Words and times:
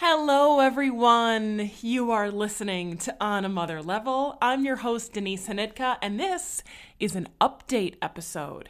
Hello, 0.00 0.60
everyone. 0.60 1.70
You 1.80 2.10
are 2.10 2.30
listening 2.30 2.98
to 2.98 3.16
On 3.18 3.46
a 3.46 3.48
Mother 3.48 3.80
Level. 3.80 4.36
I'm 4.42 4.62
your 4.62 4.76
host, 4.76 5.14
Denise 5.14 5.48
Hanitka, 5.48 5.96
and 6.02 6.20
this 6.20 6.62
is 7.00 7.16
an 7.16 7.28
update 7.40 7.94
episode. 8.02 8.68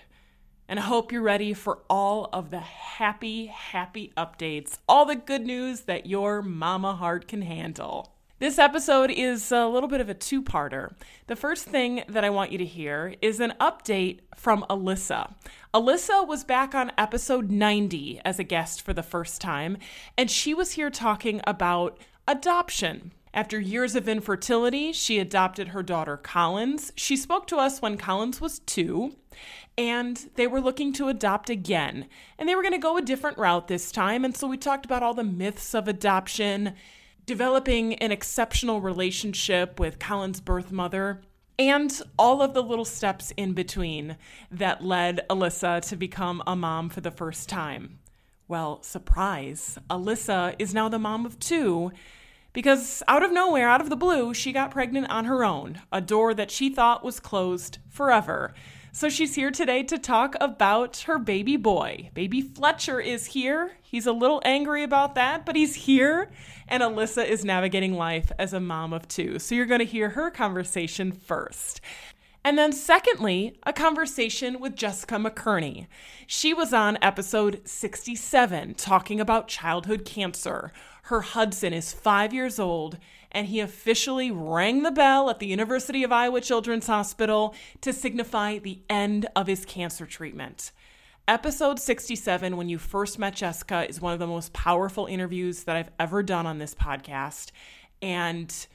And 0.68 0.78
I 0.78 0.82
hope 0.82 1.10
you're 1.10 1.22
ready 1.22 1.52
for 1.52 1.80
all 1.90 2.28
of 2.32 2.50
the 2.50 2.60
happy, 2.60 3.46
happy 3.46 4.12
updates, 4.16 4.78
all 4.88 5.04
the 5.04 5.16
good 5.16 5.44
news 5.44 5.80
that 5.80 6.06
your 6.06 6.42
mama 6.42 6.94
heart 6.94 7.26
can 7.26 7.42
handle. 7.42 8.15
This 8.38 8.58
episode 8.58 9.10
is 9.10 9.50
a 9.50 9.66
little 9.66 9.88
bit 9.88 10.02
of 10.02 10.10
a 10.10 10.14
two 10.14 10.42
parter. 10.42 10.92
The 11.26 11.36
first 11.36 11.64
thing 11.64 12.04
that 12.06 12.22
I 12.22 12.28
want 12.28 12.52
you 12.52 12.58
to 12.58 12.66
hear 12.66 13.14
is 13.22 13.40
an 13.40 13.54
update 13.58 14.20
from 14.34 14.62
Alyssa. 14.68 15.32
Alyssa 15.72 16.28
was 16.28 16.44
back 16.44 16.74
on 16.74 16.92
episode 16.98 17.50
90 17.50 18.20
as 18.26 18.38
a 18.38 18.44
guest 18.44 18.82
for 18.82 18.92
the 18.92 19.02
first 19.02 19.40
time, 19.40 19.78
and 20.18 20.30
she 20.30 20.52
was 20.52 20.72
here 20.72 20.90
talking 20.90 21.40
about 21.46 21.98
adoption. 22.28 23.12
After 23.32 23.58
years 23.58 23.94
of 23.94 24.06
infertility, 24.06 24.92
she 24.92 25.18
adopted 25.18 25.68
her 25.68 25.82
daughter 25.82 26.18
Collins. 26.18 26.92
She 26.94 27.16
spoke 27.16 27.46
to 27.46 27.56
us 27.56 27.80
when 27.80 27.96
Collins 27.96 28.38
was 28.38 28.58
two, 28.58 29.16
and 29.78 30.28
they 30.34 30.46
were 30.46 30.60
looking 30.60 30.92
to 30.94 31.08
adopt 31.08 31.48
again. 31.48 32.06
And 32.38 32.46
they 32.46 32.54
were 32.54 32.62
going 32.62 32.72
to 32.72 32.78
go 32.78 32.98
a 32.98 33.02
different 33.02 33.38
route 33.38 33.68
this 33.68 33.90
time. 33.90 34.26
And 34.26 34.36
so 34.36 34.46
we 34.46 34.58
talked 34.58 34.84
about 34.84 35.02
all 35.02 35.14
the 35.14 35.24
myths 35.24 35.74
of 35.74 35.88
adoption 35.88 36.74
developing 37.26 37.94
an 37.94 38.12
exceptional 38.12 38.80
relationship 38.80 39.78
with 39.80 39.98
Collins' 39.98 40.40
birth 40.40 40.70
mother, 40.70 41.20
and 41.58 42.02
all 42.18 42.40
of 42.40 42.54
the 42.54 42.62
little 42.62 42.84
steps 42.84 43.32
in 43.36 43.52
between 43.52 44.16
that 44.50 44.84
led 44.84 45.26
Alyssa 45.28 45.80
to 45.88 45.96
become 45.96 46.42
a 46.46 46.54
mom 46.54 46.88
for 46.88 47.00
the 47.00 47.10
first 47.10 47.48
time. 47.48 47.98
Well, 48.46 48.82
surprise, 48.82 49.76
Alyssa 49.90 50.54
is 50.58 50.72
now 50.72 50.88
the 50.88 50.98
mom 50.98 51.26
of 51.26 51.40
two 51.40 51.90
because 52.52 53.02
out 53.08 53.22
of 53.22 53.32
nowhere, 53.32 53.68
out 53.68 53.80
of 53.80 53.90
the 53.90 53.96
blue, 53.96 54.32
she 54.32 54.52
got 54.52 54.70
pregnant 54.70 55.10
on 55.10 55.24
her 55.24 55.44
own, 55.44 55.82
a 55.92 56.00
door 56.00 56.32
that 56.32 56.50
she 56.50 56.70
thought 56.70 57.04
was 57.04 57.20
closed 57.20 57.78
forever. 57.88 58.54
So 58.96 59.10
she's 59.10 59.34
here 59.34 59.50
today 59.50 59.82
to 59.82 59.98
talk 59.98 60.36
about 60.40 61.00
her 61.00 61.18
baby 61.18 61.58
boy. 61.58 62.08
Baby 62.14 62.40
Fletcher 62.40 62.98
is 62.98 63.26
here. 63.26 63.72
He's 63.82 64.06
a 64.06 64.12
little 64.12 64.40
angry 64.42 64.82
about 64.82 65.16
that, 65.16 65.44
but 65.44 65.54
he's 65.54 65.74
here. 65.74 66.30
And 66.66 66.82
Alyssa 66.82 67.28
is 67.28 67.44
navigating 67.44 67.92
life 67.92 68.32
as 68.38 68.54
a 68.54 68.58
mom 68.58 68.94
of 68.94 69.06
two. 69.06 69.38
So 69.38 69.54
you're 69.54 69.66
going 69.66 69.80
to 69.80 69.84
hear 69.84 70.08
her 70.08 70.30
conversation 70.30 71.12
first. 71.12 71.82
And 72.42 72.56
then, 72.56 72.72
secondly, 72.72 73.58
a 73.64 73.72
conversation 73.74 74.60
with 74.60 74.76
Jessica 74.76 75.16
McKearney. 75.16 75.88
She 76.26 76.54
was 76.54 76.72
on 76.72 76.96
episode 77.02 77.60
67 77.68 78.76
talking 78.76 79.20
about 79.20 79.46
childhood 79.46 80.06
cancer. 80.06 80.72
Her 81.02 81.20
Hudson 81.20 81.74
is 81.74 81.92
five 81.92 82.32
years 82.32 82.58
old 82.58 82.96
and 83.36 83.48
he 83.48 83.60
officially 83.60 84.30
rang 84.30 84.82
the 84.82 84.90
bell 84.90 85.28
at 85.28 85.40
the 85.40 85.46
University 85.46 86.02
of 86.02 86.10
Iowa 86.10 86.40
Children's 86.40 86.86
Hospital 86.86 87.54
to 87.82 87.92
signify 87.92 88.56
the 88.56 88.80
end 88.88 89.26
of 89.36 89.46
his 89.46 89.66
cancer 89.66 90.06
treatment. 90.06 90.72
Episode 91.28 91.78
67, 91.78 92.56
when 92.56 92.70
you 92.70 92.78
first 92.78 93.18
met 93.18 93.36
Jessica, 93.36 93.86
is 93.86 94.00
one 94.00 94.14
of 94.14 94.18
the 94.18 94.26
most 94.26 94.54
powerful 94.54 95.04
interviews 95.04 95.64
that 95.64 95.76
I've 95.76 95.90
ever 95.98 96.22
done 96.22 96.46
on 96.46 96.56
this 96.56 96.74
podcast. 96.74 97.50
And 98.00 98.66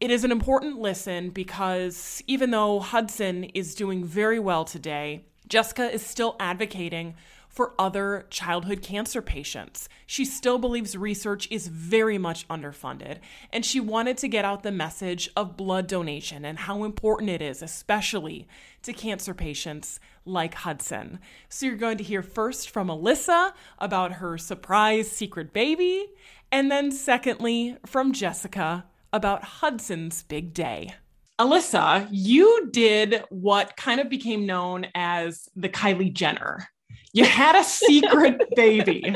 it 0.00 0.10
is 0.10 0.24
an 0.24 0.32
important 0.32 0.80
listen 0.80 1.30
because 1.30 2.20
even 2.26 2.50
though 2.50 2.80
Hudson 2.80 3.44
is 3.44 3.76
doing 3.76 4.04
very 4.04 4.40
well 4.40 4.64
today, 4.64 5.26
Jessica 5.46 5.88
is 5.88 6.04
still 6.04 6.34
advocating 6.40 7.14
for 7.48 7.74
other 7.78 8.26
childhood 8.30 8.82
cancer 8.82 9.20
patients. 9.20 9.88
She 10.06 10.24
still 10.24 10.58
believes 10.58 10.96
research 10.96 11.48
is 11.50 11.66
very 11.68 12.18
much 12.18 12.46
underfunded, 12.48 13.18
and 13.52 13.64
she 13.64 13.80
wanted 13.80 14.16
to 14.18 14.28
get 14.28 14.44
out 14.44 14.62
the 14.62 14.70
message 14.70 15.28
of 15.36 15.56
blood 15.56 15.86
donation 15.86 16.44
and 16.44 16.58
how 16.58 16.84
important 16.84 17.30
it 17.30 17.42
is, 17.42 17.62
especially 17.62 18.46
to 18.82 18.92
cancer 18.92 19.34
patients 19.34 19.98
like 20.24 20.54
Hudson. 20.54 21.18
So 21.48 21.66
you're 21.66 21.76
going 21.76 21.98
to 21.98 22.04
hear 22.04 22.22
first 22.22 22.70
from 22.70 22.88
Alyssa 22.88 23.52
about 23.78 24.12
her 24.12 24.38
surprise 24.38 25.10
secret 25.10 25.52
baby, 25.52 26.06
and 26.52 26.70
then 26.70 26.92
secondly 26.92 27.76
from 27.86 28.12
Jessica 28.12 28.86
about 29.12 29.42
Hudson's 29.42 30.22
big 30.22 30.52
day. 30.52 30.94
Alyssa, 31.40 32.08
you 32.10 32.68
did 32.72 33.22
what 33.30 33.76
kind 33.76 34.00
of 34.00 34.08
became 34.08 34.44
known 34.44 34.86
as 34.94 35.48
the 35.54 35.68
Kylie 35.68 36.12
Jenner 36.12 36.68
you 37.12 37.24
had 37.24 37.56
a 37.56 37.64
secret 37.64 38.42
baby. 38.56 39.14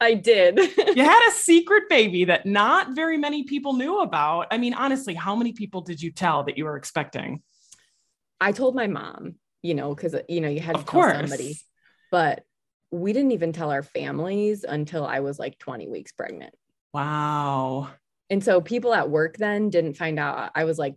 I 0.00 0.14
did. 0.14 0.58
you 0.58 1.04
had 1.04 1.28
a 1.28 1.32
secret 1.32 1.84
baby 1.88 2.24
that 2.26 2.46
not 2.46 2.94
very 2.94 3.16
many 3.16 3.44
people 3.44 3.74
knew 3.74 4.00
about. 4.00 4.46
I 4.50 4.58
mean, 4.58 4.74
honestly, 4.74 5.14
how 5.14 5.34
many 5.34 5.52
people 5.52 5.80
did 5.80 6.02
you 6.02 6.10
tell 6.10 6.44
that 6.44 6.58
you 6.58 6.64
were 6.64 6.76
expecting? 6.76 7.42
I 8.40 8.52
told 8.52 8.74
my 8.74 8.86
mom, 8.86 9.36
you 9.62 9.74
know, 9.74 9.94
because 9.94 10.14
uh, 10.14 10.22
you 10.28 10.40
know, 10.40 10.48
you 10.48 10.60
had 10.60 10.76
of 10.76 10.82
to 10.82 10.86
course. 10.86 11.12
tell 11.12 11.20
somebody. 11.20 11.58
But 12.10 12.44
we 12.90 13.12
didn't 13.12 13.32
even 13.32 13.52
tell 13.52 13.70
our 13.70 13.82
families 13.82 14.64
until 14.64 15.06
I 15.06 15.20
was 15.20 15.38
like 15.38 15.58
20 15.58 15.88
weeks 15.88 16.12
pregnant. 16.12 16.54
Wow. 16.92 17.90
And 18.30 18.42
so 18.42 18.60
people 18.60 18.94
at 18.94 19.10
work 19.10 19.36
then 19.36 19.70
didn't 19.70 19.94
find 19.94 20.18
out. 20.18 20.50
I 20.54 20.64
was 20.64 20.78
like, 20.78 20.96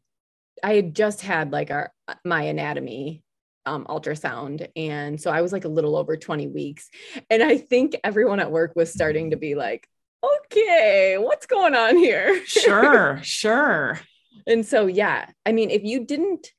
I 0.63 0.73
had 0.73 0.95
just 0.95 1.21
had 1.21 1.51
like 1.51 1.71
our 1.71 1.91
uh, 2.07 2.15
my 2.23 2.43
anatomy 2.43 3.22
um, 3.66 3.85
ultrasound. 3.85 4.68
And 4.75 5.19
so 5.19 5.31
I 5.31 5.41
was 5.41 5.51
like 5.51 5.66
a 5.66 5.69
little 5.69 5.96
over 5.96 6.18
20 6.18 6.47
weeks. 6.47 6.90
And 7.29 7.44
I 7.44 7.57
think 7.57 7.96
everyone 8.03 8.40
at 8.40 8.51
work 8.51 8.74
was 8.75 8.91
starting 8.91 9.31
to 9.31 9.38
be 9.38 9.56
like, 9.56 9.88
okay, 10.24 11.18
what's 11.19 11.46
going 11.46 11.75
on 11.75 11.97
here? 11.97 12.46
Sure, 12.46 13.19
sure. 13.24 14.00
And 14.47 14.66
so, 14.66 14.88
yeah, 14.88 15.29
I 15.46 15.51
mean, 15.51 15.69
if 15.69 15.84
you 15.84 16.06
didn't 16.06 16.51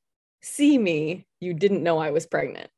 see 0.42 0.76
me, 0.78 1.26
you 1.40 1.54
didn't 1.54 1.82
know 1.82 1.98
I 1.98 2.10
was 2.10 2.26
pregnant. 2.26 2.70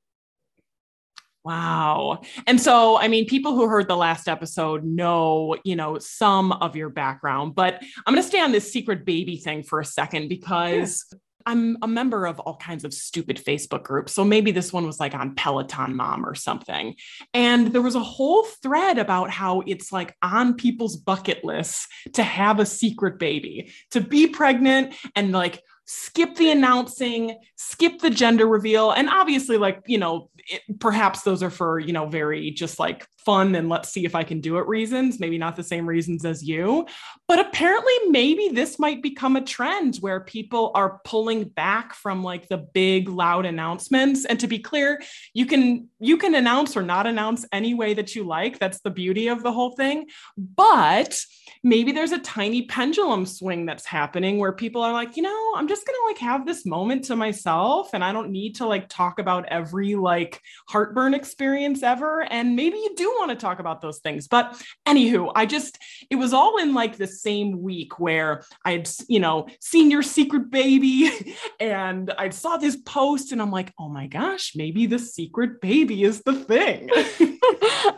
Wow. 1.45 2.23
And 2.49 2.61
so, 2.61 2.99
I 2.99 3.07
mean, 3.07 3.27
people 3.27 3.55
who 3.55 3.69
heard 3.69 3.87
the 3.87 3.97
last 3.97 4.29
episode 4.29 4.85
know, 4.85 5.57
you 5.63 5.77
know, 5.77 5.99
some 6.01 6.51
of 6.51 6.75
your 6.75 6.89
background, 6.89 7.55
but 7.55 7.81
I'm 8.05 8.15
going 8.15 8.23
to 8.23 8.29
stay 8.29 8.41
on 8.41 8.51
this 8.51 8.73
secret 8.73 9.05
baby 9.05 9.37
thing 9.37 9.63
for 9.63 9.79
a 9.79 9.85
second 9.85 10.29
because 10.29 11.07
yeah. 11.13 11.19
I'm 11.47 11.79
a 11.81 11.89
member 11.89 12.27
of 12.27 12.41
all 12.41 12.57
kinds 12.57 12.85
of 12.85 12.93
stupid 12.93 13.37
Facebook 13.37 13.85
groups. 13.85 14.13
So 14.13 14.25
maybe 14.25 14.51
this 14.51 14.73
one 14.73 14.87
was 14.87 15.01
like 15.01 15.15
on 15.15 15.35
Peloton 15.35 15.95
Mom 15.97 16.27
or 16.27 16.35
something. 16.35 16.97
And 17.33 17.69
there 17.69 17.83
was 17.83 17.95
a 17.95 18.01
whole 18.01 18.45
thread 18.45 18.99
about 18.99 19.31
how 19.31 19.63
it's 19.67 19.93
like 19.93 20.15
on 20.23 20.55
people's 20.55 20.97
bucket 20.97 21.45
lists 21.45 21.87
to 22.15 22.23
have 22.23 22.59
a 22.59 22.67
secret 22.67 23.19
baby, 23.19 23.73
to 23.93 24.01
be 24.01 24.27
pregnant 24.27 24.95
and 25.15 25.33
like 25.33 25.63
skip 25.87 26.35
the 26.35 26.51
announcing, 26.51 27.39
skip 27.57 28.01
the 28.01 28.11
gender 28.11 28.47
reveal. 28.47 28.91
And 28.91 29.09
obviously, 29.09 29.57
like, 29.57 29.83
you 29.87 29.99
know, 29.99 30.31
it, 30.37 30.63
perhaps 30.81 31.23
those 31.23 31.43
are 31.43 31.51
for, 31.51 31.79
you 31.79 31.93
know, 31.93 32.07
very 32.07 32.51
just 32.51 32.79
like 32.79 33.07
fun 33.27 33.57
and 33.57 33.69
let's 33.69 33.91
see 33.91 34.07
if 34.07 34.15
I 34.15 34.23
can 34.23 34.41
do 34.41 34.57
it 34.59 34.69
reasons, 34.69 35.19
maybe 35.19 35.37
not 35.37 35.57
the 35.57 35.65
same 35.65 35.85
reasons 35.85 36.25
as 36.25 36.45
you. 36.45 36.87
But 37.27 37.41
apparently, 37.41 37.93
maybe 38.09 38.49
this 38.49 38.79
might 38.79 39.03
become 39.03 39.35
a 39.35 39.45
trend 39.45 39.97
where 39.97 40.21
people 40.21 40.71
are 40.77 41.01
pulling 41.05 41.49
back 41.49 41.93
from 41.93 42.23
like 42.23 42.49
the 42.49 42.59
big 42.59 43.09
loud 43.09 43.45
announcements. 43.45 44.25
And 44.25 44.39
to 44.39 44.47
be 44.47 44.61
clear, 44.61 45.03
you 45.35 45.45
can 45.45 45.89
you 45.99 46.17
can 46.17 46.37
announce 46.37 46.77
or 46.77 46.83
not 46.83 47.07
announce 47.07 47.45
any 47.53 47.75
way 47.75 47.95
that 47.95 48.15
you 48.15 48.23
like. 48.23 48.61
That's 48.61 48.81
the 48.81 48.91
beauty 48.91 49.27
of 49.27 49.43
the 49.43 49.53
whole 49.53 49.73
thing. 49.73 50.07
But 50.39 51.21
maybe 51.65 51.91
there's 51.91 52.13
a 52.13 52.19
tiny 52.21 52.63
pendulum 52.67 53.27
swing 53.27 53.67
that's 53.67 53.85
happening 53.85 54.39
where 54.39 54.53
people 54.53 54.83
are 54.83 54.93
like, 54.93 55.17
you 55.17 55.23
know, 55.23 55.55
I'm 55.57 55.67
just 55.67 55.85
gonna 55.85 56.07
like 56.07 56.19
have 56.19 56.47
this 56.47 56.65
moment 56.65 57.05
to 57.07 57.17
myself 57.17 57.91
and 57.93 58.05
I 58.05 58.13
don't 58.13 58.31
need 58.31 58.55
to 58.57 58.67
like 58.67 58.89
talk 58.89 59.19
about 59.19 59.47
every 59.47 59.97
like 59.97 60.41
heartburn 60.69 61.13
experience 61.13 61.83
ever. 61.83 62.23
And 62.23 62.55
maybe 62.55 62.77
you 62.77 62.95
do 62.97 63.16
want 63.19 63.31
to 63.31 63.37
talk 63.37 63.59
about 63.59 63.81
those 63.81 63.99
things. 63.99 64.29
But 64.29 64.61
anywho, 64.87 65.33
I 65.35 65.47
just, 65.47 65.79
it 66.11 66.17
was 66.17 66.33
all 66.33 66.59
in 66.59 66.75
like 66.75 66.97
the 66.97 67.07
same 67.07 67.63
week 67.63 67.99
where 67.99 68.45
I 68.65 68.73
had, 68.73 68.91
you 69.09 69.21
know, 69.21 69.49
seen 69.61 69.91
your 69.91 70.03
secret 70.03 70.51
baby 70.51 71.11
and 71.61 72.13
I 72.17 72.31
saw 72.31 72.57
this 72.57 72.77
post 72.77 73.33
and 73.33 73.41
I'm 73.41 73.51
like, 73.51 73.73
oh 73.79 73.89
my 73.89 74.07
gosh, 74.07 74.53
maybe 74.55 74.87
the 74.87 74.99
secret 74.99 75.61
baby 75.61 76.05
is 76.05 76.23
the 76.23 76.35
thing. 76.35 76.89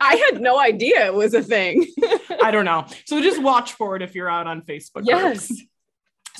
I 0.01 0.29
had 0.31 0.41
no 0.41 0.59
idea 0.59 1.05
it 1.05 1.13
was 1.13 1.33
a 1.33 1.43
thing. 1.43 1.87
I 2.43 2.51
don't 2.51 2.65
know. 2.65 2.85
So 3.05 3.21
just 3.21 3.41
watch 3.41 3.73
for 3.73 3.95
it 3.95 4.01
if 4.01 4.15
you're 4.15 4.29
out 4.29 4.47
on 4.47 4.61
Facebook. 4.61 5.03
Yes. 5.03 5.47
Groups. 5.47 5.63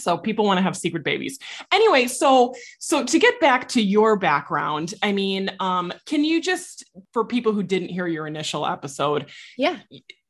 So 0.01 0.17
people 0.17 0.45
want 0.45 0.57
to 0.57 0.61
have 0.61 0.75
secret 0.75 1.03
babies. 1.03 1.39
Anyway, 1.71 2.07
so 2.07 2.53
so 2.79 3.03
to 3.03 3.19
get 3.19 3.39
back 3.39 3.67
to 3.69 3.81
your 3.81 4.15
background, 4.17 4.93
I 5.03 5.11
mean, 5.11 5.51
um, 5.59 5.91
can 6.05 6.23
you 6.23 6.41
just 6.41 6.83
for 7.13 7.25
people 7.25 7.53
who 7.53 7.63
didn't 7.63 7.89
hear 7.89 8.07
your 8.07 8.27
initial 8.27 8.65
episode, 8.65 9.29
Yeah. 9.57 9.79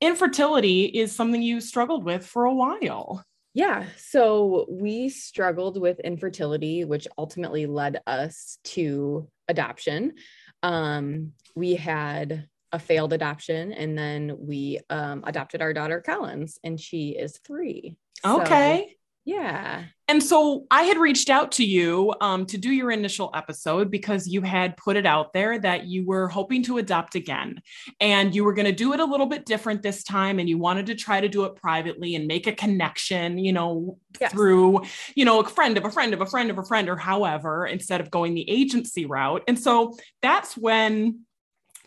infertility 0.01 0.85
is 0.85 1.11
something 1.15 1.41
you 1.41 1.61
struggled 1.61 2.03
with 2.03 2.25
for 2.25 2.45
a 2.45 2.53
while. 2.53 3.23
Yeah. 3.53 3.85
So 3.97 4.65
we 4.69 5.09
struggled 5.09 5.79
with 5.79 5.99
infertility, 5.99 6.85
which 6.85 7.07
ultimately 7.17 7.65
led 7.65 7.99
us 8.07 8.59
to 8.65 9.27
adoption. 9.47 10.13
Um, 10.63 11.33
we 11.55 11.75
had 11.75 12.47
a 12.71 12.79
failed 12.79 13.13
adoption 13.13 13.73
and 13.73 13.97
then 13.97 14.35
we 14.37 14.79
um, 14.91 15.23
adopted 15.25 15.61
our 15.61 15.73
daughter 15.73 16.01
Collins 16.01 16.59
and 16.63 16.79
she 16.79 17.09
is 17.17 17.39
three. 17.39 17.97
So, 18.23 18.41
Okay. 18.41 18.95
Yeah. 19.29 19.83
And 20.07 20.23
so 20.23 20.65
I 20.71 20.83
had 20.83 20.97
reached 20.97 21.29
out 21.29 21.51
to 21.53 21.63
you 21.63 22.15
um, 22.19 22.47
to 22.47 22.57
do 22.57 22.71
your 22.71 22.89
initial 22.89 23.29
episode 23.35 23.91
because 23.91 24.27
you 24.27 24.41
had 24.41 24.75
put 24.75 24.97
it 24.97 25.05
out 25.05 25.33
there 25.33 25.59
that 25.59 25.85
you 25.85 26.03
were 26.03 26.27
hoping 26.27 26.63
to 26.63 26.79
adopt 26.79 27.13
again. 27.13 27.61
And 28.01 28.33
you 28.33 28.43
were 28.43 28.55
going 28.55 28.65
to 28.65 28.71
do 28.71 28.91
it 28.93 28.99
a 28.99 29.05
little 29.05 29.27
bit 29.27 29.45
different 29.45 29.83
this 29.83 30.03
time. 30.03 30.39
And 30.39 30.49
you 30.49 30.57
wanted 30.57 30.87
to 30.87 30.95
try 30.95 31.21
to 31.21 31.27
do 31.29 31.43
it 31.43 31.55
privately 31.55 32.15
and 32.15 32.25
make 32.25 32.47
a 32.47 32.53
connection, 32.53 33.37
you 33.37 33.53
know, 33.53 33.99
Yes. 34.19 34.31
through, 34.31 34.81
you 35.15 35.23
know, 35.23 35.39
a 35.39 35.47
friend 35.47 35.77
of 35.77 35.85
a 35.85 35.91
friend 35.91 36.13
of 36.15 36.21
a 36.21 36.25
friend 36.25 36.49
of 36.49 36.57
a 36.57 36.63
friend 36.63 36.89
or 36.89 36.97
however, 36.97 37.67
instead 37.67 38.01
of 38.01 38.09
going 38.09 38.33
the 38.33 38.49
agency 38.49 39.05
route. 39.05 39.43
And 39.47 39.57
so 39.57 39.95
that's 40.23 40.57
when 40.57 41.21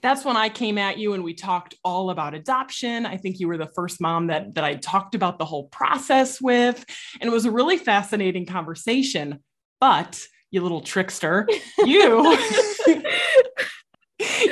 that's 0.03 0.25
when 0.25 0.37
I 0.37 0.49
came 0.49 0.79
at 0.79 0.99
you 0.99 1.15
and 1.15 1.23
we 1.23 1.33
talked 1.33 1.77
all 1.85 2.11
about 2.11 2.35
adoption. 2.35 3.07
I 3.07 3.17
think 3.17 3.39
you 3.39 3.47
were 3.49 3.57
the 3.57 3.71
first 3.75 4.01
mom 4.01 4.27
that 4.27 4.55
that 4.55 4.65
I 4.65 4.75
talked 4.75 5.15
about 5.15 5.39
the 5.39 5.45
whole 5.45 5.69
process 5.69 6.41
with, 6.41 6.85
and 7.21 7.29
it 7.29 7.33
was 7.33 7.45
a 7.45 7.51
really 7.51 7.77
fascinating 7.77 8.45
conversation. 8.45 9.39
But 9.81 10.21
you 10.51 10.63
little 10.63 10.81
trickster, 10.81 11.49
you 11.79 12.39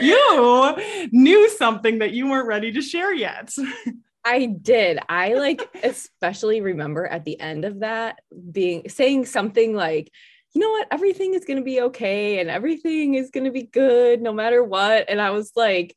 you 0.00 1.08
knew 1.12 1.48
something 1.50 1.98
that 1.98 2.12
you 2.12 2.28
weren't 2.28 2.48
ready 2.48 2.72
to 2.72 2.80
share 2.80 3.12
yet. 3.12 3.52
I 4.24 4.46
did. 4.46 4.98
I 5.08 5.34
like 5.34 5.62
especially 5.82 6.60
remember 6.60 7.06
at 7.06 7.24
the 7.24 7.40
end 7.40 7.64
of 7.64 7.80
that 7.80 8.20
being 8.52 8.88
saying 8.88 9.26
something 9.26 9.74
like, 9.74 10.12
you 10.52 10.60
know 10.60 10.70
what, 10.70 10.88
everything 10.90 11.34
is 11.34 11.44
going 11.44 11.58
to 11.58 11.64
be 11.64 11.80
okay 11.80 12.40
and 12.40 12.50
everything 12.50 13.14
is 13.14 13.30
going 13.30 13.44
to 13.44 13.50
be 13.50 13.62
good 13.62 14.20
no 14.20 14.32
matter 14.32 14.64
what. 14.64 15.06
And 15.08 15.20
I 15.20 15.30
was 15.30 15.52
like 15.54 15.94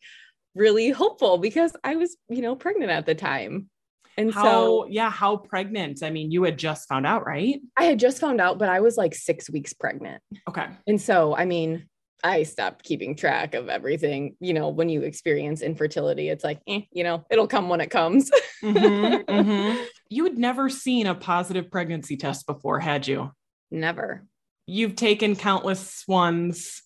really 0.55 0.89
hopeful 0.89 1.37
because 1.37 1.75
I 1.83 1.95
was, 1.95 2.15
you 2.29 2.41
know, 2.41 2.55
pregnant 2.55 2.91
at 2.91 3.05
the 3.05 3.15
time. 3.15 3.69
And 4.15 4.31
How 4.31 4.43
so 4.43 4.87
yeah, 4.87 5.09
how 5.09 5.37
pregnant? 5.37 6.03
I 6.03 6.11
mean, 6.11 6.31
you 6.31 6.43
had 6.43 6.59
just 6.59 6.87
found 6.87 7.07
out, 7.07 7.25
right? 7.25 7.59
I 7.77 7.85
had 7.85 7.99
just 7.99 8.19
found 8.19 8.39
out, 8.39 8.59
but 8.59 8.69
I 8.69 8.79
was 8.79 8.95
like 8.95 9.15
six 9.15 9.49
weeks 9.49 9.73
pregnant. 9.73 10.21
Okay. 10.47 10.67
And 10.85 11.01
so, 11.01 11.35
I 11.35 11.45
mean, 11.45 11.87
I 12.23 12.43
stopped 12.43 12.85
keeping 12.85 13.15
track 13.15 13.55
of 13.55 13.69
everything. 13.69 14.35
You 14.39 14.53
know, 14.53 14.69
when 14.69 14.87
you 14.87 15.01
experience 15.01 15.61
infertility, 15.61 16.29
it's 16.29 16.43
like, 16.43 16.59
eh, 16.67 16.81
you 16.91 17.03
know, 17.03 17.25
it'll 17.31 17.47
come 17.47 17.69
when 17.69 17.81
it 17.81 17.89
comes. 17.89 18.29
Mhm, 18.63 19.25
mhm. 19.25 19.85
You 20.09 20.23
had 20.25 20.37
never 20.37 20.69
seen 20.69 21.07
a 21.07 21.15
positive 21.15 21.71
pregnancy 21.71 22.15
test 22.15 22.45
before, 22.45 22.79
had 22.79 23.07
you? 23.07 23.31
Never. 23.71 24.25
You've 24.65 24.95
taken 24.95 25.35
countless 25.35 26.03
ones 26.07 26.81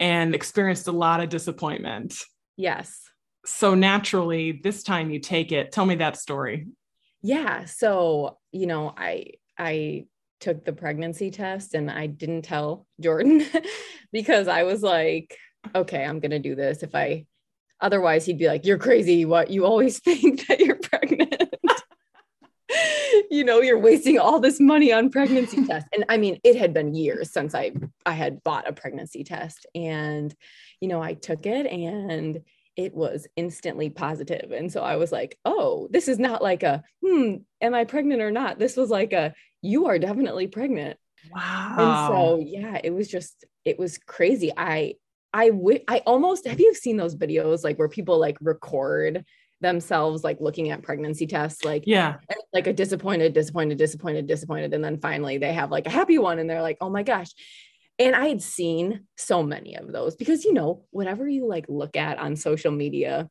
and 0.00 0.34
experienced 0.34 0.88
a 0.88 0.92
lot 0.92 1.20
of 1.20 1.28
disappointment. 1.28 2.14
Yes. 2.56 3.00
So 3.46 3.74
naturally, 3.74 4.60
this 4.62 4.82
time 4.82 5.10
you 5.10 5.18
take 5.20 5.52
it. 5.52 5.72
Tell 5.72 5.86
me 5.86 5.96
that 5.96 6.16
story. 6.16 6.66
yeah 7.22 7.64
so 7.66 8.36
you 8.50 8.66
know 8.66 8.92
i 8.96 9.26
i 9.56 10.04
took 10.40 10.64
the 10.64 10.72
pregnancy 10.72 11.30
test 11.30 11.74
and 11.74 11.88
i 11.88 12.06
didn't 12.08 12.42
tell 12.42 12.84
jordan 13.00 13.44
because 14.12 14.48
i 14.48 14.64
was 14.64 14.82
like 14.82 15.38
okay 15.72 16.04
i'm 16.04 16.18
gonna 16.18 16.40
do 16.40 16.56
this 16.56 16.82
if 16.82 16.96
i 16.96 17.24
otherwise 17.80 18.26
he'd 18.26 18.38
be 18.38 18.48
like 18.48 18.66
you're 18.66 18.76
crazy 18.88 19.24
what 19.24 19.50
you 19.50 19.64
always 19.64 20.00
think 20.08 20.46
that 20.48 20.58
you're 20.58 20.81
you 23.32 23.44
know 23.44 23.60
you're 23.60 23.78
wasting 23.78 24.18
all 24.18 24.38
this 24.38 24.60
money 24.60 24.92
on 24.92 25.10
pregnancy 25.10 25.64
tests 25.66 25.88
and 25.94 26.04
i 26.08 26.16
mean 26.16 26.38
it 26.44 26.54
had 26.54 26.74
been 26.74 26.94
years 26.94 27.32
since 27.32 27.54
i 27.54 27.72
i 28.04 28.12
had 28.12 28.42
bought 28.44 28.68
a 28.68 28.72
pregnancy 28.72 29.24
test 29.24 29.66
and 29.74 30.34
you 30.80 30.88
know 30.88 31.02
i 31.02 31.14
took 31.14 31.46
it 31.46 31.66
and 31.66 32.42
it 32.76 32.94
was 32.94 33.26
instantly 33.36 33.90
positive. 33.90 34.50
And 34.50 34.72
so 34.72 34.82
I 34.82 34.96
was 34.96 35.12
like, 35.12 35.38
oh, 35.44 35.88
this 35.90 36.08
is 36.08 36.18
not 36.18 36.42
like 36.42 36.62
a, 36.62 36.82
hmm, 37.04 37.36
am 37.60 37.74
I 37.74 37.84
pregnant 37.84 38.22
or 38.22 38.30
not? 38.30 38.58
This 38.58 38.76
was 38.76 38.90
like 38.90 39.12
a, 39.12 39.34
you 39.60 39.86
are 39.86 39.98
definitely 39.98 40.46
pregnant. 40.46 40.98
Wow. 41.34 41.74
And 41.78 42.08
so, 42.08 42.44
yeah, 42.44 42.80
it 42.82 42.90
was 42.90 43.08
just, 43.08 43.44
it 43.64 43.78
was 43.78 43.98
crazy. 43.98 44.50
I, 44.56 44.94
I 45.34 45.50
would, 45.50 45.82
I 45.86 45.98
almost, 45.98 46.46
have 46.46 46.60
you 46.60 46.74
seen 46.74 46.96
those 46.96 47.16
videos 47.16 47.62
like 47.62 47.78
where 47.78 47.88
people 47.88 48.18
like 48.18 48.36
record 48.40 49.24
themselves 49.62 50.22
like 50.22 50.40
looking 50.40 50.70
at 50.70 50.82
pregnancy 50.82 51.26
tests, 51.26 51.64
like, 51.64 51.84
yeah. 51.86 52.16
like 52.52 52.66
a 52.66 52.72
disappointed, 52.72 53.32
disappointed, 53.32 53.78
disappointed, 53.78 54.26
disappointed. 54.26 54.74
And 54.74 54.84
then 54.84 54.98
finally 54.98 55.38
they 55.38 55.52
have 55.52 55.70
like 55.70 55.86
a 55.86 55.90
happy 55.90 56.18
one 56.18 56.38
and 56.38 56.50
they're 56.50 56.62
like, 56.62 56.78
oh 56.80 56.90
my 56.90 57.02
gosh. 57.02 57.30
And 57.98 58.16
I 58.16 58.26
had 58.26 58.42
seen 58.42 59.06
so 59.16 59.42
many 59.42 59.76
of 59.76 59.90
those 59.92 60.16
because, 60.16 60.44
you 60.44 60.52
know, 60.52 60.84
whatever 60.90 61.26
you 61.28 61.46
like 61.46 61.66
look 61.68 61.96
at 61.96 62.18
on 62.18 62.36
social 62.36 62.72
media, 62.72 63.30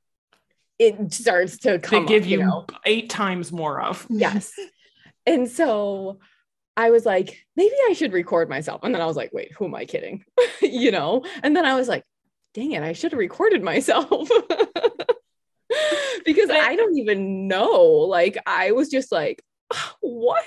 it 0.80 1.14
starts 1.14 1.58
to 1.60 1.78
They 1.78 2.06
give 2.06 2.24
up, 2.24 2.30
you 2.30 2.38
know? 2.38 2.66
eight 2.86 3.10
times 3.10 3.52
more 3.52 3.82
of. 3.82 4.08
yes. 4.10 4.54
And 5.26 5.48
so 5.50 6.20
I 6.76 6.90
was 6.90 7.06
like, 7.06 7.46
maybe 7.56 7.76
I 7.90 7.94
should 7.94 8.14
record 8.14 8.50
myself. 8.50 8.82
And 8.84 8.94
then 8.94 9.02
I 9.02 9.06
was 9.06 9.18
like, 9.18 9.32
wait, 9.34 9.52
who 9.54 9.66
am 9.66 9.76
I 9.76 9.86
kidding? 9.86 10.24
you 10.62 10.92
know? 10.92 11.24
And 11.44 11.56
then 11.56 11.66
I 11.66 11.76
was 11.76 11.88
like, 11.88 12.04
dang 12.54 12.72
it, 12.72 12.84
I 12.84 12.94
should 12.94 13.12
have 13.12 13.20
recorded 13.20 13.64
myself. 13.64 14.30
because 16.26 16.50
I 16.50 16.76
don't 16.76 16.98
even 16.98 17.48
know. 17.48 17.82
Like, 17.82 18.38
I 18.46 18.72
was 18.72 18.90
just 18.90 19.12
like, 19.12 19.44
what? 20.02 20.46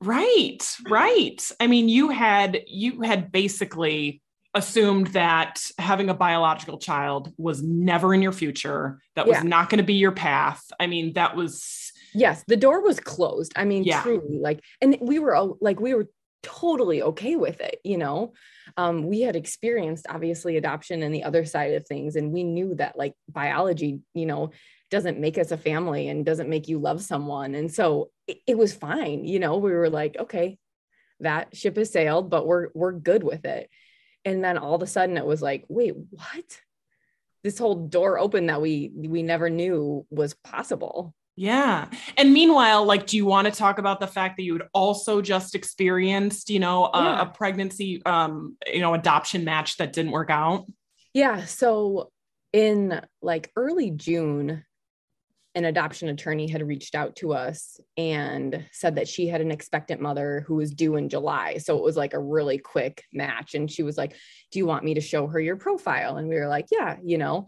Right, 0.00 0.58
right. 0.88 1.50
I 1.60 1.66
mean, 1.66 1.88
you 1.88 2.10
had 2.10 2.60
you 2.66 3.00
had 3.02 3.32
basically 3.32 4.20
assumed 4.52 5.08
that 5.08 5.60
having 5.78 6.08
a 6.08 6.14
biological 6.14 6.78
child 6.78 7.32
was 7.38 7.62
never 7.62 8.14
in 8.14 8.22
your 8.22 8.32
future, 8.32 9.00
that 9.16 9.26
was 9.26 9.42
not 9.42 9.68
going 9.68 9.78
to 9.78 9.84
be 9.84 9.94
your 9.94 10.12
path. 10.12 10.62
I 10.78 10.86
mean, 10.86 11.14
that 11.14 11.34
was 11.34 11.90
Yes, 12.14 12.44
the 12.46 12.56
door 12.56 12.80
was 12.80 13.00
closed. 13.00 13.52
I 13.56 13.64
mean, 13.64 13.82
Yeah. 13.82 14.02
truly, 14.02 14.38
like, 14.38 14.60
and 14.80 14.96
we 15.00 15.18
were 15.18 15.34
all- 15.34 15.58
like, 15.60 15.80
we 15.80 15.94
were 15.94 16.08
totally 16.44 17.02
okay 17.02 17.34
with 17.34 17.60
it. 17.60 17.80
You 17.82 17.98
know, 17.98 18.34
um, 18.76 19.06
we 19.08 19.22
had 19.22 19.34
experienced 19.34 20.06
obviously 20.08 20.56
adoption 20.56 21.02
and 21.02 21.12
the 21.12 21.24
other 21.24 21.44
side 21.44 21.72
of 21.74 21.86
things, 21.86 22.14
and 22.14 22.30
we 22.30 22.44
knew 22.44 22.76
that 22.76 22.96
like 22.96 23.14
biology, 23.28 24.00
you 24.14 24.26
know, 24.26 24.50
doesn't 24.90 25.18
make 25.20 25.38
us 25.38 25.50
a 25.50 25.56
family 25.56 26.08
and 26.08 26.24
doesn't 26.24 26.48
make 26.48 26.68
you 26.68 26.78
love 26.78 27.02
someone, 27.02 27.54
and 27.54 27.72
so 27.72 28.10
it, 28.26 28.38
it 28.46 28.58
was 28.58 28.74
fine. 28.74 29.24
You 29.24 29.38
know, 29.40 29.56
we 29.58 29.72
were 29.72 29.90
like, 29.90 30.16
okay, 30.18 30.58
that 31.20 31.56
ship 31.56 31.76
has 31.76 31.90
sailed, 31.90 32.30
but 32.30 32.46
we're 32.46 32.68
we're 32.74 32.92
good 32.92 33.22
with 33.22 33.44
it. 33.44 33.68
And 34.24 34.42
then 34.42 34.56
all 34.58 34.74
of 34.74 34.82
a 34.82 34.86
sudden, 34.86 35.16
it 35.18 35.26
was 35.26 35.42
like, 35.42 35.64
wait, 35.68 35.94
what? 36.10 36.60
This 37.42 37.58
whole 37.58 37.86
door 37.86 38.18
open 38.18 38.46
that 38.46 38.62
we 38.62 38.90
we 38.94 39.22
never 39.22 39.50
knew 39.50 40.06
was 40.10 40.34
possible. 40.34 41.14
yeah. 41.36 41.88
And 42.16 42.32
meanwhile, 42.32 42.84
like, 42.86 43.06
do 43.06 43.16
you 43.16 43.26
want 43.26 43.46
to 43.46 43.50
talk 43.52 43.78
about 43.78 43.98
the 44.00 44.06
fact 44.06 44.36
that 44.36 44.44
you 44.44 44.52
had 44.54 44.68
also 44.72 45.20
just 45.20 45.54
experienced, 45.54 46.48
you 46.48 46.60
know, 46.60 46.86
a, 46.86 47.02
Yeah. 47.02 47.22
a 47.22 47.26
pregnancy, 47.26 48.00
um, 48.06 48.56
you 48.72 48.80
know, 48.80 48.94
adoption 48.94 49.44
match 49.44 49.76
that 49.78 49.92
didn't 49.92 50.12
work 50.12 50.30
out? 50.30 50.66
Yeah. 51.12 51.44
So 51.44 52.10
in 52.52 53.00
like 53.20 53.50
early 53.56 53.90
June, 53.90 54.64
an 55.54 55.64
adoption 55.64 56.08
attorney 56.08 56.48
had 56.48 56.66
reached 56.66 56.94
out 56.94 57.14
to 57.16 57.32
us 57.32 57.78
and 57.96 58.64
said 58.72 58.96
that 58.96 59.06
she 59.06 59.28
had 59.28 59.40
an 59.40 59.52
expectant 59.52 60.00
mother 60.00 60.44
who 60.46 60.56
was 60.56 60.72
due 60.72 60.96
in 60.96 61.08
July. 61.08 61.58
So 61.58 61.76
it 61.76 61.82
was 61.82 61.96
like 61.96 62.12
a 62.12 62.18
really 62.18 62.58
quick 62.58 63.04
match. 63.12 63.54
And 63.54 63.70
she 63.70 63.82
was 63.82 63.96
like, 63.96 64.16
Do 64.50 64.58
you 64.58 64.66
want 64.66 64.84
me 64.84 64.94
to 64.94 65.00
show 65.00 65.26
her 65.28 65.40
your 65.40 65.56
profile? 65.56 66.16
And 66.16 66.28
we 66.28 66.36
were 66.36 66.48
like, 66.48 66.66
Yeah, 66.72 66.96
you 67.02 67.18
know. 67.18 67.46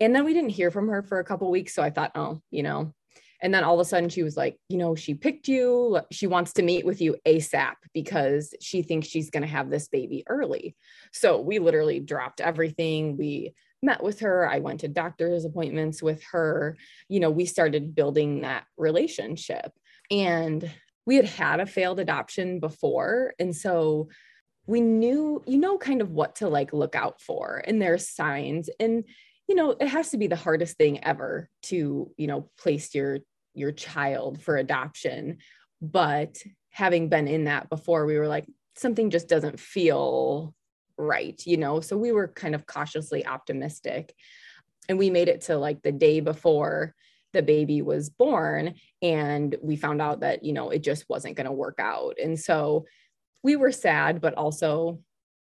And 0.00 0.14
then 0.14 0.24
we 0.24 0.34
didn't 0.34 0.50
hear 0.50 0.70
from 0.70 0.88
her 0.88 1.02
for 1.02 1.20
a 1.20 1.24
couple 1.24 1.50
weeks. 1.50 1.74
So 1.74 1.82
I 1.82 1.90
thought, 1.90 2.12
Oh, 2.16 2.40
you 2.50 2.64
know. 2.64 2.92
And 3.40 3.52
then 3.52 3.62
all 3.62 3.74
of 3.74 3.80
a 3.80 3.84
sudden 3.84 4.08
she 4.08 4.24
was 4.24 4.36
like, 4.36 4.58
You 4.68 4.78
know, 4.78 4.96
she 4.96 5.14
picked 5.14 5.46
you. 5.46 6.00
She 6.10 6.26
wants 6.26 6.54
to 6.54 6.62
meet 6.62 6.84
with 6.84 7.00
you 7.00 7.16
ASAP 7.24 7.74
because 7.92 8.52
she 8.60 8.82
thinks 8.82 9.06
she's 9.06 9.30
going 9.30 9.42
to 9.42 9.48
have 9.48 9.70
this 9.70 9.86
baby 9.86 10.24
early. 10.28 10.74
So 11.12 11.40
we 11.40 11.60
literally 11.60 12.00
dropped 12.00 12.40
everything. 12.40 13.16
We 13.16 13.54
met 13.84 14.02
with 14.02 14.20
her. 14.20 14.48
I 14.48 14.58
went 14.58 14.80
to 14.80 14.88
doctor's 14.88 15.44
appointments 15.44 16.02
with 16.02 16.22
her. 16.32 16.76
You 17.08 17.20
know, 17.20 17.30
we 17.30 17.44
started 17.44 17.94
building 17.94 18.40
that 18.40 18.64
relationship. 18.76 19.72
And 20.10 20.68
we 21.06 21.16
had 21.16 21.26
had 21.26 21.60
a 21.60 21.66
failed 21.66 22.00
adoption 22.00 22.60
before. 22.60 23.34
And 23.38 23.54
so 23.54 24.08
we 24.66 24.80
knew, 24.80 25.42
you 25.46 25.58
know, 25.58 25.76
kind 25.76 26.00
of 26.00 26.10
what 26.10 26.36
to 26.36 26.48
like 26.48 26.72
look 26.72 26.94
out 26.94 27.20
for. 27.20 27.62
And 27.66 27.80
there's 27.80 28.08
signs. 28.08 28.70
And, 28.80 29.04
you 29.46 29.54
know, 29.54 29.72
it 29.72 29.88
has 29.88 30.10
to 30.10 30.18
be 30.18 30.26
the 30.26 30.36
hardest 30.36 30.76
thing 30.76 31.04
ever 31.04 31.50
to, 31.64 32.10
you 32.16 32.26
know, 32.26 32.50
place 32.58 32.94
your 32.94 33.18
your 33.54 33.72
child 33.72 34.42
for 34.42 34.56
adoption. 34.56 35.38
But 35.80 36.38
having 36.70 37.08
been 37.08 37.28
in 37.28 37.44
that 37.44 37.68
before, 37.68 38.04
we 38.06 38.18
were 38.18 38.26
like, 38.26 38.46
something 38.76 39.10
just 39.10 39.28
doesn't 39.28 39.60
feel 39.60 40.54
right, 40.96 41.40
you 41.46 41.56
know? 41.56 41.80
So 41.80 41.96
we 41.96 42.12
were 42.12 42.28
kind 42.28 42.54
of 42.54 42.66
cautiously 42.66 43.26
optimistic. 43.26 44.14
And 44.88 44.98
we 44.98 45.10
made 45.10 45.28
it 45.28 45.42
to 45.42 45.56
like 45.56 45.82
the 45.82 45.92
day 45.92 46.20
before 46.20 46.94
the 47.32 47.42
baby 47.42 47.82
was 47.82 48.10
born. 48.10 48.74
And 49.02 49.56
we 49.62 49.76
found 49.76 50.00
out 50.02 50.20
that, 50.20 50.44
you 50.44 50.52
know, 50.52 50.70
it 50.70 50.82
just 50.82 51.08
wasn't 51.08 51.36
going 51.36 51.46
to 51.46 51.52
work 51.52 51.78
out. 51.80 52.16
And 52.22 52.38
so 52.38 52.86
we 53.42 53.56
were 53.56 53.72
sad, 53.72 54.20
but 54.20 54.34
also, 54.34 55.00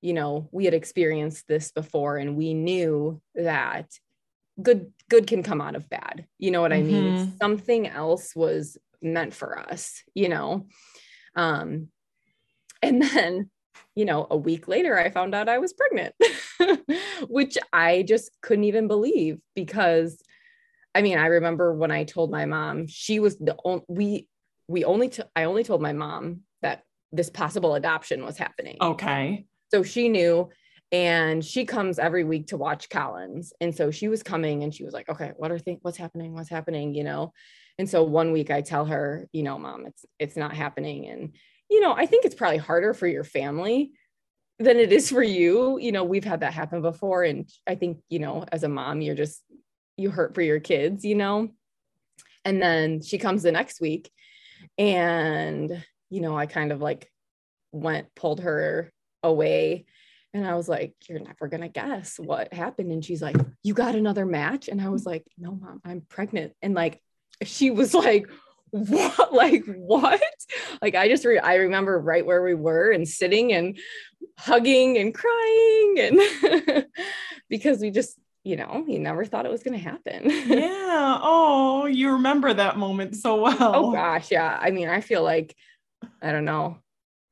you 0.01 0.13
know, 0.13 0.49
we 0.53 0.65
had 0.65 0.75
experienced 0.75 1.47
this 1.49 1.73
before 1.73 2.17
and 2.17 2.37
we 2.37 2.55
knew 2.55 3.21
that 3.35 3.91
good 4.61 4.93
good 5.09 5.27
can 5.27 5.43
come 5.43 5.61
out 5.61 5.77
of 5.77 5.89
bad 5.89 6.27
you 6.39 6.51
know 6.51 6.61
what 6.61 6.73
i 6.73 6.83
mean 6.83 7.15
Mhm. 7.15 7.39
something 7.41 7.87
else 7.87 8.35
was 8.35 8.77
meant 9.01 9.33
for 9.33 9.59
us 9.59 10.03
you 10.15 10.29
know 10.29 10.67
um 11.37 11.89
and 12.83 13.03
then 13.03 13.51
you 13.99 14.05
know 14.05 14.29
a 14.31 14.37
week 14.37 14.69
later 14.69 14.97
i 14.97 15.11
found 15.11 15.35
out 15.35 15.49
i 15.49 15.59
was 15.59 15.75
pregnant 15.75 16.15
which 17.29 17.59
i 17.73 18.03
just 18.03 18.31
couldn't 18.43 18.63
even 18.63 18.87
believe 18.87 19.39
because 19.57 20.23
i 20.95 21.03
mean 21.03 21.19
i 21.19 21.27
remember 21.27 21.75
when 21.75 21.91
i 21.91 22.05
told 22.05 22.31
my 22.31 22.47
mom 22.47 22.87
she 22.87 23.19
was 23.19 23.37
the 23.39 23.57
only 23.65 23.83
we 23.89 24.29
we 24.69 24.85
only 24.85 25.09
t- 25.09 25.25
i 25.35 25.45
only 25.45 25.65
told 25.65 25.83
my 25.83 25.93
mom 25.93 26.43
that 26.63 26.85
this 27.11 27.29
possible 27.29 27.75
adoption 27.75 28.25
was 28.25 28.39
happening 28.39 28.77
Okay. 28.81 29.47
so 29.73 29.83
she 29.83 30.09
knew 30.09 30.49
and 30.93 31.45
she 31.45 31.65
comes 31.65 31.99
every 31.99 32.25
week 32.25 32.47
to 32.47 32.57
watch 32.57 32.89
Collins. 32.89 33.53
And 33.61 33.77
so 33.77 33.91
she 33.91 34.09
was 34.09 34.23
coming 34.23 34.63
and 34.63 34.75
she 34.75 34.85
was 34.85 34.95
like, 34.95 35.11
okay, 35.11 35.33
what 35.37 35.51
are 35.51 35.59
things, 35.59 35.81
what's 35.83 35.99
happening? 35.99 36.33
What's 36.33 36.49
happening? 36.49 36.95
You 36.95 37.05
know? 37.05 37.35
And 37.79 37.87
so 37.87 38.05
one 38.05 38.33
week 38.33 38.51
I 38.51 38.63
tell 38.63 38.87
her, 38.87 39.29
you 39.31 39.43
know, 39.43 39.59
mom, 39.59 39.85
it's, 39.85 40.07
it's 40.19 40.35
not 40.35 40.55
happening. 40.55 41.07
And, 41.07 41.35
you 41.71 41.81
know, 41.81 41.93
I 41.93 42.07
think 42.07 42.25
it's 42.25 42.35
probably 42.35 42.59
harder 42.59 42.95
for 42.95 43.07
your 43.07 43.25
family 43.25 43.93
than 44.59 44.79
it 44.79 44.93
is 44.93 45.11
for 45.11 45.23
you. 45.23 45.79
You 45.79 45.93
know, 45.93 46.05
we've 46.05 46.25
had 46.25 46.41
that 46.41 46.55
happen 46.55 46.83
before. 46.83 47.23
And 47.23 47.49
I 47.67 47.75
think, 47.75 47.99
you 48.09 48.19
know, 48.19 48.45
as 48.51 48.65
a 48.65 48.69
mom, 48.69 49.01
you're 49.01 49.15
just, 49.15 49.43
you 49.97 50.11
hurt 50.11 50.35
for 50.35 50.43
your 50.43 50.61
kids, 50.61 51.05
you 51.05 51.15
know? 51.15 51.51
And 52.45 52.63
then 52.63 53.03
she 53.03 53.19
comes 53.19 53.43
the 53.43 53.53
next 53.53 53.81
week 53.81 54.11
and, 54.79 55.85
you 56.11 56.21
know, 56.21 56.37
I 56.37 56.47
kind 56.47 56.73
of 56.73 56.81
like 56.81 57.11
went, 57.73 58.15
pulled 58.15 58.41
her 58.41 58.93
away 59.23 59.87
and 60.35 60.47
I 60.47 60.55
was 60.55 60.69
like, 60.69 60.95
You're 61.09 61.21
never 61.21 61.49
going 61.49 61.63
to 61.63 61.69
guess 61.69 62.19
what 62.19 62.53
happened. 62.53 62.93
And 62.93 63.05
she's 63.05 63.23
like, 63.23 63.37
You 63.63 63.75
got 63.75 63.95
another 63.95 64.27
match? 64.27 64.69
And 64.69 64.81
I 64.81 64.89
was 64.89 65.07
like, 65.07 65.25
No, 65.39 65.53
mom, 65.53 65.81
I'm 65.85 66.03
pregnant. 66.09 66.53
And 66.63 66.75
like, 66.75 67.01
she 67.43 67.71
was 67.71 67.95
like, 67.95 68.29
What? 68.71 69.33
Like, 69.33 69.65
what? 69.67 70.21
Like, 70.83 70.95
I 70.95 71.09
just, 71.09 71.25
re- 71.25 71.39
I 71.39 71.57
remember 71.57 71.99
right 72.01 72.25
where 72.27 72.43
we 72.43 72.55
were 72.55 72.91
and 72.91 73.07
sitting 73.07 73.53
and 73.53 73.79
hugging 74.39 74.99
and 74.99 75.15
crying. 75.15 75.97
And 75.99 76.87
because 77.49 77.81
we 77.81 77.91
just, 77.91 78.19
you 78.45 78.57
know, 78.57 78.85
you 78.89 78.99
never 78.99 79.25
thought 79.25 79.47
it 79.47 79.51
was 79.53 79.63
going 79.63 79.79
to 79.79 79.85
happen. 79.85 80.31
Yeah. 80.89 81.19
Oh, 81.23 81.87
you 81.87 82.13
remember 82.13 82.53
that 82.53 82.77
moment 82.79 83.15
so 83.17 83.43
well. 83.43 83.57
oh, 83.61 83.93
gosh. 83.93 84.31
Yeah. 84.31 84.59
I 84.61 84.71
mean, 84.71 84.89
I 84.89 85.01
feel 85.01 85.23
like, 85.23 85.55
I 86.23 86.33
don't 86.33 86.45
know, 86.47 86.79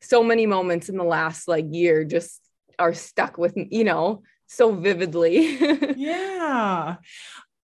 so 0.03 0.23
many 0.23 0.47
moments 0.47 0.89
in 0.89 0.97
the 0.97 1.05
last 1.05 1.49
like 1.49 1.67
year 1.71 2.05
just 2.05 2.41
are 2.79 2.93
stuck 2.95 3.39
with 3.39 3.55
you 3.57 3.83
know 3.83 4.23
so 4.47 4.73
vividly 4.73 5.57
Yeah. 5.97 6.97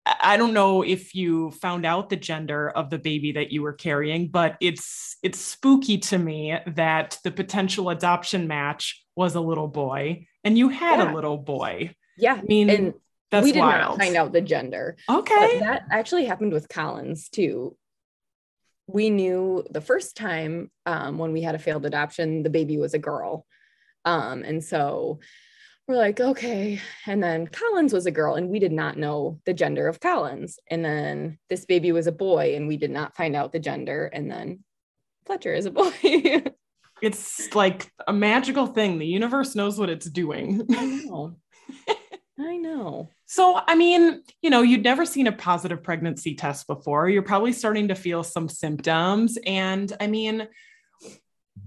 I 0.05 0.37
don't 0.37 0.53
know 0.53 0.83
if 0.83 1.15
you 1.15 1.53
found 1.53 1.87
out 1.87 2.09
the 2.11 2.17
gender 2.17 2.69
of 2.71 2.91
the 2.91 2.99
baby 2.99 3.33
that 3.33 3.53
you 3.53 3.63
were 3.63 3.73
carrying, 3.73 4.29
but 4.29 4.57
it's 4.61 5.17
it's 5.23 5.39
spooky 5.39 5.99
to 5.99 6.19
me 6.19 6.57
that 6.67 7.19
the 7.23 7.31
potential 7.31 7.89
adoption 7.91 8.49
match 8.49 9.05
was 9.15 9.37
a 9.37 9.41
little 9.41 9.69
boy 9.69 10.27
and 10.43 10.59
you 10.59 10.69
had 10.71 10.99
Yeah. 10.99 11.13
a 11.13 11.15
little 11.15 11.39
boy. 11.39 11.95
yeah 12.17 12.35
I 12.35 12.43
mean, 12.43 12.69
and 12.71 12.95
that's 13.31 13.45
we 13.45 13.53
did 13.53 13.61
wild. 13.61 13.97
not 13.97 14.05
find 14.05 14.17
out 14.17 14.33
the 14.33 14.41
gender 14.41 14.97
Okay. 15.09 15.61
that 15.61 15.83
actually 15.91 16.25
happened 16.25 16.53
with 16.53 16.69
collins 16.69 17.29
too 17.29 17.77
we 18.89 19.09
knew 19.11 19.65
the 19.71 19.81
first 19.81 20.17
time 20.17 20.71
um, 20.87 21.17
when 21.19 21.33
we 21.33 21.43
had 21.43 21.55
a 21.55 21.59
failed 21.59 21.87
adoption 21.87 22.43
the 22.43 22.51
baby 22.51 22.77
was 22.77 22.95
a 22.95 22.99
girl 22.99 23.47
um, 24.05 24.43
and 24.43 24.65
so 24.65 25.21
we're 25.89 25.97
like 25.97 26.21
okay 26.21 26.81
and 27.07 27.23
then 27.23 27.47
collins 27.47 27.93
was 27.93 28.07
a 28.07 28.11
girl 28.11 28.35
and 28.37 28.49
we 28.49 28.59
did 28.59 28.73
not 28.73 28.97
know 28.97 29.41
the 29.47 29.53
gender 29.53 29.89
of 29.89 30.01
collins 30.01 30.59
and 30.71 30.85
then 30.85 31.39
this 31.51 31.65
baby 31.65 31.93
was 31.93 32.07
a 32.07 32.13
boy 32.13 32.55
and 32.55 32.69
we 32.69 32.77
did 32.77 32.91
not 32.91 33.17
find 33.17 33.35
out 33.35 33.53
the 33.53 33.59
gender 33.59 34.07
and 34.07 34.31
then 34.31 34.63
fletcher 35.27 35.53
is 35.53 35.67
a 35.67 35.71
boy 35.73 35.93
it's 37.03 37.53
like 37.53 37.91
a 38.07 38.13
magical 38.13 38.69
thing. 38.69 39.01
The 39.01 39.07
universe 39.07 39.57
knows 39.57 39.77
what 39.77 39.91
it's 39.91 40.09
doing. 40.09 40.65
i 40.71 40.87
know 40.87 41.35
i 42.39 42.57
know 42.57 43.11
So, 43.27 43.59
I 43.67 43.75
mean, 43.75 44.23
you 44.43 44.51
know, 44.51 44.63
you'd 44.63 44.85
never 44.85 45.05
seen 45.07 45.27
a 45.27 45.33
positive 45.33 45.83
pregnancy 45.83 46.35
test 46.35 46.67
before. 46.67 47.09
You're 47.09 47.23
probably 47.23 47.53
starting 47.53 47.89
to 47.89 47.95
feel 47.95 48.23
some 48.23 48.49
symptoms. 48.49 49.39
And 49.47 49.91
I 50.01 50.07
mean, 50.07 50.49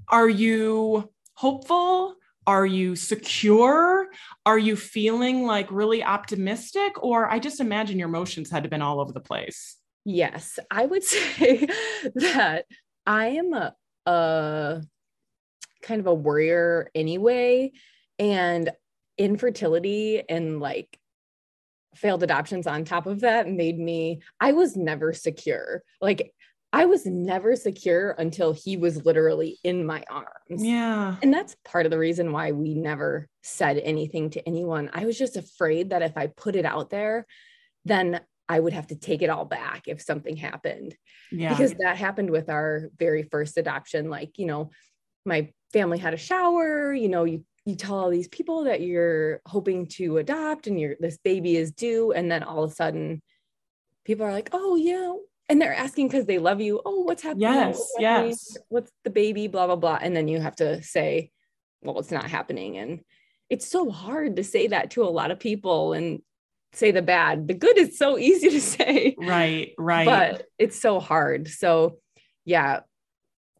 are 0.08 0.30
you 0.30 1.12
hopeful? 1.34 2.16
Are 2.48 2.66
you 2.66 2.96
secure? 2.96 4.08
Are 4.46 4.60
you 4.60 4.76
feeling 4.76 5.46
like 5.46 5.72
really 5.72 6.04
optimistic? 6.04 7.02
Or 7.04 7.30
I 7.30 7.40
just 7.40 7.60
imagine 7.60 7.98
your 7.98 8.10
emotions 8.10 8.52
had 8.52 8.64
to 8.64 8.70
been 8.70 8.82
all 8.82 9.00
over 9.00 9.12
the 9.12 9.20
place. 9.20 9.78
Yes, 10.04 10.60
I 10.70 10.86
would 10.86 11.04
say 11.04 11.68
that 12.16 12.66
I 13.06 13.28
am 13.28 13.54
a, 13.54 13.76
a 14.06 14.82
kind 15.82 16.00
of 16.00 16.08
a 16.08 16.14
worrier 16.14 16.90
anyway. 16.94 17.72
And 18.20 18.72
infertility 19.18 20.24
and 20.30 20.60
like 20.60 21.00
failed 21.96 22.24
adoptions 22.24 22.68
on 22.68 22.84
top 22.84 23.08
of 23.08 23.22
that 23.22 23.50
made 23.50 23.80
me, 23.80 24.22
I 24.40 24.52
was 24.52 24.76
never 24.76 25.14
secure. 25.14 25.84
Like, 26.02 26.34
I 26.76 26.86
was 26.86 27.06
never 27.06 27.56
secure 27.56 28.12
until 28.18 28.52
he 28.52 28.76
was 28.76 29.06
literally 29.06 29.58
in 29.64 29.86
my 29.86 30.04
arms. 30.10 30.28
Yeah. 30.50 31.16
And 31.24 31.34
that's 31.34 31.56
part 31.64 31.86
of 31.86 31.90
the 31.90 31.98
reason 31.98 32.34
why 32.34 32.52
we 32.52 32.74
never 32.74 33.30
said 33.44 33.78
anything 33.78 34.32
to 34.32 34.46
anyone. 34.46 34.90
I 34.94 35.06
was 35.06 35.18
just 35.18 35.38
afraid 35.38 35.92
that 35.92 36.02
if 36.02 36.18
I 36.18 36.28
put 36.28 36.58
it 36.58 36.66
out 36.66 36.90
there, 36.90 37.28
then 37.86 38.20
I 38.50 38.60
would 38.60 38.74
have 38.74 38.88
to 38.88 38.96
take 38.98 39.22
it 39.22 39.30
all 39.30 39.46
back 39.46 39.84
if 39.88 40.02
something 40.02 40.36
happened. 40.36 40.98
Yeah. 41.32 41.48
Because 41.48 41.74
that 41.76 41.96
happened 41.96 42.30
with 42.30 42.50
our 42.50 42.90
very 43.00 43.24
first 43.24 43.58
adoption. 43.58 44.10
Like, 44.10 44.38
you 44.38 44.46
know, 44.46 44.72
my 45.26 45.54
family 45.72 45.98
had 45.98 46.14
a 46.14 46.18
shower, 46.18 46.94
you 46.94 47.08
know, 47.08 47.24
you 47.24 47.46
you 47.66 47.76
tell 47.76 47.96
all 47.96 48.12
these 48.12 48.28
people 48.28 48.66
that 48.66 48.82
you're 48.82 49.42
hoping 49.48 49.88
to 49.88 50.18
adopt 50.18 50.68
and 50.68 50.78
your 50.80 50.98
this 51.00 51.18
baby 51.20 51.56
is 51.56 51.72
due. 51.72 52.12
And 52.12 52.30
then 52.30 52.44
all 52.44 52.66
of 52.66 52.72
a 52.72 52.76
sudden 52.76 53.22
people 54.04 54.26
are 54.26 54.34
like, 54.34 54.50
oh 54.52 54.76
yeah. 54.76 55.14
And 55.48 55.62
they're 55.62 55.74
asking 55.74 56.08
because 56.08 56.26
they 56.26 56.40
love 56.40 56.60
you. 56.60 56.82
Oh, 56.86 57.02
what's 57.02 57.22
happening? 57.22 57.44
Yes, 57.44 57.78
What's 57.78 58.04
happening? 58.04 58.30
yes. 58.30 58.58
What's 58.70 58.92
the 59.04 59.10
baby? 59.12 59.48
Blah, 59.48 59.68
blah, 59.68 59.76
blah. 59.76 60.00
And 60.02 60.16
then 60.16 60.28
you 60.28 60.40
have 60.40 60.56
to 60.58 60.82
say, 60.82 61.32
well, 61.82 62.00
it's 62.00 62.12
not 62.12 62.30
happening. 62.30 62.78
And 62.78 63.02
it's 63.50 63.68
so 63.68 63.92
hard 63.92 64.38
to 64.38 64.44
say 64.44 64.68
that 64.68 64.92
to 64.92 65.04
a 65.04 65.06
lot 65.06 65.30
of 65.30 65.40
people 65.40 65.94
and 65.94 66.22
say 66.74 66.92
the 66.92 67.02
bad. 67.04 67.48
The 67.48 67.54
good 67.54 67.78
is 67.78 67.98
so 67.98 68.18
easy 68.18 68.50
to 68.50 68.62
say, 68.62 69.16
right, 69.20 69.72
right. 69.78 70.06
but 70.06 70.46
it's 70.58 70.80
so 70.80 71.00
hard. 71.00 71.48
So, 71.48 72.00
yeah, 72.44 72.82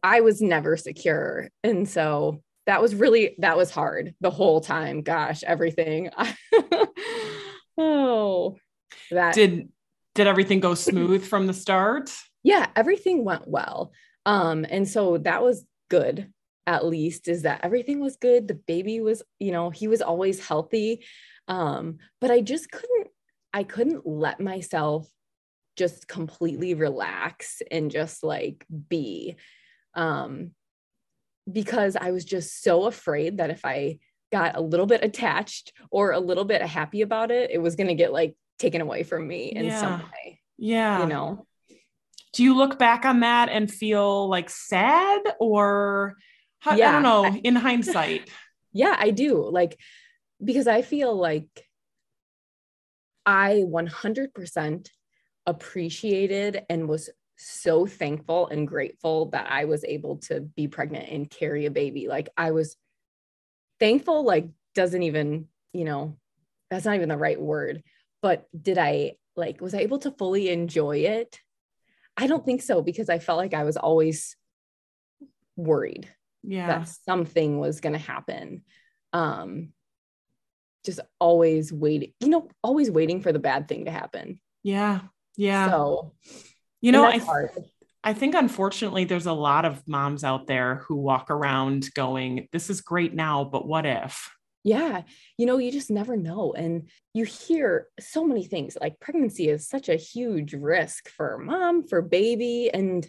I 0.02 0.20
was 0.20 0.40
never 0.42 0.76
secure. 0.76 1.48
And 1.62 1.88
so 1.88 2.42
that 2.66 2.82
was 2.82 2.94
really, 2.94 3.36
that 3.38 3.56
was 3.56 3.70
hard 3.70 4.14
the 4.20 4.30
whole 4.30 4.60
time. 4.60 5.02
Gosh, 5.02 5.44
everything. 5.44 6.10
oh, 7.78 8.56
that 9.10 9.34
did 9.34 9.68
did 10.16 10.26
everything 10.26 10.60
go 10.60 10.74
smooth 10.74 11.24
from 11.24 11.46
the 11.46 11.52
start? 11.52 12.10
Yeah, 12.42 12.66
everything 12.74 13.24
went 13.24 13.46
well. 13.46 13.92
Um, 14.24 14.66
and 14.68 14.88
so 14.88 15.18
that 15.18 15.42
was 15.42 15.64
good, 15.90 16.32
at 16.66 16.86
least, 16.86 17.28
is 17.28 17.42
that 17.42 17.60
everything 17.62 18.00
was 18.00 18.16
good. 18.16 18.48
The 18.48 18.54
baby 18.54 19.00
was, 19.00 19.22
you 19.38 19.52
know, 19.52 19.70
he 19.70 19.88
was 19.88 20.00
always 20.00 20.44
healthy. 20.44 21.04
Um, 21.48 21.98
but 22.20 22.30
I 22.30 22.40
just 22.40 22.70
couldn't, 22.72 23.08
I 23.52 23.62
couldn't 23.62 24.06
let 24.06 24.40
myself 24.40 25.08
just 25.76 26.08
completely 26.08 26.72
relax 26.74 27.60
and 27.70 27.90
just 27.90 28.24
like 28.24 28.64
be. 28.88 29.36
Um, 29.94 30.52
because 31.52 31.94
I 31.94 32.10
was 32.10 32.24
just 32.24 32.62
so 32.62 32.86
afraid 32.86 33.36
that 33.36 33.50
if 33.50 33.64
I 33.64 33.98
got 34.32 34.56
a 34.56 34.60
little 34.60 34.86
bit 34.86 35.04
attached 35.04 35.72
or 35.90 36.10
a 36.10 36.18
little 36.18 36.44
bit 36.44 36.62
happy 36.62 37.02
about 37.02 37.30
it, 37.30 37.50
it 37.50 37.58
was 37.58 37.76
going 37.76 37.88
to 37.88 37.94
get 37.94 38.12
like 38.12 38.34
taken 38.58 38.80
away 38.80 39.02
from 39.02 39.26
me 39.26 39.52
in 39.52 39.66
Yeah. 39.66 39.80
some 39.80 40.00
way, 40.02 40.40
Yeah. 40.56 41.00
you 41.00 41.06
know? 41.06 41.46
Do 42.32 42.42
you 42.42 42.54
look 42.54 42.78
back 42.78 43.04
on 43.04 43.20
that 43.20 43.48
and 43.48 43.70
feel 43.70 44.28
like 44.28 44.50
sad 44.50 45.22
or 45.40 46.16
how, 46.58 46.72
I 46.72 46.76
don't 46.76 47.02
know, 47.02 47.24
in 47.42 47.56
hindsight? 47.56 48.30
Yeah, 48.72 48.94
I 48.98 49.10
do. 49.10 49.48
Like, 49.48 49.80
because 50.44 50.66
I 50.66 50.82
feel 50.82 51.16
like 51.16 51.66
I 53.24 53.64
100% 53.66 54.88
appreciated 55.46 56.62
and 56.68 56.86
was 56.86 57.08
so 57.36 57.86
thankful 57.86 58.48
and 58.48 58.68
grateful 58.68 59.30
that 59.30 59.50
I 59.50 59.64
was 59.64 59.82
able 59.84 60.18
to 60.28 60.40
be 60.40 60.68
pregnant 60.68 61.08
and 61.08 61.30
carry 61.30 61.64
a 61.64 61.70
baby. 61.70 62.06
Like, 62.06 62.28
I 62.36 62.50
was 62.50 62.76
thankful, 63.80 64.24
like, 64.24 64.46
doesn't 64.74 65.02
even, 65.02 65.48
you 65.72 65.84
know, 65.84 66.18
that's 66.70 66.84
not 66.84 66.96
even 66.96 67.08
the 67.08 67.16
right 67.16 67.40
word. 67.40 67.82
But 68.22 68.46
did 68.60 68.78
I, 68.78 69.12
like, 69.36 69.60
was 69.60 69.74
I 69.74 69.78
able 69.80 69.98
to 70.00 70.10
fully 70.10 70.48
enjoy 70.48 70.98
it? 70.98 71.38
I 72.16 72.26
don't 72.26 72.44
think 72.44 72.62
so 72.62 72.82
because 72.82 73.08
I 73.10 73.18
felt 73.18 73.38
like 73.38 73.54
I 73.54 73.64
was 73.64 73.76
always 73.76 74.36
worried 75.56 76.08
Yeah. 76.42 76.66
that 76.66 76.88
something 76.88 77.58
was 77.58 77.80
going 77.80 77.94
to 77.94 77.98
happen 77.98 78.62
um 79.12 79.72
just 80.84 81.00
always 81.18 81.72
waiting 81.72 82.12
you 82.20 82.28
know 82.28 82.48
always 82.62 82.90
waiting 82.90 83.22
for 83.22 83.32
the 83.32 83.38
bad 83.38 83.66
thing 83.68 83.86
to 83.86 83.90
happen 83.90 84.38
Yeah. 84.62 85.00
Yeah. 85.36 85.70
so 85.70 86.12
you 86.80 86.92
know, 86.92 87.04
I. 87.04 87.20
I 88.04 88.12
think 88.12 88.36
unfortunately 88.36 89.04
there's 89.04 89.26
a 89.26 89.32
lot 89.32 89.64
of 89.64 89.82
moms 89.88 90.22
out 90.22 90.46
there 90.46 90.76
who 90.86 90.94
walk 90.94 91.28
around 91.28 91.92
going, 91.94 92.46
this 92.52 92.70
is 92.70 92.80
great 92.80 93.14
now, 93.14 93.42
but 93.42 93.66
what 93.66 93.84
if? 93.84 94.30
Yeah 94.66 95.02
you 95.38 95.46
know 95.46 95.58
you 95.58 95.70
just 95.70 95.90
never 95.90 96.16
know 96.16 96.52
and 96.52 96.88
you 97.14 97.24
hear 97.24 97.86
so 97.98 98.24
many 98.24 98.44
things 98.44 98.76
like 98.80 99.00
pregnancy 99.00 99.48
is 99.48 99.68
such 99.68 99.88
a 99.88 99.96
huge 99.96 100.52
risk 100.52 101.08
for 101.08 101.38
mom 101.38 101.86
for 101.86 102.02
baby 102.02 102.70
and 102.74 103.08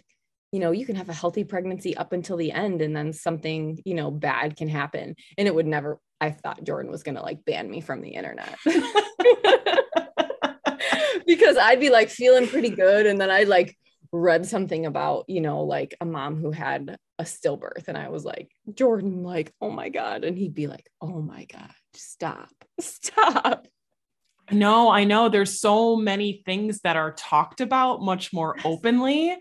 you 0.52 0.60
know 0.60 0.70
you 0.70 0.86
can 0.86 0.96
have 0.96 1.08
a 1.08 1.14
healthy 1.14 1.44
pregnancy 1.44 1.96
up 1.96 2.12
until 2.12 2.36
the 2.36 2.52
end 2.52 2.80
and 2.80 2.96
then 2.96 3.12
something 3.12 3.78
you 3.84 3.94
know 3.94 4.10
bad 4.10 4.56
can 4.56 4.68
happen 4.68 5.14
and 5.36 5.48
it 5.48 5.54
would 5.54 5.66
never 5.66 6.00
i 6.20 6.30
thought 6.30 6.64
jordan 6.64 6.90
was 6.90 7.02
going 7.02 7.16
to 7.16 7.22
like 7.22 7.44
ban 7.44 7.68
me 7.68 7.80
from 7.80 8.00
the 8.00 8.10
internet 8.10 8.56
because 11.26 11.56
I'd 11.56 11.80
be 11.80 11.90
like 11.90 12.08
feeling 12.08 12.48
pretty 12.48 12.70
good. 12.70 13.06
And 13.06 13.20
then 13.20 13.30
I'd 13.30 13.48
like 13.48 13.76
read 14.12 14.46
something 14.46 14.86
about, 14.86 15.24
you 15.28 15.40
know, 15.40 15.62
like 15.62 15.94
a 16.00 16.04
mom 16.04 16.36
who 16.36 16.50
had 16.50 16.96
a 17.18 17.24
stillbirth. 17.24 17.88
And 17.88 17.98
I 17.98 18.08
was 18.08 18.24
like, 18.24 18.50
Jordan, 18.74 19.22
like, 19.22 19.52
oh 19.60 19.70
my 19.70 19.88
God. 19.88 20.24
And 20.24 20.38
he'd 20.38 20.54
be 20.54 20.66
like, 20.66 20.88
oh 21.00 21.20
my 21.20 21.44
God, 21.44 21.70
stop, 21.94 22.52
stop. 22.80 23.66
No, 24.50 24.88
I 24.90 25.04
know 25.04 25.28
there's 25.28 25.60
so 25.60 25.94
many 25.94 26.42
things 26.46 26.80
that 26.80 26.96
are 26.96 27.12
talked 27.12 27.60
about 27.60 28.00
much 28.00 28.32
more 28.32 28.56
openly, 28.64 29.36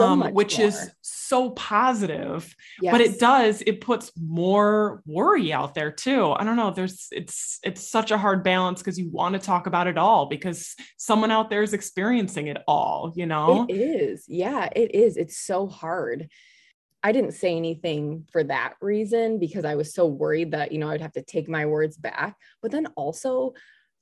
So 0.00 0.06
um, 0.06 0.34
which 0.34 0.58
more. 0.58 0.68
is 0.68 0.90
so 1.00 1.50
positive. 1.50 2.54
But 2.82 3.00
it 3.00 3.20
does, 3.20 3.62
it 3.64 3.80
puts 3.80 4.10
more 4.20 5.02
worry 5.06 5.52
out 5.52 5.74
there 5.74 5.92
too. 5.92 6.32
I 6.32 6.44
don't 6.44 6.56
know. 6.56 6.70
There's 6.70 7.08
it's 7.12 7.60
it's 7.62 7.88
such 7.88 8.10
a 8.10 8.18
hard 8.18 8.42
balance 8.42 8.80
because 8.80 8.98
you 8.98 9.10
want 9.10 9.34
to 9.34 9.38
talk 9.38 9.66
about 9.66 9.86
it 9.86 9.98
all 9.98 10.26
because 10.26 10.74
someone 10.96 11.30
out 11.30 11.50
there 11.50 11.62
is 11.62 11.72
experiencing 11.72 12.48
it 12.48 12.58
all, 12.66 13.12
you 13.14 13.26
know? 13.26 13.66
It 13.68 13.74
is. 13.74 14.24
Yeah, 14.26 14.68
it 14.74 14.94
is. 14.94 15.16
It's 15.16 15.38
so 15.38 15.66
hard. 15.66 16.28
I 17.02 17.12
didn't 17.12 17.32
say 17.32 17.56
anything 17.56 18.26
for 18.30 18.44
that 18.44 18.74
reason 18.80 19.38
because 19.38 19.64
I 19.64 19.74
was 19.74 19.94
so 19.94 20.06
worried 20.06 20.50
that, 20.50 20.72
you 20.72 20.78
know, 20.78 20.90
I'd 20.90 21.00
have 21.00 21.12
to 21.12 21.22
take 21.22 21.48
my 21.48 21.66
words 21.66 21.96
back. 21.96 22.36
But 22.60 22.72
then 22.72 22.86
also, 22.96 23.54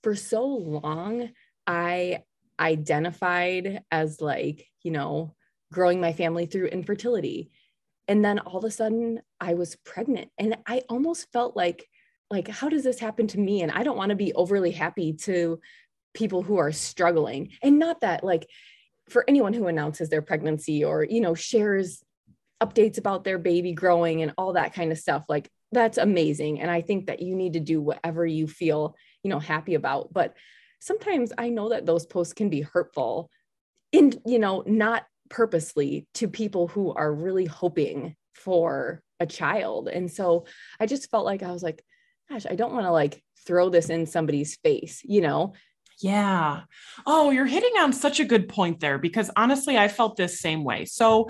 for 0.02 0.16
so 0.16 0.46
long, 0.46 1.30
I 1.66 2.22
identified 2.58 3.82
as 3.90 4.20
like, 4.20 4.66
you 4.82 4.90
know, 4.90 5.34
growing 5.72 6.00
my 6.00 6.12
family 6.12 6.46
through 6.46 6.66
infertility. 6.66 7.50
And 8.06 8.24
then 8.24 8.38
all 8.38 8.58
of 8.58 8.64
a 8.64 8.70
sudden, 8.70 9.20
I 9.40 9.54
was 9.54 9.76
pregnant 9.84 10.30
and 10.38 10.56
I 10.66 10.82
almost 10.88 11.30
felt 11.32 11.56
like, 11.56 11.86
like, 12.30 12.48
how 12.48 12.68
does 12.68 12.84
this 12.84 12.98
happen 12.98 13.26
to 13.28 13.38
me? 13.38 13.62
And 13.62 13.72
I 13.72 13.82
don't 13.82 13.96
want 13.96 14.10
to 14.10 14.16
be 14.16 14.32
overly 14.34 14.70
happy 14.70 15.14
to 15.24 15.60
people 16.14 16.42
who 16.42 16.58
are 16.58 16.72
struggling. 16.72 17.50
And 17.62 17.78
not 17.78 18.00
that, 18.00 18.24
like, 18.24 18.46
for 19.08 19.24
anyone 19.28 19.52
who 19.52 19.66
announces 19.66 20.08
their 20.08 20.22
pregnancy 20.22 20.84
or 20.84 21.04
you 21.04 21.20
know 21.20 21.34
shares 21.34 22.02
updates 22.62 22.98
about 22.98 23.24
their 23.24 23.38
baby 23.38 23.72
growing 23.72 24.22
and 24.22 24.32
all 24.36 24.54
that 24.54 24.74
kind 24.74 24.92
of 24.92 24.98
stuff 24.98 25.24
like 25.28 25.50
that's 25.72 25.98
amazing 25.98 26.60
and 26.60 26.70
i 26.70 26.80
think 26.80 27.06
that 27.06 27.22
you 27.22 27.34
need 27.34 27.54
to 27.54 27.60
do 27.60 27.80
whatever 27.80 28.26
you 28.26 28.46
feel 28.46 28.94
you 29.22 29.30
know 29.30 29.38
happy 29.38 29.74
about 29.74 30.12
but 30.12 30.34
sometimes 30.80 31.32
i 31.38 31.48
know 31.48 31.70
that 31.70 31.86
those 31.86 32.06
posts 32.06 32.32
can 32.32 32.48
be 32.48 32.60
hurtful 32.60 33.30
in 33.92 34.12
you 34.26 34.38
know 34.38 34.62
not 34.66 35.04
purposely 35.28 36.06
to 36.14 36.28
people 36.28 36.68
who 36.68 36.92
are 36.92 37.12
really 37.12 37.46
hoping 37.46 38.14
for 38.34 39.02
a 39.20 39.26
child 39.26 39.88
and 39.88 40.10
so 40.10 40.46
i 40.78 40.86
just 40.86 41.10
felt 41.10 41.24
like 41.24 41.42
i 41.42 41.50
was 41.50 41.62
like 41.62 41.82
gosh 42.30 42.46
i 42.48 42.54
don't 42.54 42.72
want 42.72 42.86
to 42.86 42.92
like 42.92 43.22
throw 43.46 43.68
this 43.68 43.90
in 43.90 44.06
somebody's 44.06 44.56
face 44.56 45.00
you 45.04 45.20
know 45.20 45.52
Yeah. 46.00 46.62
Oh, 47.06 47.30
you're 47.30 47.44
hitting 47.46 47.72
on 47.80 47.92
such 47.92 48.20
a 48.20 48.24
good 48.24 48.48
point 48.48 48.78
there 48.78 48.98
because 48.98 49.32
honestly, 49.34 49.76
I 49.76 49.88
felt 49.88 50.16
this 50.16 50.38
same 50.38 50.62
way. 50.62 50.84
So, 50.84 51.26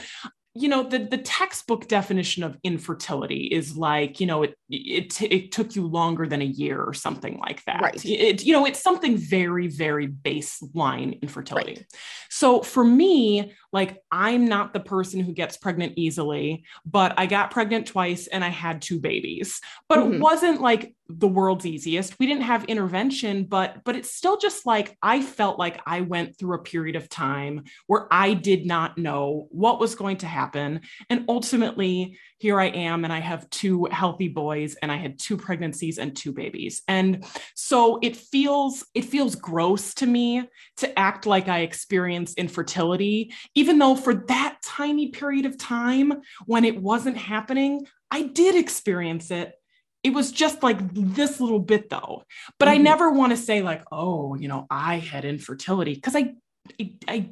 you 0.60 0.68
know, 0.68 0.82
the, 0.82 0.98
the 0.98 1.18
textbook 1.18 1.86
definition 1.88 2.42
of 2.42 2.56
infertility 2.64 3.44
is 3.44 3.76
like, 3.76 4.20
you 4.20 4.26
know, 4.26 4.42
it, 4.42 4.54
it, 4.68 5.22
it 5.22 5.52
took 5.52 5.76
you 5.76 5.86
longer 5.86 6.26
than 6.26 6.42
a 6.42 6.46
year 6.46 6.82
or 6.82 6.92
something 6.92 7.38
like 7.38 7.64
that. 7.64 7.80
Right. 7.80 8.04
It, 8.04 8.44
you 8.44 8.52
know, 8.52 8.66
it's 8.66 8.82
something 8.82 9.16
very, 9.16 9.68
very 9.68 10.08
baseline 10.08 11.20
infertility. 11.22 11.74
Right. 11.74 11.86
So 12.28 12.62
for 12.62 12.84
me, 12.84 13.54
like, 13.72 14.02
I'm 14.10 14.46
not 14.46 14.72
the 14.72 14.80
person 14.80 15.20
who 15.20 15.32
gets 15.32 15.56
pregnant 15.56 15.94
easily, 15.96 16.64
but 16.84 17.14
I 17.16 17.26
got 17.26 17.50
pregnant 17.50 17.86
twice 17.86 18.26
and 18.26 18.44
I 18.44 18.48
had 18.48 18.82
two 18.82 19.00
babies, 19.00 19.60
but 19.88 19.98
it 19.98 20.04
Mhm. 20.06 20.20
wasn't 20.20 20.60
like 20.60 20.94
the 21.08 21.28
world's 21.28 21.64
easiest. 21.64 22.18
We 22.18 22.26
didn't 22.26 22.42
have 22.42 22.64
intervention, 22.64 23.44
but 23.44 23.82
but 23.84 23.96
it's 23.96 24.10
still 24.10 24.36
just 24.36 24.66
like 24.66 24.96
I 25.02 25.22
felt 25.22 25.58
like 25.58 25.80
I 25.86 26.02
went 26.02 26.36
through 26.36 26.56
a 26.56 26.62
period 26.62 26.96
of 26.96 27.08
time 27.08 27.64
where 27.86 28.06
I 28.10 28.34
did 28.34 28.66
not 28.66 28.98
know 28.98 29.48
what 29.50 29.80
was 29.80 29.94
going 29.94 30.18
to 30.18 30.26
happen 30.26 30.82
and 31.08 31.24
ultimately 31.28 32.18
here 32.38 32.60
I 32.60 32.66
am 32.66 33.04
and 33.04 33.12
I 33.12 33.20
have 33.20 33.48
two 33.50 33.88
healthy 33.90 34.28
boys 34.28 34.76
and 34.76 34.92
I 34.92 34.96
had 34.96 35.18
two 35.18 35.36
pregnancies 35.36 35.98
and 35.98 36.14
two 36.14 36.32
babies. 36.32 36.82
And 36.86 37.24
so 37.54 37.98
it 38.02 38.16
feels 38.16 38.84
it 38.94 39.06
feels 39.06 39.34
gross 39.34 39.94
to 39.94 40.06
me 40.06 40.48
to 40.76 40.98
act 40.98 41.26
like 41.26 41.48
I 41.48 41.60
experienced 41.60 42.38
infertility 42.38 43.32
even 43.54 43.78
though 43.78 43.96
for 43.96 44.14
that 44.14 44.58
tiny 44.62 45.08
period 45.08 45.46
of 45.46 45.56
time 45.56 46.12
when 46.46 46.64
it 46.64 46.80
wasn't 46.80 47.16
happening, 47.16 47.86
I 48.10 48.22
did 48.22 48.54
experience 48.54 49.30
it 49.30 49.57
it 50.04 50.10
was 50.14 50.30
just 50.32 50.62
like 50.62 50.78
this 50.92 51.40
little 51.40 51.58
bit 51.58 51.90
though. 51.90 52.22
But 52.58 52.68
i 52.68 52.76
Mhm. 52.76 52.82
never 52.82 53.10
want 53.10 53.30
to 53.32 53.36
say 53.36 53.62
like 53.62 53.82
oh 53.92 54.34
you 54.34 54.48
know 54.48 54.66
i 54.70 54.96
had 54.98 55.24
infertility. 55.24 55.94
Because 55.94 56.14
I, 56.16 56.34
I 56.80 56.92
i 57.08 57.30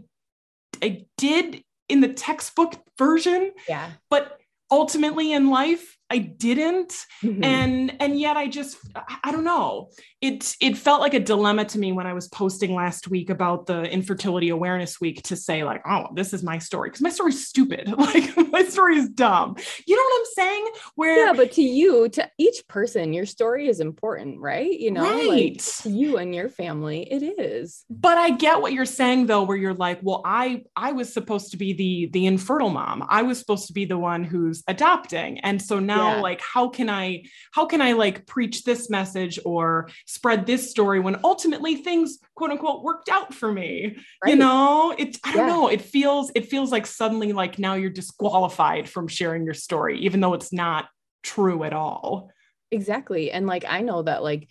i 0.82 1.04
did 1.16 1.62
in 1.88 2.00
the 2.00 2.08
textbook 2.08 2.74
version 2.98 3.52
yeah. 3.68 3.90
but 4.10 4.40
ultimately 4.70 5.32
in 5.32 5.48
life 5.50 5.95
i 6.10 6.18
didn't 6.18 6.92
Mhm. 7.22 7.44
and 7.44 7.96
and 8.00 8.18
yet 8.20 8.36
i 8.36 8.46
just 8.48 8.76
I- 9.24 9.32
don't 9.32 9.44
know. 9.44 9.90
It 10.22 10.56
it 10.62 10.78
felt 10.78 11.00
like 11.02 11.12
a 11.14 11.20
dilemma 11.20 11.64
to 11.66 11.78
me 11.78 11.92
when 11.92 12.06
i 12.06 12.12
was 12.14 12.26
posting 12.28 12.74
last 12.74 13.06
week 13.08 13.28
about 13.28 13.66
the 13.66 13.82
infertility 13.82 14.48
awareness 14.48 14.98
week 15.00 15.22
to 15.24 15.36
say 15.36 15.62
like 15.62 15.82
oh 15.86 16.06
this 16.14 16.32
is 16.32 16.42
my 16.42 16.58
story 16.58 16.88
because 16.88 17.02
my 17.02 17.10
story's 17.10 17.46
stupid. 17.46 17.92
Like 17.98 18.34
my 18.52 18.64
story 18.64 18.96
is 18.96 19.08
dumb. 19.10 19.56
You 19.86 19.94
know 19.96 20.02
what 20.02 20.18
i'm 20.20 20.26
saying? 20.34 20.66
Where 20.94 21.26
yeah 21.26 21.32
but 21.34 21.52
to 21.52 21.62
you 21.62 22.08
to 22.10 22.30
each 22.38 22.66
person 22.68 23.12
your 23.12 23.26
story 23.26 23.68
is 23.68 23.80
important 23.80 24.40
right? 24.40 24.72
You 24.72 24.90
know 24.92 25.02
like 25.02 25.28
Right. 25.28 25.58
to 25.82 25.90
you 25.90 26.16
and 26.16 26.34
your 26.34 26.48
family 26.48 27.02
it 27.12 27.22
is. 27.38 27.84
But 27.90 28.16
i 28.16 28.30
get 28.30 28.60
what 28.62 28.72
you're 28.72 28.84
saying 29.00 29.26
though 29.26 29.42
where 29.42 29.56
you're 29.56 29.74
like 29.74 29.98
well 30.02 30.22
i 30.24 30.62
i 30.76 30.92
was 30.92 31.12
supposed 31.12 31.50
to 31.50 31.56
be 31.58 31.72
the 31.74 32.06
the 32.12 32.24
infertile 32.26 32.70
mom. 32.70 33.04
I 33.08 33.22
was 33.22 33.38
supposed 33.38 33.66
to 33.66 33.72
be 33.74 33.84
the 33.84 33.98
one 33.98 34.24
who's 34.24 34.62
adopting. 34.66 35.40
And 35.40 35.60
so 35.60 35.78
now 35.78 35.95
now 35.96 36.14
Yeah. 36.16 36.20
like 36.20 36.40
how 36.40 36.68
can 36.68 36.88
i 36.88 37.24
how 37.52 37.66
can 37.66 37.80
i 37.80 37.92
like 37.92 38.26
preach 38.26 38.64
this 38.64 38.88
message 38.90 39.38
or 39.44 39.88
spread 40.06 40.46
this 40.46 40.70
story 40.70 41.00
when 41.00 41.16
ultimately 41.24 41.76
things 41.76 42.18
quote 42.34 42.50
unquote 42.50 42.82
worked 42.82 43.08
out 43.08 43.34
for 43.34 43.50
me 43.50 43.96
you 44.26 44.36
know 44.36 44.94
it 44.98 45.16
i 45.24 45.32
don't 45.32 45.46
Yeah. 45.46 45.52
know 45.54 45.68
it 45.68 45.82
feels 45.82 46.30
it 46.34 46.46
feels 46.52 46.70
like 46.72 46.86
suddenly 46.86 47.32
like 47.32 47.58
now 47.58 47.74
you're 47.74 47.90
disqualified 47.90 48.88
from 48.88 49.08
sharing 49.08 49.44
your 49.44 49.54
story 49.54 49.98
even 50.00 50.20
though 50.20 50.34
it's 50.34 50.52
not 50.52 50.88
true 51.22 51.64
at 51.64 51.72
all 51.72 52.30
exactly 52.70 53.30
and 53.30 53.46
like 53.46 53.64
i 53.68 53.80
know 53.80 54.02
that 54.02 54.22
like 54.22 54.48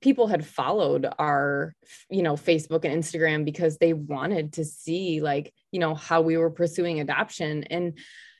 people 0.00 0.26
had 0.28 0.46
followed 0.46 1.06
our 1.18 1.74
you 2.10 2.22
know 2.22 2.34
facebook 2.34 2.84
and 2.84 2.94
instagram 3.02 3.44
because 3.44 3.78
they 3.78 3.92
wanted 3.92 4.52
to 4.54 4.64
see 4.64 5.20
like 5.20 5.52
you 5.72 5.80
know 5.80 5.94
how 5.94 6.20
we 6.20 6.36
were 6.36 6.50
pursuing 6.50 7.00
adoption 7.00 7.64
and 7.64 7.98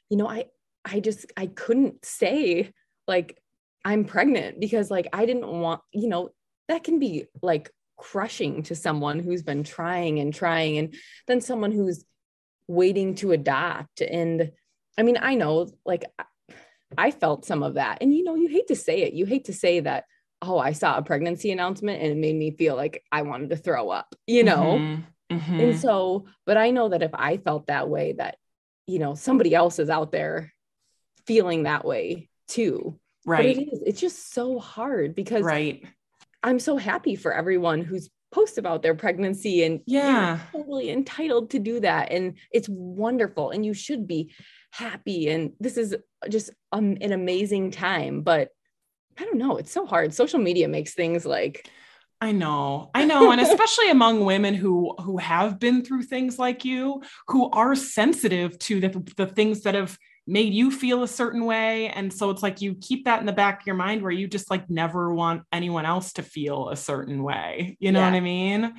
you 0.09 0.17
know 0.17 0.29
i 0.29 0.45
i 0.91 1.01
just 1.01 1.27
i 1.37 1.47
couldn't 1.47 2.05
say 2.05 2.73
like 3.07 3.39
i'm 3.85 4.05
pregnant 4.05 4.61
because 4.61 4.91
like 4.91 5.09
i 5.13 5.27
didn't 5.27 5.47
want 5.47 5.81
you 5.93 6.09
know 6.09 6.31
that 6.69 6.85
can 6.85 6.99
be 6.99 7.25
like 7.43 7.71
crushing 7.97 8.63
to 8.63 8.75
someone 8.75 9.19
who's 9.19 9.43
been 9.43 9.65
trying 9.65 10.21
and 10.21 10.33
trying 10.35 10.79
and 10.79 10.95
then 11.27 11.41
someone 11.41 11.73
who's 11.73 12.05
waiting 12.69 13.15
to 13.15 13.33
adopt 13.33 14.01
and 14.01 14.53
i 14.97 15.03
mean 15.03 15.19
i 15.21 15.35
know 15.35 15.69
like 15.85 16.05
I 16.97 17.11
felt 17.11 17.45
some 17.45 17.63
of 17.63 17.75
that. 17.75 17.99
And 18.01 18.15
you 18.15 18.25
know, 18.25 18.35
you 18.35 18.49
hate 18.49 18.69
to 18.69 18.77
say 18.77 19.03
it. 19.03 19.13
You 19.13 19.27
hate 19.27 19.47
to 19.47 19.53
say 19.53 19.81
that, 19.81 20.05
oh, 20.41 20.59
I 20.59 20.73
saw 20.73 20.97
a 20.97 21.03
pregnancy 21.03 21.51
announcement 21.51 22.01
and 22.01 22.13
it 22.13 22.17
made 22.17 22.37
me 22.37 22.53
feel 22.53 22.77
like 22.77 23.03
I 23.13 23.23
wanted 23.23 23.51
to 23.51 23.57
throw 23.57 23.91
up, 23.91 24.15
you 24.27 24.45
know? 24.45 24.79
Mhm. 24.79 25.05
Mhm. 25.31 25.63
And 25.63 25.79
so, 25.79 26.27
but 26.47 26.57
I 26.57 26.71
know 26.71 26.89
that 26.89 27.03
if 27.03 27.11
I 27.13 27.37
felt 27.37 27.67
that 27.67 27.89
way, 27.89 28.13
that, 28.13 28.39
you 28.87 28.99
know, 28.99 29.15
somebody 29.15 29.55
else 29.55 29.79
is 29.79 29.91
out 29.91 30.13
there 30.13 30.55
feeling 31.29 31.63
that 31.65 31.85
way 31.85 32.29
too. 32.49 32.99
But 33.25 33.45
right 33.45 33.57
it 33.59 33.69
is, 33.73 33.83
it's 33.87 34.01
just 34.01 34.33
so 34.33 34.59
hard 34.59 35.15
because 35.15 35.45
right 35.45 35.85
I'm 36.43 36.59
so 36.59 36.77
happy 36.77 37.15
for 37.17 37.33
everyone 37.33 37.83
who's 37.83 38.09
post 38.33 38.59
about 38.59 38.83
their 38.83 38.95
pregnancy 38.95 39.63
and 39.65 39.81
you're 39.87 40.03
Yeah. 40.03 40.39
totally 40.53 40.91
entitled 40.91 41.51
to 41.51 41.59
do 41.59 41.81
that. 41.81 42.13
And 42.13 42.39
it's 42.53 42.69
wonderful. 42.69 43.51
And 43.51 43.65
you 43.65 43.75
should 43.75 44.07
be 44.07 44.33
happy. 44.71 45.29
And 45.29 45.53
this 45.61 45.77
is 45.77 45.97
just 46.29 46.51
um, 46.73 46.97
an 47.01 47.13
amazing 47.13 47.71
time. 47.71 48.23
But 48.23 48.51
I 49.19 49.25
don't 49.25 49.39
know. 49.39 49.57
It's 49.57 49.73
so 49.73 49.85
hard. 49.87 50.15
Social 50.15 50.39
media 50.39 50.69
makes 50.69 50.95
things 50.95 51.27
like, 51.27 51.69
I 52.21 52.33
know. 52.33 52.91
I 52.95 53.05
know 53.05 53.31
and 53.31 53.41
especially 53.41 53.91
among 53.97 54.25
women 54.25 54.55
who 54.55 54.95
who 55.01 55.19
have 55.19 55.59
been 55.59 55.85
through 55.85 56.03
things 56.03 56.39
like 56.39 56.65
you 56.65 57.03
who 57.29 57.51
are 57.51 57.75
sensitive 57.77 58.59
to 58.61 58.81
the 58.81 58.91
the 59.17 59.27
things 59.27 59.63
that 59.63 59.75
have 59.75 59.97
made 60.29 60.53
you 60.53 60.71
feel 60.71 61.03
a 61.03 61.09
certain 61.09 61.47
way 61.47 61.89
and 61.89 62.13
so 62.13 62.29
it's 62.31 62.43
like 62.43 62.61
you 62.61 62.75
keep 62.75 63.07
that 63.07 63.19
in 63.19 63.27
the 63.27 63.33
back 63.33 63.63
of 63.63 63.67
your 63.67 63.77
mind 63.77 64.03
where 64.03 64.13
you 64.13 64.29
just 64.29 64.51
like 64.51 64.69
never 64.69 65.13
want 65.15 65.43
anyone 65.53 65.87
else 65.87 66.13
to 66.13 66.23
feel 66.23 66.69
a 66.69 66.77
certain 66.77 67.23
way. 67.23 67.77
You 67.81 67.91
know 67.93 68.01
Yeah. 68.01 68.11
what 68.11 68.17
I 68.17 68.21
mean? 68.21 68.75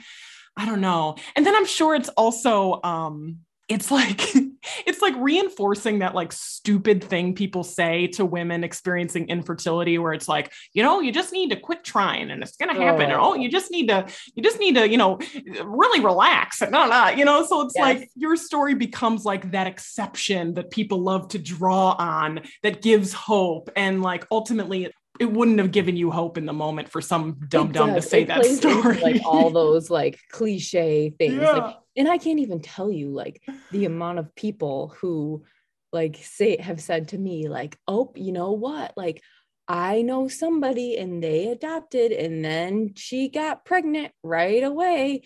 I 0.55 0.65
don't 0.65 0.79
know. 0.81 1.15
And 1.35 1.45
then 1.45 1.55
I'm 1.55 1.65
sure 1.65 1.95
it's 1.95 2.09
also 2.09 2.79
um 2.83 3.39
it's 3.69 3.91
like 3.91 4.21
it's 4.85 5.01
like 5.01 5.13
reinforcing 5.17 5.99
that 5.99 6.13
like 6.15 6.31
stupid 6.31 7.03
thing 7.03 7.33
people 7.33 7.63
say 7.63 8.07
to 8.07 8.25
women 8.25 8.63
experiencing 8.63 9.27
infertility 9.29 9.97
where 9.97 10.11
it's 10.11 10.27
like 10.27 10.51
you 10.73 10.83
know 10.83 10.99
you 10.99 11.11
just 11.11 11.31
need 11.31 11.49
to 11.51 11.55
quit 11.55 11.83
trying 11.83 12.29
and 12.31 12.41
it's 12.43 12.57
going 12.57 12.73
to 12.75 12.81
happen 12.81 13.11
or 13.11 13.19
Oh. 13.19 13.31
oh 13.31 13.35
you 13.35 13.49
just 13.49 13.71
need 13.71 13.87
to 13.87 14.05
you 14.35 14.43
just 14.43 14.59
need 14.59 14.75
to 14.75 14.89
you 14.89 14.97
know 14.97 15.19
really 15.63 16.03
relax 16.03 16.61
and 16.61 16.71
no 16.71 16.87
no 16.87 17.09
you 17.09 17.23
know 17.25 17.45
so 17.45 17.61
it's 17.61 17.73
Yes. 17.75 17.81
like 17.99 18.09
your 18.15 18.35
story 18.35 18.73
becomes 18.73 19.23
like 19.23 19.51
that 19.51 19.67
exception 19.67 20.55
that 20.55 20.71
people 20.71 21.01
love 21.01 21.29
to 21.29 21.39
draw 21.39 21.91
on 21.97 22.41
that 22.63 22.81
gives 22.81 23.13
hope 23.13 23.69
and 23.75 24.01
like 24.01 24.25
ultimately 24.31 24.85
it, 24.85 24.93
it 25.19 25.31
wouldn't 25.31 25.59
have 25.59 25.71
given 25.71 25.95
you 25.97 26.11
hope 26.11 26.37
in 26.37 26.45
the 26.45 26.53
moment 26.53 26.89
for 26.89 27.01
some 27.01 27.37
dumb 27.49 27.71
dumb 27.71 27.93
to 27.93 28.01
say 28.01 28.21
It 28.23 28.27
that 28.29 28.41
plays 28.41 28.63
into, 28.63 28.79
story 28.79 28.99
like 29.01 29.21
all 29.25 29.49
those 29.61 29.89
like 29.89 30.17
cliche 30.31 31.09
things. 31.17 31.33
Yeah. 31.41 31.51
Like, 31.51 31.75
and 31.99 32.07
I 32.07 32.17
can't 32.17 32.39
even 32.39 32.61
tell 32.61 32.89
you 32.89 33.09
like 33.09 33.43
the 33.71 33.85
amount 33.85 34.19
of 34.19 34.33
people 34.33 34.95
who 34.99 35.43
like 35.91 36.17
say 36.21 36.57
have 36.61 36.79
said 36.79 37.09
to 37.09 37.17
me, 37.17 37.47
like, 37.47 37.77
oh, 37.87 38.11
you 38.15 38.31
know 38.31 38.53
what? 38.53 38.93
Like, 38.95 39.21
I 39.67 40.01
know 40.01 40.27
somebody 40.27 40.97
and 40.97 41.21
they 41.21 41.47
adopted 41.47 42.11
and 42.11 42.43
then 42.43 42.93
she 42.95 43.29
got 43.29 43.65
pregnant 43.65 44.13
right 44.23 44.63
away. 44.63 45.23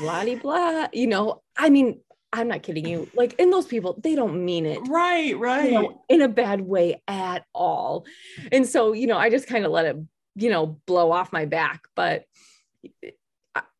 Blah 0.00 0.24
blah. 0.42 0.88
You 0.92 1.06
know, 1.06 1.42
I 1.56 1.70
mean, 1.70 2.00
I'm 2.32 2.48
not 2.48 2.62
kidding 2.62 2.88
you. 2.88 3.08
Like, 3.14 3.36
and 3.38 3.52
those 3.52 3.66
people, 3.66 3.98
they 4.02 4.14
don't 4.14 4.44
mean 4.44 4.66
it 4.66 4.80
right 4.88 5.38
right 5.38 5.66
you 5.66 5.70
know, 5.72 6.04
in 6.08 6.22
a 6.22 6.28
bad 6.28 6.60
way 6.60 7.02
at 7.06 7.44
all. 7.54 8.04
And 8.50 8.66
so, 8.66 8.92
you 8.92 9.06
know, 9.06 9.16
I 9.16 9.30
just 9.30 9.46
kind 9.46 9.64
of 9.64 9.70
let 9.70 9.86
it, 9.86 9.96
you 10.34 10.50
know, 10.50 10.80
blow 10.86 11.12
off 11.12 11.32
my 11.32 11.44
back. 11.44 11.82
But 11.94 12.24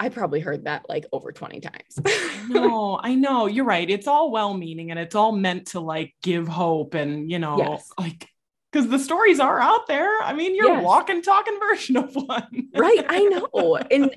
I, 0.00 0.08
probably 0.08 0.40
heard 0.40 0.64
that 0.64 0.88
like 0.88 1.06
over 1.12 1.32
20 1.32 1.60
times. 1.60 1.98
no, 2.48 2.98
I 3.02 3.14
know. 3.14 3.46
You're 3.46 3.64
right. 3.64 3.88
It's 3.88 4.06
all 4.06 4.30
well 4.30 4.54
meaning 4.54 4.90
and 4.90 5.00
it's 5.00 5.14
all 5.14 5.32
meant 5.32 5.68
to 5.68 5.80
like 5.80 6.14
give 6.22 6.48
hope 6.48 6.94
and, 6.94 7.30
you 7.30 7.38
know, 7.38 7.58
Yes. 7.58 7.90
like, 7.98 8.28
because 8.72 8.88
the 8.88 8.98
stories 8.98 9.40
are 9.40 9.58
out 9.60 9.86
there. 9.86 10.20
I 10.22 10.32
mean, 10.32 10.54
you're 10.54 10.70
a 10.70 10.74
Yes. 10.76 10.84
walking, 10.84 11.22
talking 11.22 11.58
version 11.70 11.96
of 11.96 12.14
one. 12.14 12.68
right. 12.74 13.04
I 13.08 13.22
know. 13.24 13.76
And, 13.90 14.14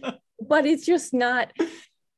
but 0.47 0.65
it's 0.65 0.85
just 0.85 1.13
not, 1.13 1.51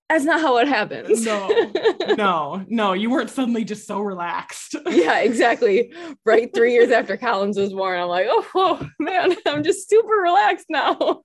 that's 0.09 0.25
not 0.25 0.41
how 0.41 0.57
it 0.57 0.67
happens. 0.67 1.25
No. 1.25 1.71
no, 2.17 2.65
no, 2.67 2.91
you 2.93 3.09
weren't 3.09 3.29
suddenly 3.29 3.63
just 3.63 3.87
so 3.87 4.01
relaxed. 4.01 4.75
yeah, 4.89 5.19
exactly. 5.19 5.93
Right. 6.25 6.53
Three 6.53 6.73
years 6.73 6.91
after 6.91 7.15
Collins 7.15 7.57
was 7.57 7.71
born, 7.73 7.97
I'm 7.97 8.09
like, 8.09 8.27
oh, 8.29 8.45
oh, 8.55 8.87
man, 8.99 9.33
I'm 9.47 9.63
just 9.63 9.89
super 9.89 10.13
relaxed 10.13 10.65
now. 10.69 11.21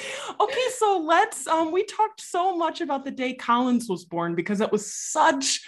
okay, 0.40 0.66
so 0.76 1.02
let's 1.04 1.46
um 1.46 1.72
we 1.72 1.84
talked 1.84 2.20
so 2.20 2.56
much 2.56 2.80
about 2.80 3.04
the 3.04 3.10
day 3.10 3.34
Collins 3.34 3.88
was 3.88 4.04
born 4.04 4.34
because 4.34 4.60
it 4.60 4.72
was 4.72 4.92
such 4.92 5.60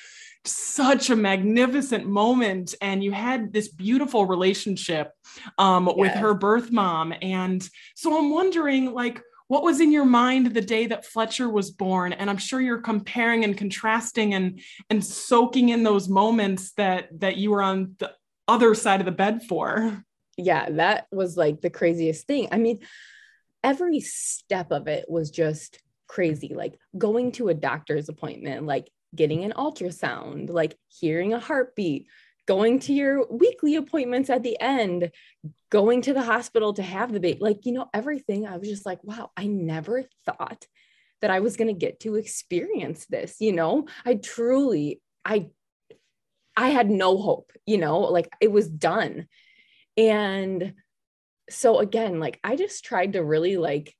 such 0.46 1.10
a 1.10 1.16
magnificent 1.16 2.06
moment. 2.06 2.74
And 2.80 3.04
you 3.04 3.12
had 3.12 3.52
this 3.52 3.68
beautiful 3.68 4.26
relationship 4.26 5.12
um 5.58 5.90
with 5.96 6.12
her 6.12 6.34
birth 6.34 6.70
mom. 6.70 7.14
And 7.20 7.66
so 7.94 8.18
I'm 8.18 8.30
wondering 8.30 8.92
like 8.92 9.22
what 9.50 9.64
was 9.64 9.80
in 9.80 9.90
your 9.90 10.04
mind 10.04 10.54
the 10.54 10.60
day 10.60 10.86
that 10.86 11.04
Fletcher 11.04 11.48
was 11.48 11.72
born? 11.72 12.12
And 12.12 12.30
I'm 12.30 12.36
sure 12.36 12.60
you're 12.60 12.80
comparing 12.80 13.42
and 13.42 13.58
contrasting 13.58 14.32
and 14.32 14.60
and 14.88 15.04
soaking 15.04 15.70
in 15.70 15.82
those 15.82 16.08
moments 16.08 16.72
that 16.74 17.08
that 17.18 17.36
you 17.36 17.50
were 17.50 17.60
on 17.60 17.96
the 17.98 18.12
other 18.46 18.76
side 18.76 19.00
of 19.00 19.06
the 19.06 19.12
bed 19.12 19.42
for. 19.42 20.04
Yeah, 20.36 20.70
that 20.70 21.08
was 21.10 21.36
like 21.36 21.60
the 21.60 21.68
craziest 21.68 22.28
thing. 22.28 22.48
I 22.52 22.58
mean, 22.58 22.78
every 23.62 24.00
step 24.00 24.70
of 24.70 24.88
it 24.88 25.06
was 25.08 25.30
just 25.30 25.80
crazy. 26.06 26.52
Like 26.54 26.78
going 26.96 27.32
to 27.32 27.48
a 27.48 27.54
doctor's 27.54 28.08
appointment, 28.08 28.66
like 28.66 28.90
getting 29.14 29.44
an 29.44 29.52
ultrasound, 29.56 30.50
like 30.50 30.76
hearing 30.88 31.32
a 31.32 31.40
heartbeat, 31.40 32.06
going 32.46 32.80
to 32.80 32.92
your 32.92 33.26
weekly 33.30 33.76
appointments 33.76 34.30
at 34.30 34.42
the 34.42 34.60
end, 34.60 35.10
going 35.70 36.02
to 36.02 36.12
the 36.12 36.22
hospital 36.22 36.72
to 36.74 36.82
have 36.82 37.12
the 37.12 37.20
baby, 37.20 37.38
like, 37.40 37.64
you 37.64 37.72
know, 37.72 37.88
everything. 37.94 38.46
I 38.46 38.56
was 38.56 38.68
just 38.68 38.86
like, 38.86 39.02
wow, 39.04 39.30
I 39.36 39.46
never 39.46 40.04
thought 40.26 40.66
that 41.20 41.30
I 41.30 41.40
was 41.40 41.56
going 41.56 41.68
to 41.68 41.78
get 41.78 42.00
to 42.00 42.16
experience 42.16 43.06
this, 43.06 43.36
you 43.40 43.52
know? 43.52 43.86
I 44.04 44.14
truly, 44.14 45.00
I, 45.24 45.50
I 46.56 46.70
had 46.70 46.90
no 46.90 47.18
hope, 47.18 47.52
you 47.66 47.78
know, 47.78 48.00
like 48.00 48.28
it 48.40 48.50
was 48.50 48.68
done. 48.68 49.26
And 49.96 50.74
so 51.50 51.78
again, 51.78 52.20
like 52.20 52.38
I 52.44 52.56
just 52.56 52.84
tried 52.84 53.14
to 53.14 53.24
really 53.24 53.56
like 53.56 53.94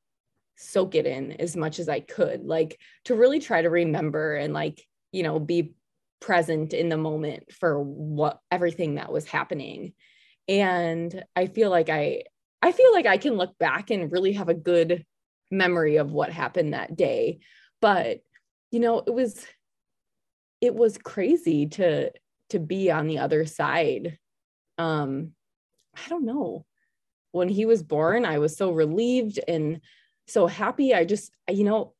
soak 0.56 0.94
it 0.94 1.06
in 1.06 1.32
as 1.32 1.56
much 1.56 1.78
as 1.78 1.88
I 1.88 2.00
could, 2.00 2.44
like 2.44 2.78
to 3.04 3.14
really 3.14 3.40
try 3.40 3.62
to 3.62 3.70
remember 3.70 4.34
and 4.34 4.52
like, 4.52 4.86
you 5.12 5.22
know, 5.22 5.38
be 5.38 5.74
present 6.20 6.74
in 6.74 6.88
the 6.88 6.96
moment 6.96 7.52
for 7.52 7.82
what 7.82 8.40
everything 8.50 8.96
that 8.96 9.12
was 9.12 9.26
happening. 9.26 9.94
And 10.48 11.24
I 11.34 11.46
feel 11.46 11.70
like 11.70 11.88
I 11.88 12.24
I 12.62 12.72
feel 12.72 12.92
like 12.92 13.06
I 13.06 13.16
can 13.16 13.34
look 13.34 13.58
back 13.58 13.90
and 13.90 14.12
really 14.12 14.32
have 14.34 14.48
a 14.48 14.54
good 14.54 15.04
memory 15.50 15.96
of 15.96 16.12
what 16.12 16.30
happened 16.32 16.74
that 16.74 16.96
day. 16.96 17.40
But 17.80 18.20
you 18.70 18.80
know, 18.80 18.98
it 19.06 19.14
was 19.14 19.46
it 20.60 20.74
was 20.74 20.98
crazy 20.98 21.66
to 21.66 22.12
to 22.50 22.58
be 22.58 22.90
on 22.90 23.06
the 23.06 23.18
other 23.18 23.46
side. 23.46 24.18
Um 24.78 25.32
I 25.94 26.08
don't 26.08 26.24
know. 26.24 26.66
When 27.32 27.48
he 27.48 27.66
was 27.66 27.82
born, 27.82 28.24
I 28.24 28.38
was 28.38 28.56
so 28.56 28.72
relieved 28.72 29.38
and 29.46 29.80
so 30.26 30.46
happy. 30.46 30.94
I 30.94 31.04
just, 31.04 31.32
you 31.48 31.64
know, 31.64 31.94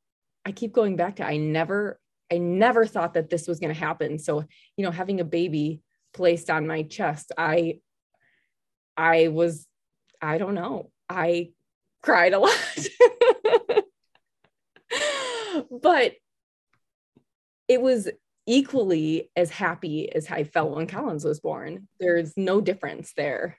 I 0.44 0.52
keep 0.52 0.72
going 0.72 0.96
back 0.96 1.16
to 1.16 1.26
I 1.26 1.36
never, 1.36 2.00
I 2.32 2.38
never 2.38 2.86
thought 2.86 3.14
that 3.14 3.30
this 3.30 3.46
was 3.46 3.60
going 3.60 3.72
to 3.72 3.80
happen. 3.80 4.18
So, 4.18 4.44
you 4.76 4.84
know, 4.84 4.90
having 4.90 5.20
a 5.20 5.24
baby 5.24 5.82
placed 6.12 6.50
on 6.50 6.66
my 6.66 6.82
chest, 6.82 7.32
I, 7.36 7.80
I 8.96 9.28
was, 9.28 9.66
I 10.20 10.38
don't 10.38 10.54
know, 10.54 10.90
I 11.08 11.50
cried 12.02 12.32
a 12.32 12.38
lot. 12.38 12.56
but 15.82 16.14
it 17.68 17.80
was 17.80 18.08
equally 18.46 19.30
as 19.36 19.50
happy 19.50 20.12
as 20.12 20.28
I 20.30 20.44
felt 20.44 20.74
when 20.74 20.86
Collins 20.86 21.24
was 21.24 21.40
born. 21.40 21.88
There's 22.00 22.36
no 22.36 22.60
difference 22.60 23.12
there, 23.16 23.58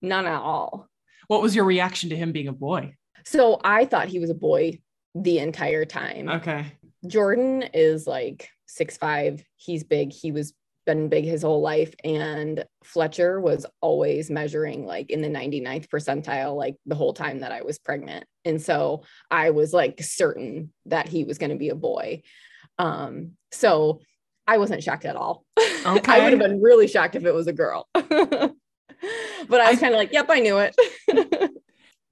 none 0.00 0.26
at 0.26 0.40
all. 0.40 0.88
What 1.28 1.42
was 1.42 1.54
your 1.54 1.64
reaction 1.64 2.10
to 2.10 2.16
him 2.16 2.32
being 2.32 2.48
a 2.48 2.52
boy? 2.52 2.94
So 3.24 3.60
I 3.62 3.84
thought 3.84 4.08
he 4.08 4.18
was 4.18 4.30
a 4.30 4.34
boy 4.34 4.80
the 5.14 5.38
entire 5.38 5.84
time. 5.84 6.28
Okay. 6.28 6.66
Jordan 7.06 7.62
is 7.74 8.06
like 8.06 8.48
six 8.66 8.96
five. 8.96 9.44
He's 9.56 9.84
big. 9.84 10.12
He 10.12 10.32
was 10.32 10.54
been 10.84 11.08
big 11.08 11.24
his 11.24 11.42
whole 11.42 11.60
life. 11.60 11.94
And 12.04 12.64
Fletcher 12.84 13.40
was 13.40 13.66
always 13.80 14.30
measuring 14.30 14.86
like 14.86 15.10
in 15.10 15.22
the 15.22 15.28
99th 15.28 15.88
percentile, 15.88 16.56
like 16.56 16.76
the 16.86 16.94
whole 16.94 17.12
time 17.12 17.40
that 17.40 17.52
I 17.52 17.62
was 17.62 17.78
pregnant. 17.78 18.24
And 18.44 18.60
so 18.60 19.04
I 19.30 19.50
was 19.50 19.72
like 19.72 20.02
certain 20.02 20.72
that 20.86 21.08
he 21.08 21.24
was 21.24 21.38
going 21.38 21.50
to 21.50 21.56
be 21.56 21.68
a 21.68 21.74
boy. 21.74 22.22
Um, 22.78 23.32
so 23.52 24.00
I 24.46 24.58
wasn't 24.58 24.82
shocked 24.82 25.04
at 25.04 25.16
all. 25.16 25.44
Okay. 25.84 26.12
I 26.12 26.22
would 26.22 26.32
have 26.32 26.38
been 26.38 26.62
really 26.62 26.86
shocked 26.86 27.16
if 27.16 27.24
it 27.24 27.34
was 27.34 27.48
a 27.48 27.52
girl. 27.52 27.88
but 29.48 29.60
I 29.60 29.70
was 29.70 29.80
kind 29.80 29.94
of 29.94 29.98
like, 29.98 30.12
yep, 30.12 30.26
I 30.28 30.40
knew 30.40 30.58
it. 30.58 30.74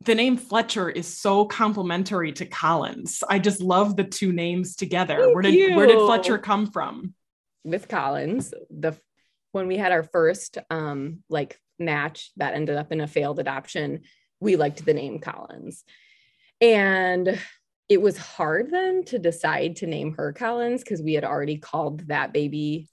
the 0.04 0.14
name 0.14 0.36
Fletcher 0.36 0.88
is 0.88 1.06
so 1.06 1.44
complimentary 1.44 2.32
to 2.32 2.46
Collins. 2.46 3.22
I 3.28 3.38
just 3.38 3.60
love 3.60 3.96
the 3.96 4.04
two 4.04 4.32
names 4.32 4.76
together. 4.76 5.18
Thank 5.18 5.34
where 5.34 5.42
did 5.42 5.54
you. 5.54 5.76
where 5.76 5.86
did. 5.86 5.98
Fletcher 5.98 6.38
come 6.38 6.66
from? 6.70 7.14
with 7.62 7.88
Collins, 7.88 8.54
the 8.70 8.96
when 9.52 9.66
we 9.66 9.76
had 9.76 9.92
our 9.92 10.02
first 10.02 10.56
um 10.70 11.22
like 11.28 11.58
match 11.78 12.30
that 12.36 12.54
ended 12.54 12.76
up 12.76 12.90
in 12.92 13.00
a 13.02 13.06
failed 13.06 13.38
adoption, 13.38 14.00
we 14.40 14.56
liked 14.56 14.84
the 14.84 14.94
name 14.94 15.18
Collins. 15.18 15.84
And 16.62 17.38
it 17.88 18.00
was 18.00 18.16
hard 18.16 18.70
then 18.70 19.04
to 19.06 19.18
decide 19.18 19.76
to 19.76 19.86
name 19.86 20.14
her 20.14 20.32
Collins 20.32 20.82
because 20.82 21.02
we 21.02 21.14
had 21.14 21.24
already 21.24 21.58
called 21.58 22.06
that 22.08 22.32
baby 22.32 22.88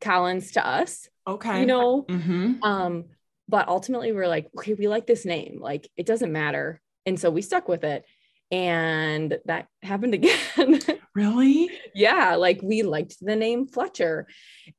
Collins 0.00 0.52
to 0.52 0.64
us, 0.66 1.08
Okay. 1.26 1.60
you 1.60 1.66
know. 1.66 2.02
hmm 2.02 2.54
Um, 2.62 3.04
but 3.48 3.68
ultimately 3.68 4.12
we're 4.12 4.28
like, 4.28 4.48
okay, 4.56 4.74
we 4.74 4.88
like 4.88 5.06
this 5.06 5.24
name, 5.24 5.58
like 5.60 5.88
it 5.96 6.06
doesn't 6.06 6.32
matter. 6.32 6.80
And 7.04 7.18
so 7.18 7.30
we 7.30 7.42
stuck 7.42 7.68
with 7.68 7.84
it. 7.84 8.04
And 8.50 9.38
that 9.46 9.66
happened 9.82 10.14
again. 10.20 10.80
Really? 11.14 11.70
yeah, 11.94 12.34
like 12.34 12.60
we 12.62 12.82
liked 12.82 13.16
the 13.20 13.36
name 13.36 13.66
Fletcher. 13.66 14.26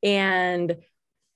And 0.03 0.77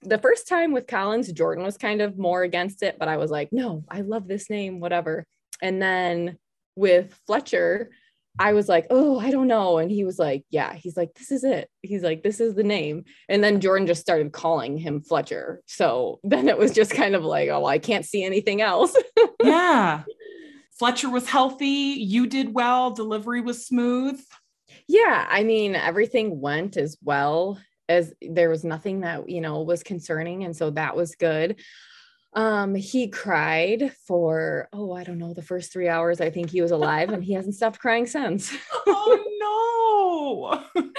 the 0.03 0.17
first 0.17 0.47
time 0.47 0.71
with 0.71 0.87
Collins, 0.87 1.31
Jordan 1.31 1.63
was 1.63 1.77
kind 1.77 2.01
of 2.01 2.17
more 2.17 2.43
against 2.43 2.83
it, 2.83 2.97
but 2.99 3.07
I 3.07 3.17
was 3.17 3.31
like, 3.31 3.49
no, 3.51 3.83
I 3.89 4.01
love 4.01 4.27
this 4.27 4.49
name, 4.49 4.79
whatever. 4.79 5.25
And 5.61 5.81
then 5.81 6.37
with 6.75 7.17
Fletcher, 7.27 7.91
I 8.39 8.53
was 8.53 8.69
like, 8.69 8.87
oh, 8.89 9.19
I 9.19 9.29
don't 9.29 9.47
know. 9.47 9.77
And 9.77 9.91
he 9.91 10.05
was 10.05 10.17
like, 10.17 10.45
yeah, 10.49 10.73
he's 10.73 10.95
like, 10.95 11.13
this 11.15 11.31
is 11.31 11.43
it. 11.43 11.69
He's 11.81 12.01
like, 12.01 12.23
this 12.23 12.39
is 12.39 12.55
the 12.55 12.63
name. 12.63 13.03
And 13.27 13.43
then 13.43 13.59
Jordan 13.59 13.87
just 13.87 14.01
started 14.01 14.31
calling 14.31 14.77
him 14.77 15.01
Fletcher. 15.01 15.61
So 15.65 16.19
then 16.23 16.47
it 16.47 16.57
was 16.57 16.71
just 16.71 16.91
kind 16.91 17.15
of 17.15 17.23
like, 17.23 17.49
oh, 17.49 17.65
I 17.65 17.79
can't 17.79 18.05
see 18.05 18.23
anything 18.23 18.61
else. 18.61 18.95
yeah. 19.43 20.03
Fletcher 20.79 21.09
was 21.09 21.27
healthy. 21.27 21.65
You 21.65 22.25
did 22.25 22.53
well. 22.53 22.91
Delivery 22.91 23.41
was 23.41 23.65
smooth. 23.65 24.19
Yeah, 24.87 25.27
I 25.29 25.43
mean, 25.43 25.75
everything 25.75 26.41
went 26.41 26.75
as 26.75 26.97
well 27.03 27.59
as 27.87 28.13
there 28.21 28.49
was 28.49 28.63
nothing 28.63 29.01
that, 29.01 29.29
you 29.29 29.41
know, 29.41 29.61
was 29.61 29.83
concerning. 29.83 30.43
And 30.43 30.55
so 30.55 30.71
that 30.71 30.95
was 30.95 31.15
good. 31.15 31.59
Um, 32.33 32.75
he 32.75 33.09
cried 33.09 33.93
for, 34.07 34.69
oh, 34.71 34.93
I 34.93 35.03
don't 35.03 35.17
know, 35.17 35.33
the 35.33 35.41
first 35.41 35.73
three 35.73 35.89
hours. 35.89 36.21
I 36.21 36.29
think 36.29 36.49
he 36.49 36.61
was 36.61 36.71
alive 36.71 37.09
and 37.09 37.23
he 37.23 37.33
hasn't 37.33 37.55
stopped 37.55 37.79
crying 37.79 38.05
since. 38.05 38.53
Oh 38.87 40.63
no. 40.75 40.81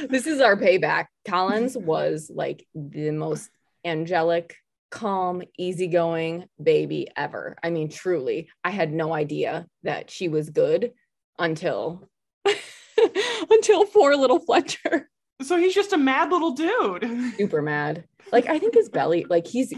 this 0.08 0.26
is 0.26 0.40
our 0.40 0.56
payback. 0.56 1.06
Collins 1.26 1.76
was 1.76 2.30
like 2.32 2.66
the 2.74 3.10
most 3.10 3.50
angelic, 3.84 4.56
calm, 4.90 5.42
easygoing 5.58 6.46
baby 6.62 7.08
ever. 7.16 7.56
I 7.62 7.70
mean, 7.70 7.88
truly, 7.88 8.48
I 8.64 8.70
had 8.70 8.92
no 8.92 9.12
idea 9.12 9.66
that 9.82 10.10
she 10.10 10.28
was 10.28 10.50
good 10.50 10.92
until 11.38 12.08
until 13.50 13.84
poor 13.86 14.14
little 14.14 14.40
Fletcher. 14.40 15.08
So 15.42 15.56
he's 15.56 15.74
just 15.74 15.92
a 15.94 15.98
mad 15.98 16.30
little 16.30 16.52
dude. 16.52 17.34
Super 17.36 17.62
mad. 17.62 18.04
Like 18.32 18.48
I 18.48 18.58
think 18.58 18.74
his 18.74 18.88
belly, 18.88 19.26
like 19.28 19.46
he's 19.46 19.72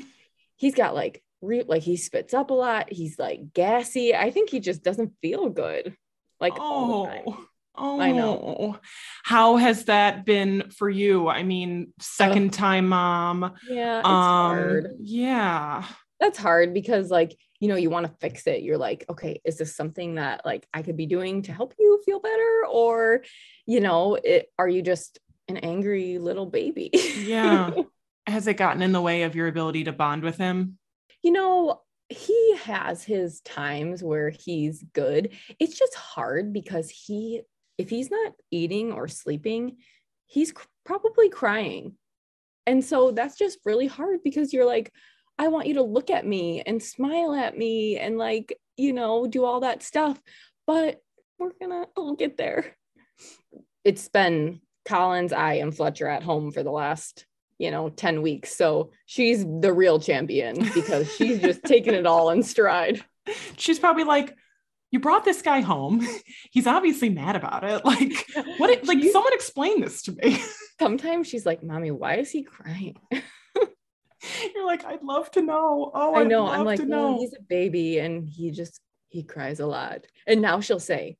he's 0.57 0.75
got 0.75 0.95
like 0.95 1.23
re- 1.41 1.65
like 1.67 1.83
he 1.83 1.97
spits 1.97 2.35
up 2.35 2.51
a 2.51 2.55
lot. 2.55 2.93
He's 2.93 3.19
like 3.19 3.53
gassy. 3.53 4.15
I 4.15 4.31
think 4.31 4.51
he 4.51 4.61
just 4.61 4.83
doesn't 4.83 5.13
feel 5.21 5.49
good. 5.49 5.97
Like 6.41 6.59
all 6.59 7.05
the 7.05 7.11
time. 7.11 7.25
Oh. 7.27 7.47
Oh, 7.75 8.01
I 8.01 8.13
know. 8.13 8.79
How 9.25 9.57
has 9.57 9.87
that 9.87 10.27
been 10.27 10.71
for 10.77 10.91
you? 10.91 11.29
I 11.29 11.43
mean, 11.43 11.95
second 12.01 12.53
time 12.53 12.89
mom. 12.89 13.55
Yeah, 13.69 14.01
it's 14.01 14.07
um, 14.07 14.13
hard. 14.13 14.89
yeah. 15.01 15.85
That's 16.21 16.39
hard 16.39 16.75
because 16.75 17.11
like, 17.11 17.35
you 17.61 17.69
know, 17.69 17.77
you 17.77 17.89
want 17.89 18.07
to 18.07 18.13
fix 18.21 18.47
it. 18.47 18.63
You're 18.63 18.77
like, 18.77 19.07
okay, 19.09 19.41
is 19.45 19.57
this 19.57 19.75
something 19.75 20.17
that 20.17 20.45
like 20.45 20.67
I 20.75 20.83
could 20.83 20.97
be 20.97 21.07
doing 21.07 21.43
to 21.43 21.53
help 21.53 21.75
you 21.79 22.01
feel 22.05 22.21
better? 22.21 22.67
Or, 22.71 23.23
you 23.67 23.81
know, 23.81 24.17
it, 24.17 24.51
are 24.59 24.69
you 24.69 24.83
just 24.83 25.19
an 25.49 25.57
angry 25.57 26.19
little 26.19 26.47
baby? 26.47 26.91
Yeah. 26.93 27.71
Has 28.27 28.47
it 28.47 28.55
gotten 28.55 28.83
in 28.83 28.93
the 28.93 29.01
way 29.01 29.23
of 29.23 29.35
your 29.35 29.49
ability 29.49 29.85
to 29.85 29.93
bond 29.93 30.23
with 30.23 30.39
him? 30.39 30.79
you 31.23 31.31
know, 31.31 31.81
he 32.09 32.57
has 32.65 33.03
his 33.03 33.41
times 33.41 34.03
where 34.03 34.29
he's 34.29 34.85
good. 34.93 35.31
It's 35.59 35.79
just 35.79 35.95
hard 35.95 36.53
because 36.53 36.91
he, 36.91 37.43
if 37.79 37.89
he's 37.89 38.11
not 38.11 38.33
eating 38.51 38.93
or 38.93 39.09
sleeping, 39.09 39.77
he's 40.27 40.53
cr- 40.53 40.67
probably 40.85 41.31
crying. 41.31 41.97
And 42.67 42.85
so 42.85 43.13
that's 43.13 43.39
just 43.39 43.59
really 43.65 43.87
hard 43.87 44.21
because 44.23 44.53
you're 44.53 44.67
like, 44.67 44.93
I 45.39 45.49
want 45.49 45.67
you 45.67 45.75
to 45.75 45.83
look 45.83 46.11
at 46.11 46.27
me 46.27 46.63
and 46.67 46.83
smile 46.83 47.35
at 47.35 47.57
me 47.57 47.99
and 47.99 48.19
like, 48.19 48.57
you 48.77 48.93
know, 48.93 49.27
do 49.27 49.45
all 49.45 49.61
that 49.61 49.83
stuff. 49.83 50.21
But 50.67 51.01
we're 51.39 51.53
gonna, 51.61 51.87
I'll 51.97 52.15
get 52.15 52.37
there. 52.37 52.77
It's 53.85 54.09
been 54.09 54.61
Collins, 54.85 55.33
I, 55.33 55.55
and 55.55 55.75
Fletcher 55.75 56.07
at 56.07 56.23
home 56.23 56.53
for 56.53 56.63
the 56.63 56.71
last 56.71 57.27
you 57.63 57.71
know 57.71 57.89
10 57.91 58.23
weeks 58.23 58.55
so 58.57 58.91
she's 59.07 59.45
the 59.61 59.73
real 59.73 59.99
champion 60.01 60.55
because 60.75 61.11
she's 61.15 61.41
just 61.41 61.63
taking 61.73 61.95
it 61.95 62.07
all 62.07 62.31
in 62.31 62.43
stride 62.43 63.01
She's 63.57 63.79
probably 63.79 64.03
like, 64.03 64.35
you 64.91 64.99
brought 64.99 65.25
this 65.25 65.43
guy 65.43 65.61
home. 65.61 66.05
He's 66.51 66.67
obviously 66.67 67.09
mad 67.09 67.37
about 67.37 67.63
it. 67.63 67.85
Like, 67.93 68.13
what? 68.59 68.69
It, 68.69 68.85
like, 68.89 68.99
She's- 68.99 69.13
someone 69.13 69.33
explain 69.33 69.81
this 69.81 70.03
to 70.03 70.13
me. 70.13 70.43
sometimes 70.81 71.29
she's 71.29 71.47
like 71.47 71.63
mommy 71.63 71.93
why 71.93 72.17
is 72.17 72.33
he 72.33 72.43
crying 72.43 72.97
You're 74.55 74.67
like, 74.67 74.85
I'd 74.85 75.05
love 75.05 75.31
to 75.33 75.43
know. 75.43 75.93
Oh, 75.95 76.17
i 76.17 76.25
know 76.25 76.49
i'm 76.49 76.65
like 76.65 76.81
know. 76.81 77.19
he's 77.19 77.33
a 77.35 77.43
baby 77.49 78.01
and 78.01 78.29
he 78.29 78.51
just 78.51 78.81
he 79.09 79.23
cries 79.23 79.61
a 79.61 79.67
lot 79.67 80.01
and 80.27 80.43
now 80.43 80.59
she'll 80.61 80.81
say 80.93 81.17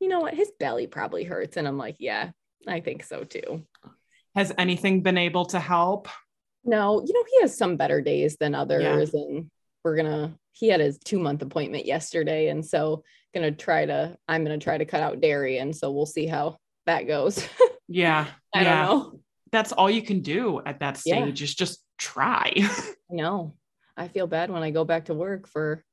you 0.00 0.08
know 0.08 0.20
what 0.20 0.32
his 0.32 0.50
belly 0.58 0.86
probably 0.86 1.24
hurts 1.24 1.58
and 1.58 1.68
i'm 1.68 1.76
like 1.76 1.96
yeah 1.98 2.30
i 2.66 2.80
think 2.80 3.04
so 3.04 3.24
too 3.24 3.62
Has 4.34 4.52
anything 4.58 5.02
been 5.02 5.18
able 5.18 5.44
to 5.46 5.60
help? 5.60 6.08
no 6.64 7.02
you 7.04 7.12
know 7.12 7.24
he 7.28 7.40
has 7.40 7.58
some 7.58 7.76
better 7.76 8.00
days 8.00 8.36
than 8.38 8.54
others 8.54 9.12
and 9.14 9.50
we're 9.82 9.96
gonna 9.96 10.32
he 10.52 10.68
had 10.68 10.78
his 10.78 10.96
two 10.98 11.18
month 11.18 11.42
appointment 11.42 11.84
yesterday 11.86 12.50
and 12.50 12.64
so 12.64 13.02
gonna 13.34 13.50
try 13.50 13.84
to 13.84 14.16
i'm 14.28 14.44
gonna 14.44 14.56
try 14.58 14.78
to 14.78 14.84
cut 14.84 15.02
out 15.02 15.20
dairy 15.20 15.58
and 15.58 15.74
so 15.74 15.90
we'll 15.90 16.06
see 16.06 16.24
how 16.24 16.56
that 16.86 17.08
goes 17.08 17.44
Yeah. 17.88 18.28
i 18.54 18.62
yeah. 18.62 18.86
don't 18.86 18.98
know 19.12 19.20
That's 19.50 19.72
all 19.72 19.90
you 19.90 20.02
can 20.02 20.20
do 20.20 20.60
at 20.64 20.78
that 20.78 21.00
Yeah. 21.04 21.24
stage 21.24 21.42
is 21.42 21.52
just 21.52 21.84
try. 21.98 22.52
I 22.56 22.94
know. 23.10 23.56
I 23.96 24.06
feel 24.06 24.28
bad 24.28 24.48
when 24.50 24.62
I 24.62 24.70
go 24.70 24.84
back 24.84 25.06
to 25.06 25.14
work 25.14 25.48
for 25.48 25.84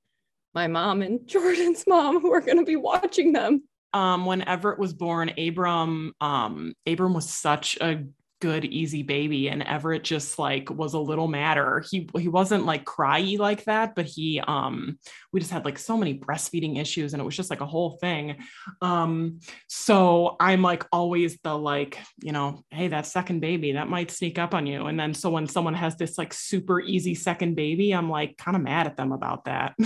my 0.54 0.68
mom 0.68 1.02
and 1.02 1.26
Jordan's 1.34 1.84
mom 1.88 2.22
who 2.22 2.32
are 2.32 2.42
going 2.42 2.58
to 2.60 2.64
be 2.64 2.76
watching 2.76 3.34
them. 3.34 3.64
um 3.94 4.26
when 4.28 4.48
Everett 4.48 4.78
was 4.78 4.94
born, 4.94 5.32
Abram 5.36 6.14
um 6.22 6.74
Abram 6.86 7.16
was 7.16 7.28
such 7.28 7.76
a 7.82 8.04
good 8.40 8.66
easy 8.66 9.04
baby 9.04 9.50
and 9.50 9.64
Everett 9.64 10.04
just 10.04 10.40
like 10.40 10.70
was 10.70 10.94
a 10.94 11.00
little 11.00 11.28
madder. 11.28 11.84
He 11.90 12.10
he 12.18 12.28
wasn't 12.28 12.66
like 12.66 12.86
cryy 12.86 13.38
like 13.38 13.66
that, 13.66 13.96
but 13.96 14.06
he 14.06 14.40
um 14.40 14.98
we 15.32 15.40
just 15.40 15.52
had 15.52 15.66
like 15.66 15.78
so 15.78 15.98
many 15.98 16.18
breastfeeding 16.18 16.80
issues 16.80 17.14
and 17.14 17.22
it 17.22 17.26
was 17.26 17.36
just 17.36 17.50
like 17.50 17.62
a 17.62 17.66
whole 17.66 17.98
thing. 18.00 18.38
Um 18.82 19.40
so 19.68 20.36
I'm 20.40 20.62
like 20.62 20.86
always 20.92 21.38
the 21.44 21.58
like, 21.58 22.00
you 22.22 22.32
know, 22.32 22.64
hey, 22.72 22.88
that 22.90 23.06
second 23.06 23.42
baby 23.42 23.74
that 23.74 23.90
might 23.90 24.12
sneak 24.12 24.40
up 24.40 24.54
on 24.54 24.66
you 24.66 24.88
and 24.88 25.00
then 25.00 25.14
so 25.14 25.30
when 25.30 25.48
someone 25.48 25.74
has 25.74 25.96
this 25.98 26.18
like 26.18 26.34
super 26.34 26.82
easy 26.82 27.16
second 27.16 27.56
baby, 27.56 27.92
I'm 27.92 28.10
like 28.10 28.38
kind 28.38 28.56
of 28.56 28.64
mad 28.64 28.88
at 28.88 28.98
them 28.98 29.12
about 29.12 29.46
that. 29.46 29.76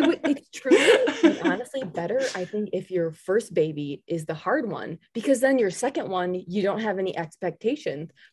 It, 0.00 0.20
it's 0.24 1.22
like, 1.24 1.44
honestly, 1.44 1.82
better, 1.82 2.20
I 2.34 2.44
think, 2.44 2.70
if 2.72 2.90
your 2.90 3.12
first 3.12 3.52
baby 3.54 4.02
is 4.06 4.24
the 4.24 4.34
hard 4.34 4.70
one, 4.70 4.98
because 5.14 5.40
then 5.40 5.58
your 5.58 5.70
second 5.70 6.08
one, 6.08 6.34
you 6.34 6.62
don't 6.62 6.80
have 6.80 6.98
any 6.98 7.16
expectations. 7.16 7.59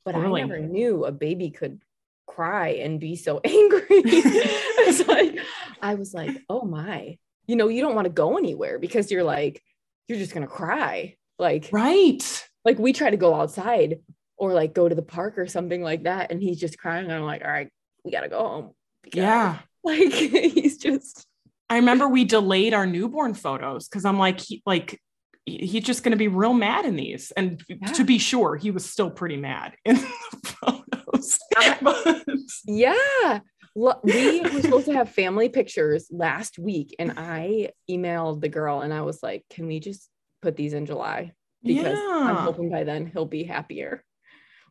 But 0.05 0.13
Totally. 0.13 0.41
I 0.41 0.45
never 0.45 0.59
knew 0.59 1.05
a 1.05 1.11
baby 1.11 1.51
could 1.51 1.81
cry 2.27 2.69
and 2.69 2.99
be 2.99 3.15
so 3.15 3.39
angry. 3.43 3.85
it's 3.89 5.07
like, 5.07 5.39
I 5.81 5.95
was 5.95 6.13
like, 6.13 6.43
oh 6.49 6.63
my, 6.63 7.17
you 7.47 7.55
know, 7.55 7.67
you 7.67 7.81
don't 7.81 7.95
want 7.95 8.05
to 8.05 8.13
go 8.13 8.37
anywhere 8.37 8.79
because 8.79 9.11
you're 9.11 9.23
like, 9.23 9.61
you're 10.07 10.17
just 10.17 10.33
going 10.33 10.47
to 10.47 10.51
cry. 10.51 11.15
Like, 11.39 11.69
right. 11.71 12.49
like 12.65 12.79
we 12.79 12.93
try 12.93 13.09
to 13.09 13.17
go 13.17 13.35
outside 13.35 13.99
or 14.37 14.53
like 14.53 14.73
go 14.73 14.87
to 14.87 14.95
the 14.95 15.01
park 15.01 15.37
or 15.37 15.47
something 15.47 15.81
like 15.81 16.03
that. 16.03 16.31
And 16.31 16.41
he's 16.41 16.59
just 16.59 16.77
crying. 16.77 17.05
And 17.05 17.13
I'm 17.13 17.23
like, 17.23 17.43
all 17.43 17.51
right, 17.51 17.69
we 18.03 18.11
gotta 18.11 18.29
go 18.29 18.39
home. 18.39 18.71
Because, 19.03 19.19
Yeah. 19.19 19.59
Like 19.83 20.11
he's 20.11 20.79
just 20.79 21.25
I 21.69 21.77
remember 21.77 22.09
we 22.09 22.25
delayed 22.25 22.73
our 22.73 22.85
newborn 22.85 23.33
photos 23.33 23.87
because 23.87 24.03
I'm 24.03 24.19
like, 24.19 24.41
he, 24.41 24.61
like 24.65 24.99
he's 25.47 25.83
just 25.83 26.03
going 26.03 26.11
to 26.11 26.17
be 26.17 26.27
real 26.27 26.53
mad 26.53 26.85
in 26.85 26.95
these. 26.95 27.31
And 27.31 27.63
Yeah. 27.67 27.87
to 27.93 28.03
be 28.03 28.17
sure, 28.19 28.55
he 28.57 28.69
was 28.71 28.85
still 28.85 29.09
pretty 29.09 29.37
mad 29.37 29.73
in 29.85 29.95
the 29.95 30.01
photos. 30.61 31.39
But- 31.81 32.23
Yeah. 32.65 33.39
We 33.75 34.41
were 34.41 34.61
supposed 34.61 34.87
to 34.87 34.93
have 34.93 35.09
family 35.09 35.49
pictures 35.49 36.07
last 36.09 36.57
week, 36.57 36.95
and 36.97 37.13
I 37.15 37.69
emailed 37.89 38.41
the 38.41 38.49
girl 38.49 38.81
and 38.81 38.91
I 38.93 39.01
was 39.01 39.21
like, 39.21 39.45
Can 39.51 39.67
we 39.67 39.79
just 39.79 40.09
put 40.41 40.55
these 40.55 40.73
in 40.73 40.85
July? 40.87 41.31
Because 41.63 41.97
I'm 41.97 42.35
hoping 42.37 42.69
by 42.69 42.83
then 42.83 43.05
he'll 43.07 43.25
be 43.25 43.43
happier. 43.43 44.03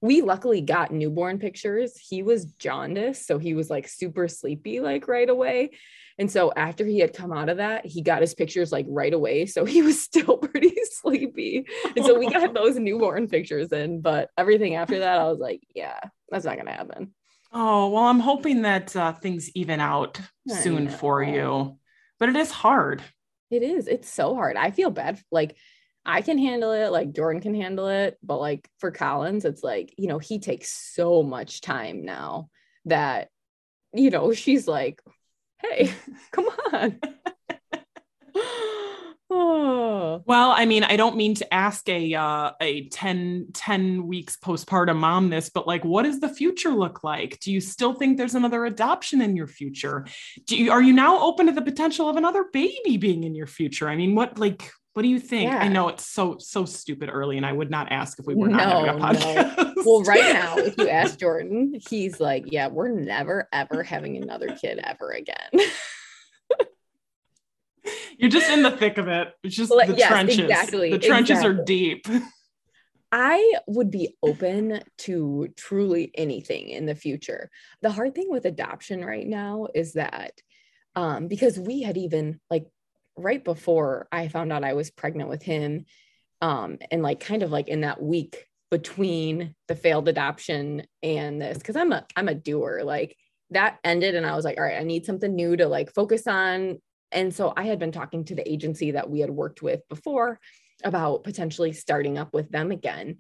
We 0.01 0.23
luckily 0.23 0.61
got 0.61 0.93
newborn 0.93 1.39
pictures. 1.39 1.97
He 1.97 2.23
was 2.23 2.45
jaundiced, 2.45 3.27
so 3.27 3.39
he 3.39 3.55
was 3.55 3.71
like 3.71 3.89
super 3.89 4.29
sleepy, 4.29 4.81
like 4.81 5.09
right 5.09 5.29
away. 5.29 5.71
And 6.19 6.31
so 6.31 6.53
after 6.57 6.85
he 6.87 6.99
had 6.99 7.13
come 7.13 7.33
out 7.33 7.49
of 7.49 7.59
that, 7.59 7.85
he 7.85 8.01
got 8.01 8.23
his 8.23 8.35
pictures 8.35 8.73
like 8.73 8.87
right 8.89 9.13
away. 9.13 9.47
So 9.47 9.65
he 9.65 9.83
was 9.83 10.01
still 10.03 10.39
pretty 10.39 10.75
sleepy. 10.91 11.67
And 11.95 12.05
so 12.05 12.19
we 12.19 12.31
got 12.33 12.55
those 12.55 12.79
newborn 12.79 13.29
pictures 13.29 13.73
in, 13.73 14.01
but 14.01 14.31
everything 14.37 14.75
after 14.75 15.01
that, 15.01 15.19
I 15.19 15.25
was 15.25 15.39
like, 15.39 15.63
yeah, 15.75 15.99
that's 16.31 16.45
not 16.45 16.57
gonna 16.57 16.73
happen. 16.73 17.13
Oh, 17.53 17.91
well, 17.91 18.05
I'm 18.05 18.21
hoping 18.21 18.63
that 18.63 18.95
uh, 18.97 19.13
things 19.13 19.51
even 19.55 19.81
out 19.81 20.21
I 20.51 20.55
soon 20.55 20.89
for 20.89 21.23
you. 21.23 21.79
But 22.19 22.31
it 22.31 22.37
is 22.37 22.51
hard. 22.51 23.03
It 23.51 23.63
is. 23.63 23.87
It's 23.87 24.11
so 24.11 24.35
hard. 24.35 24.57
I 24.57 24.71
feel 24.71 24.91
bad. 24.91 25.21
Like 25.31 25.57
I 26.07 26.23
can 26.23 26.39
handle 26.39 26.71
it, 26.71 26.93
like 26.93 27.13
Jordan 27.13 27.43
can 27.43 27.55
handle 27.55 27.89
it, 27.89 28.17
but 28.23 28.39
like 28.39 28.69
for 28.79 28.93
Collins, 28.93 29.45
it's 29.45 29.65
like, 29.65 29.93
you 29.99 30.07
know, 30.07 30.19
he 30.19 30.39
takes 30.39 30.71
so 30.71 31.25
much 31.25 31.61
time 31.61 32.05
now 32.05 32.49
that, 32.85 33.29
you 33.93 34.11
know, 34.11 34.33
she's 34.33 34.69
like, 34.69 35.03
hey, 35.61 35.93
come 36.31 36.47
on. 36.73 37.01
oh, 39.31 40.23
Well, 40.27 40.51
I 40.51 40.65
mean, 40.65 40.85
I 40.85 40.97
don't 40.97 41.17
mean 41.17 41.35
to 41.35 41.55
ask 41.55 41.89
a 41.89 42.15
uh, 42.15 42.53
a 42.61 42.89
10, 42.89 43.49
10 43.53 44.07
weeks 44.07 44.37
postpartum 44.37 44.97
mom 44.97 45.29
this, 45.29 45.51
but 45.51 45.67
like, 45.67 45.85
what 45.85 46.05
does 46.05 46.21
the 46.21 46.29
future 46.29 46.71
look 46.71 47.03
like? 47.03 47.39
Do 47.41 47.53
you 47.53 47.61
still 47.61 47.93
think 47.93 48.17
there's 48.17 48.37
another 48.37 48.65
adoption 48.65 49.21
in 49.21 49.37
your 49.37 49.49
future? 49.49 50.07
Do 50.47 50.57
you, 50.57 50.71
are 50.71 50.83
you 50.83 50.93
now 50.93 51.21
open 51.21 51.47
to 51.47 51.53
the 51.53 51.63
potential 51.63 52.09
of 52.09 52.17
another 52.17 52.45
baby 52.53 52.97
being 52.97 53.25
in 53.25 53.35
your 53.35 53.49
future? 53.49 53.89
I 53.89 53.97
mean, 53.97 54.15
what 54.15 54.39
like 54.39 54.71
what 54.97 55.03
do 55.03 55.09
you 55.09 55.21
think? 55.21 55.53
I 55.53 55.69
know 55.69 55.89
it's 55.89 56.07
so 56.07 56.39
so 56.39 56.65
stupid 56.65 57.11
early, 57.13 57.37
and 57.37 57.45
I 57.45 57.53
would 57.53 57.71
not 57.71 57.93
ask 57.93 58.19
if 58.19 58.25
we 58.25 58.35
were 58.35 58.49
not 58.49 58.63
having 58.63 58.89
a 58.89 59.13
No, 59.13 59.13
no. 59.65 59.75
well, 59.85 60.03
right 60.05 60.33
now, 60.33 60.57
if 60.57 60.79
you 60.79 60.89
ask 60.89 61.19
Jordan, 61.19 61.79
he's 61.91 62.19
like, 62.19 62.51
yeah, 62.51 62.69
we're 62.69 62.89
never, 62.89 63.47
ever 63.53 63.83
having 63.83 64.17
another 64.17 64.57
kid 64.59 64.81
ever 64.83 65.11
again. 65.11 65.51
You're 68.17 68.31
just 68.31 68.51
in 68.51 68.63
the 68.63 68.71
thick 68.71 68.97
of 68.97 69.07
it. 69.09 69.35
It's 69.43 69.55
just 69.55 69.71
Well, 69.71 69.87
the 69.87 69.97
yes, 69.97 70.09
trenches. 70.09 70.39
exactly, 70.39 70.93
The 70.93 70.99
trenches 70.99 71.45
are 71.45 71.53
deep. 71.53 72.07
I 73.13 73.53
would 73.67 73.91
be 73.91 74.17
open 74.23 74.81
to 75.01 75.49
truly 75.59 76.11
anything 76.15 76.71
in 76.71 76.87
the 76.87 76.95
future. 76.95 77.51
The 77.83 77.91
hard 77.91 78.15
thing 78.15 78.29
with 78.31 78.47
adoption 78.47 79.05
right 79.05 79.27
now 79.27 79.69
is 79.75 79.93
that 79.93 80.41
um, 80.95 81.29
because 81.29 81.59
we 81.59 81.83
had 81.83 81.99
even 81.99 82.41
like 82.49 82.65
right 83.17 83.43
before 83.43 84.09
I 84.13 84.29
found 84.29 84.53
out 84.53 84.65
I 84.65 84.75
was 84.75 84.91
pregnant 84.91 85.29
with 85.29 85.43
him, 85.43 85.87
um, 86.41 86.79
and 86.91 87.03
like 87.03 87.21
kind 87.21 87.43
of 87.43 87.51
like 87.51 87.69
in 87.69 87.83
that 87.83 88.03
week 88.03 88.47
between 88.71 89.55
the 89.69 89.77
failed 89.77 90.09
adoption 90.09 90.83
and 91.03 91.41
this, 91.41 91.59
because 91.59 91.77
I'm 91.77 91.93
a 91.93 92.05
I'm 92.17 92.29
a 92.29 92.35
doer, 92.35 92.83
like 92.85 93.17
that 93.51 93.79
ended, 93.85 94.15
and 94.15 94.27
I 94.27 94.35
was 94.35 94.45
like, 94.45 94.59
all 94.59 94.65
right, 94.65 94.81
I 94.81 94.85
need 94.85 95.07
something 95.07 95.35
new 95.35 95.57
to 95.57 95.69
like 95.69 95.95
focus 95.95 96.27
on. 96.27 96.81
And 97.13 97.35
so 97.35 97.53
I 97.57 97.65
had 97.65 97.79
been 97.79 97.93
talking 97.93 98.25
to 98.25 98.35
the 98.35 98.51
agency 98.51 98.93
that 98.93 99.09
we 99.09 99.21
had 99.21 99.31
worked 99.31 99.63
with 99.63 99.89
before 99.89 100.41
about 100.85 101.25
potentially 101.25 101.73
starting 101.73 102.19
up 102.19 102.35
with 102.35 102.51
them 102.51 102.71
again 102.71 103.17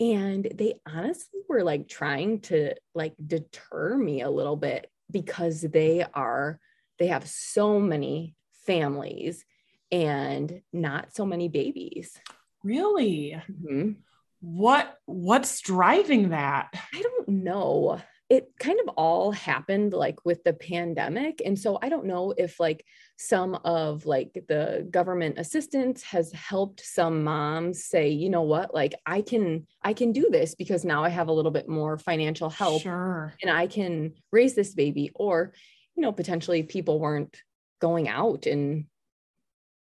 and 0.00 0.48
they 0.54 0.74
honestly 0.86 1.40
were 1.48 1.62
like 1.62 1.86
trying 1.86 2.40
to 2.40 2.74
like 2.94 3.14
deter 3.24 3.96
me 3.96 4.22
a 4.22 4.30
little 4.30 4.56
bit 4.56 4.90
because 5.10 5.60
they 5.60 6.04
are 6.14 6.58
they 6.98 7.08
have 7.08 7.28
so 7.28 7.78
many 7.78 8.34
families 8.72 9.44
and 9.92 10.62
not 10.72 11.14
so 11.14 11.24
many 11.26 11.48
babies 11.48 12.18
Really? 12.62 13.40
Mhm. 13.50 13.96
What 14.40 14.96
what's 15.06 15.60
driving 15.60 16.30
that? 16.30 16.68
i 16.94 17.02
don't 17.02 17.28
know 17.28 18.00
it 18.36 18.44
kind 18.60 18.78
of 18.84 18.88
all 18.96 19.32
happened 19.32 19.92
like 19.92 20.18
with 20.24 20.44
the 20.44 20.52
pandemic 20.52 21.42
and 21.44 21.58
so 21.58 21.78
i 21.82 21.88
don't 21.88 22.06
know 22.06 22.32
if 22.44 22.60
like 22.60 22.84
some 23.16 23.54
of 23.64 24.06
like 24.06 24.32
the 24.48 24.86
government 24.90 25.34
assistance 25.38 26.02
has 26.04 26.32
helped 26.32 26.80
some 26.84 27.24
moms 27.24 27.84
say 27.84 28.08
you 28.10 28.30
know 28.30 28.42
what 28.42 28.72
like 28.72 28.94
i 29.04 29.20
can 29.20 29.66
i 29.82 29.92
can 29.92 30.12
do 30.12 30.28
this 30.30 30.54
because 30.54 30.84
now 30.84 31.02
i 31.02 31.08
have 31.08 31.28
a 31.28 31.32
little 31.32 31.50
bit 31.50 31.68
more 31.68 31.98
financial 31.98 32.48
help 32.50 32.82
Sure. 32.82 33.34
and 33.42 33.50
i 33.50 33.66
can 33.66 34.12
raise 34.32 34.54
this 34.54 34.74
baby 34.74 35.10
or 35.14 35.52
you 35.96 36.02
know 36.02 36.12
potentially 36.12 36.62
people 36.62 37.00
weren't 37.00 37.36
going 37.80 38.08
out 38.08 38.46
and 38.46 38.86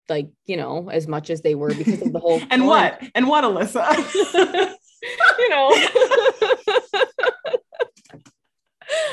like 0.09 0.29
you 0.45 0.57
know 0.57 0.89
as 0.89 1.07
much 1.07 1.29
as 1.29 1.41
they 1.41 1.55
were 1.55 1.73
because 1.73 2.01
of 2.01 2.13
the 2.13 2.19
whole 2.19 2.41
and 2.49 2.65
what? 2.65 3.01
And 3.15 3.27
what, 3.27 3.43
Alyssa? 3.43 3.85
you 5.39 5.49
know 5.49 5.69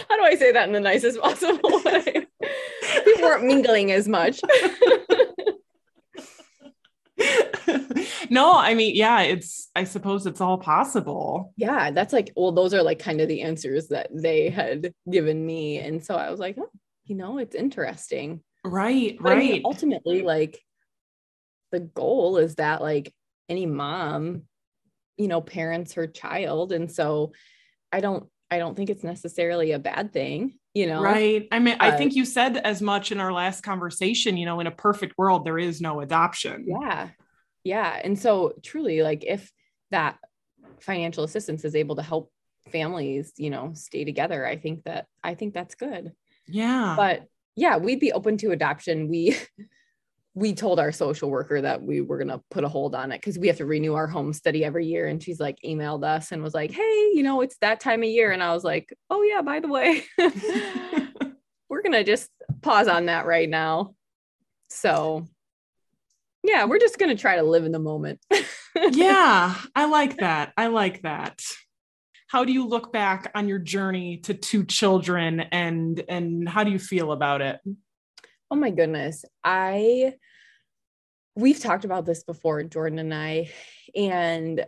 how 0.08 0.16
do 0.16 0.22
i 0.22 0.34
say 0.36 0.52
that 0.52 0.66
in 0.66 0.72
the 0.72 0.80
nicest 0.80 1.20
possible 1.20 1.80
way 1.84 2.26
people 3.04 3.22
weren't 3.22 3.44
mingling 3.44 3.92
as 3.92 4.08
much 4.08 4.40
no, 8.30 8.52
I 8.56 8.74
mean, 8.74 8.96
yeah, 8.96 9.20
it's 9.20 9.70
I 9.76 9.84
suppose 9.84 10.26
it's 10.26 10.40
all 10.40 10.58
possible. 10.58 11.52
yeah 11.56 11.90
that's 11.90 12.12
like 12.12 12.32
well 12.36 12.52
those 12.52 12.74
are 12.74 12.82
like 12.82 12.98
kind 12.98 13.20
of 13.20 13.28
the 13.28 13.42
answers 13.42 13.88
that 13.88 14.08
they 14.12 14.48
had 14.50 14.92
given 15.10 15.44
me 15.44 15.78
and 15.78 16.04
so 16.04 16.16
i 16.16 16.30
was 16.30 16.40
like 16.40 16.56
oh 16.58 16.70
you 17.04 17.14
know 17.14 17.38
it's 17.38 17.54
interesting 17.54 18.42
Right, 18.64 19.16
but 19.20 19.32
I 19.32 19.36
mean, 19.36 19.52
right. 19.52 19.62
ultimately 19.64 20.22
like 20.22 20.60
the 21.70 21.80
goal 21.80 22.38
is 22.38 22.54
that 22.56 22.80
like 22.80 23.12
any 23.48 23.66
mom 23.66 24.42
you 25.16 25.28
know 25.28 25.40
parents 25.40 25.94
her 25.94 26.06
child 26.06 26.72
and 26.72 26.90
so 26.90 27.32
i 27.92 28.00
don't 28.00 28.28
i 28.50 28.58
don't 28.58 28.74
think 28.76 28.90
it's 28.90 29.04
necessarily 29.04 29.72
a 29.72 29.78
bad 29.78 30.12
thing 30.12 30.54
you 30.72 30.86
know 30.86 31.02
Right. 31.02 31.46
I 31.52 31.58
mean, 31.58 31.76
I 31.80 31.92
think 31.92 32.14
you 32.14 32.24
said 32.24 32.56
as 32.56 32.80
much 32.82 33.12
in 33.12 33.20
our 33.20 33.32
last 33.32 33.62
conversation, 33.62 34.36
you 34.36 34.44
know, 34.46 34.58
in 34.60 34.66
a 34.66 34.72
perfect 34.72 35.14
world, 35.16 35.44
there 35.44 35.58
is 35.58 35.80
no 35.80 36.00
adoption. 36.00 36.64
yeah 36.66 37.08
yeah 37.64 38.00
and 38.02 38.18
so 38.18 38.54
truly 38.62 39.02
like 39.02 39.24
if 39.24 39.50
that 39.90 40.18
financial 40.80 41.22
assistance 41.24 41.64
is 41.64 41.74
able 41.76 41.96
to 41.96 42.02
help 42.02 42.30
families 42.72 43.32
you 43.36 43.50
know 43.50 43.72
stay 43.74 44.04
together 44.04 44.44
i 44.46 44.56
think 44.56 44.84
that 44.84 45.06
i 45.22 45.34
think 45.34 45.54
that's 45.54 45.74
good 45.74 46.12
Yeah. 46.48 46.94
but 46.96 47.26
yeah 47.56 47.76
we'd 47.76 48.00
be 48.00 48.12
open 48.12 48.36
to 48.36 48.52
adoption 48.52 49.08
we 49.08 49.36
we 50.36 50.52
told 50.52 50.80
our 50.80 50.90
social 50.90 51.30
worker 51.30 51.60
that 51.60 51.80
we 51.80 52.00
were 52.00 52.18
going 52.18 52.28
to 52.28 52.42
put 52.50 52.64
a 52.64 52.68
hold 52.68 52.92
on 52.92 53.12
it 53.12 53.20
because 53.20 53.38
we 53.38 53.46
have 53.46 53.56
to 53.56 53.64
renew 53.64 53.94
our 53.94 54.08
home 54.08 54.32
study 54.32 54.64
every 54.64 54.84
year 54.84 55.06
and 55.06 55.22
she's 55.22 55.38
like 55.38 55.56
emailed 55.64 56.04
us 56.04 56.32
and 56.32 56.42
was 56.42 56.54
like 56.54 56.72
hey 56.72 57.10
you 57.14 57.22
know 57.22 57.40
it's 57.40 57.56
that 57.60 57.78
time 57.78 58.02
of 58.02 58.08
year 58.08 58.32
and 58.32 58.42
i 58.42 58.52
was 58.52 58.64
like 58.64 58.92
oh 59.10 59.22
yeah 59.22 59.42
by 59.42 59.60
the 59.60 59.68
way 59.68 60.02
we're 61.68 61.82
going 61.82 61.92
to 61.92 62.04
just 62.04 62.28
pause 62.62 62.88
on 62.88 63.06
that 63.06 63.26
right 63.26 63.48
now 63.48 63.94
so 64.68 65.24
yeah 66.42 66.64
we're 66.64 66.80
just 66.80 66.98
going 66.98 67.14
to 67.14 67.20
try 67.20 67.36
to 67.36 67.42
live 67.42 67.64
in 67.64 67.72
the 67.72 67.78
moment 67.78 68.18
yeah, 68.92 69.54
I 69.74 69.86
like 69.86 70.18
that. 70.18 70.52
I 70.56 70.68
like 70.68 71.02
that. 71.02 71.40
How 72.34 72.44
do 72.44 72.52
you 72.52 72.66
look 72.66 72.92
back 72.92 73.30
on 73.36 73.46
your 73.46 73.60
journey 73.60 74.16
to 74.24 74.34
two 74.34 74.64
children 74.64 75.38
and 75.38 76.02
and 76.08 76.48
how 76.48 76.64
do 76.64 76.72
you 76.72 76.80
feel 76.80 77.12
about 77.12 77.40
it? 77.40 77.60
Oh 78.50 78.56
my 78.56 78.70
goodness. 78.70 79.24
I 79.44 80.14
we've 81.36 81.60
talked 81.60 81.84
about 81.84 82.06
this 82.06 82.24
before, 82.24 82.64
Jordan 82.64 82.98
and 82.98 83.14
I. 83.14 83.52
And 83.94 84.66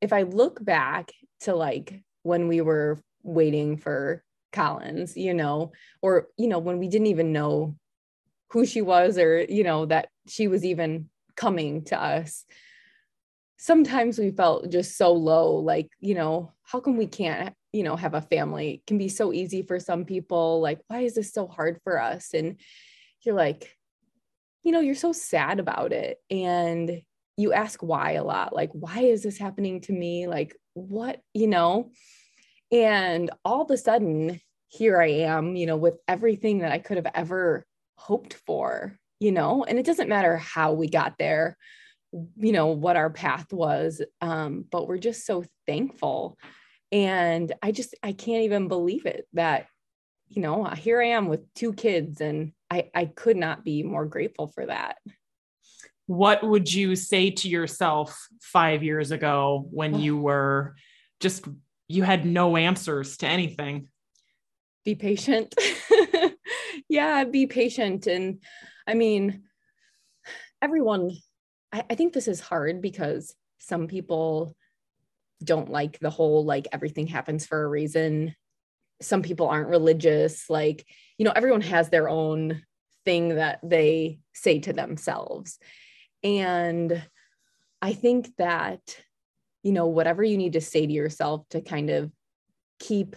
if 0.00 0.12
I 0.12 0.22
look 0.22 0.64
back 0.64 1.12
to 1.42 1.54
like 1.54 2.02
when 2.24 2.48
we 2.48 2.60
were 2.60 3.00
waiting 3.22 3.76
for 3.76 4.24
Collins, 4.50 5.16
you 5.16 5.32
know, 5.32 5.70
or 6.02 6.26
you 6.36 6.48
know, 6.48 6.58
when 6.58 6.80
we 6.80 6.88
didn't 6.88 7.06
even 7.06 7.32
know 7.32 7.76
who 8.50 8.66
she 8.66 8.82
was 8.82 9.16
or 9.16 9.42
you 9.48 9.62
know 9.62 9.86
that 9.86 10.08
she 10.26 10.48
was 10.48 10.64
even 10.64 11.08
coming 11.36 11.84
to 11.84 12.02
us. 12.02 12.46
Sometimes 13.62 14.18
we 14.18 14.30
felt 14.30 14.70
just 14.70 14.96
so 14.96 15.12
low 15.12 15.56
like, 15.56 15.90
you 16.00 16.14
know, 16.14 16.50
how 16.62 16.80
come 16.80 16.96
we 16.96 17.06
can't 17.06 17.54
you 17.72 17.82
know 17.82 17.94
have 17.94 18.14
a 18.14 18.22
family? 18.22 18.70
It 18.70 18.86
can 18.86 18.96
be 18.96 19.10
so 19.10 19.34
easy 19.34 19.62
for 19.62 19.78
some 19.78 20.06
people 20.06 20.62
like 20.62 20.80
why 20.88 21.00
is 21.00 21.14
this 21.14 21.32
so 21.32 21.46
hard 21.46 21.78
for 21.84 22.00
us? 22.00 22.32
And 22.32 22.58
you're 23.20 23.34
like 23.34 23.76
you 24.62 24.72
know 24.72 24.80
you're 24.80 24.94
so 24.94 25.12
sad 25.12 25.60
about 25.60 25.92
it. 25.92 26.16
And 26.30 27.02
you 27.36 27.52
ask 27.52 27.82
why 27.82 28.12
a 28.12 28.24
lot 28.24 28.54
like 28.54 28.70
why 28.72 29.00
is 29.00 29.22
this 29.22 29.36
happening 29.36 29.82
to 29.82 29.92
me? 29.92 30.26
Like 30.26 30.56
what 30.72 31.20
you 31.34 31.46
know? 31.46 31.90
And 32.72 33.30
all 33.44 33.62
of 33.62 33.70
a 33.70 33.76
sudden 33.76 34.40
here 34.68 35.00
i 35.02 35.08
am 35.08 35.56
you 35.56 35.66
know 35.66 35.76
with 35.76 35.96
everything 36.06 36.60
that 36.60 36.70
i 36.70 36.78
could 36.78 36.96
have 36.96 37.12
ever 37.14 37.66
hoped 37.96 38.34
for 38.46 38.96
you 39.18 39.32
know? 39.32 39.64
And 39.64 39.78
it 39.78 39.84
doesn't 39.84 40.08
matter 40.08 40.38
how 40.38 40.72
we 40.72 40.88
got 40.88 41.18
there 41.18 41.58
you 42.12 42.52
know 42.52 42.68
what 42.68 42.96
our 42.96 43.10
path 43.10 43.52
was 43.52 44.02
um 44.20 44.64
but 44.70 44.88
we're 44.88 44.98
just 44.98 45.24
so 45.26 45.44
thankful. 45.66 46.38
And 46.92 47.52
i 47.62 47.70
just 47.70 47.94
i 48.02 48.12
can't 48.12 48.44
even 48.44 48.68
believe 48.68 49.06
it 49.06 49.28
that 49.34 49.66
you 50.28 50.42
know 50.42 50.64
here 50.64 51.00
i 51.00 51.08
am 51.08 51.28
with 51.28 51.52
two 51.54 51.72
kids 51.72 52.20
and 52.20 52.52
i 52.68 52.90
i 52.94 53.04
could 53.04 53.36
not 53.36 53.64
be 53.64 53.82
more 53.82 54.06
grateful 54.06 54.48
for 54.48 54.66
that. 54.66 54.96
What 56.06 56.42
would 56.42 56.72
you 56.72 56.96
say 56.96 57.30
to 57.30 57.48
yourself 57.48 58.26
five 58.40 58.82
years 58.82 59.12
ago 59.12 59.68
when 59.70 60.00
you 60.00 60.16
were 60.16 60.74
just 61.20 61.46
you 61.86 62.02
had 62.02 62.26
no 62.26 62.56
answers 62.56 63.16
to 63.18 63.26
anything? 63.28 63.88
Be 64.84 64.94
patient. 64.94 65.54
Yeah 66.88 67.24
be 67.24 67.46
patient. 67.46 68.06
And 68.08 68.42
i 68.86 68.94
mean 68.94 69.44
everyone 70.60 71.12
I, 71.72 71.84
I 71.90 71.94
think 71.94 72.12
this 72.12 72.28
is 72.28 72.40
hard 72.40 72.80
because 72.80 73.34
some 73.58 73.86
people 73.86 74.54
don't 75.42 75.70
like 75.70 75.98
the 75.98 76.10
whole 76.10 76.44
like 76.44 76.68
everything 76.72 77.06
happens 77.06 77.46
for 77.46 77.62
a 77.62 77.68
reason. 77.68 78.34
Some 79.00 79.22
people 79.22 79.48
aren't 79.48 79.68
religious. 79.68 80.50
Like 80.50 80.86
you 81.18 81.24
know 81.24 81.32
everyone 81.34 81.62
has 81.62 81.88
their 81.88 82.08
own 82.08 82.62
thing 83.04 83.36
that 83.36 83.60
they 83.62 84.20
say 84.34 84.58
to 84.60 84.72
themselves. 84.72 85.58
And 86.22 87.02
I 87.82 87.92
think 87.92 88.30
that, 88.36 88.80
you 89.62 89.72
know, 89.72 89.86
whatever 89.86 90.22
you 90.22 90.36
need 90.36 90.54
to 90.54 90.60
say 90.60 90.86
to 90.86 90.92
yourself 90.92 91.48
to 91.50 91.60
kind 91.60 91.90
of 91.90 92.12
keep 92.78 93.16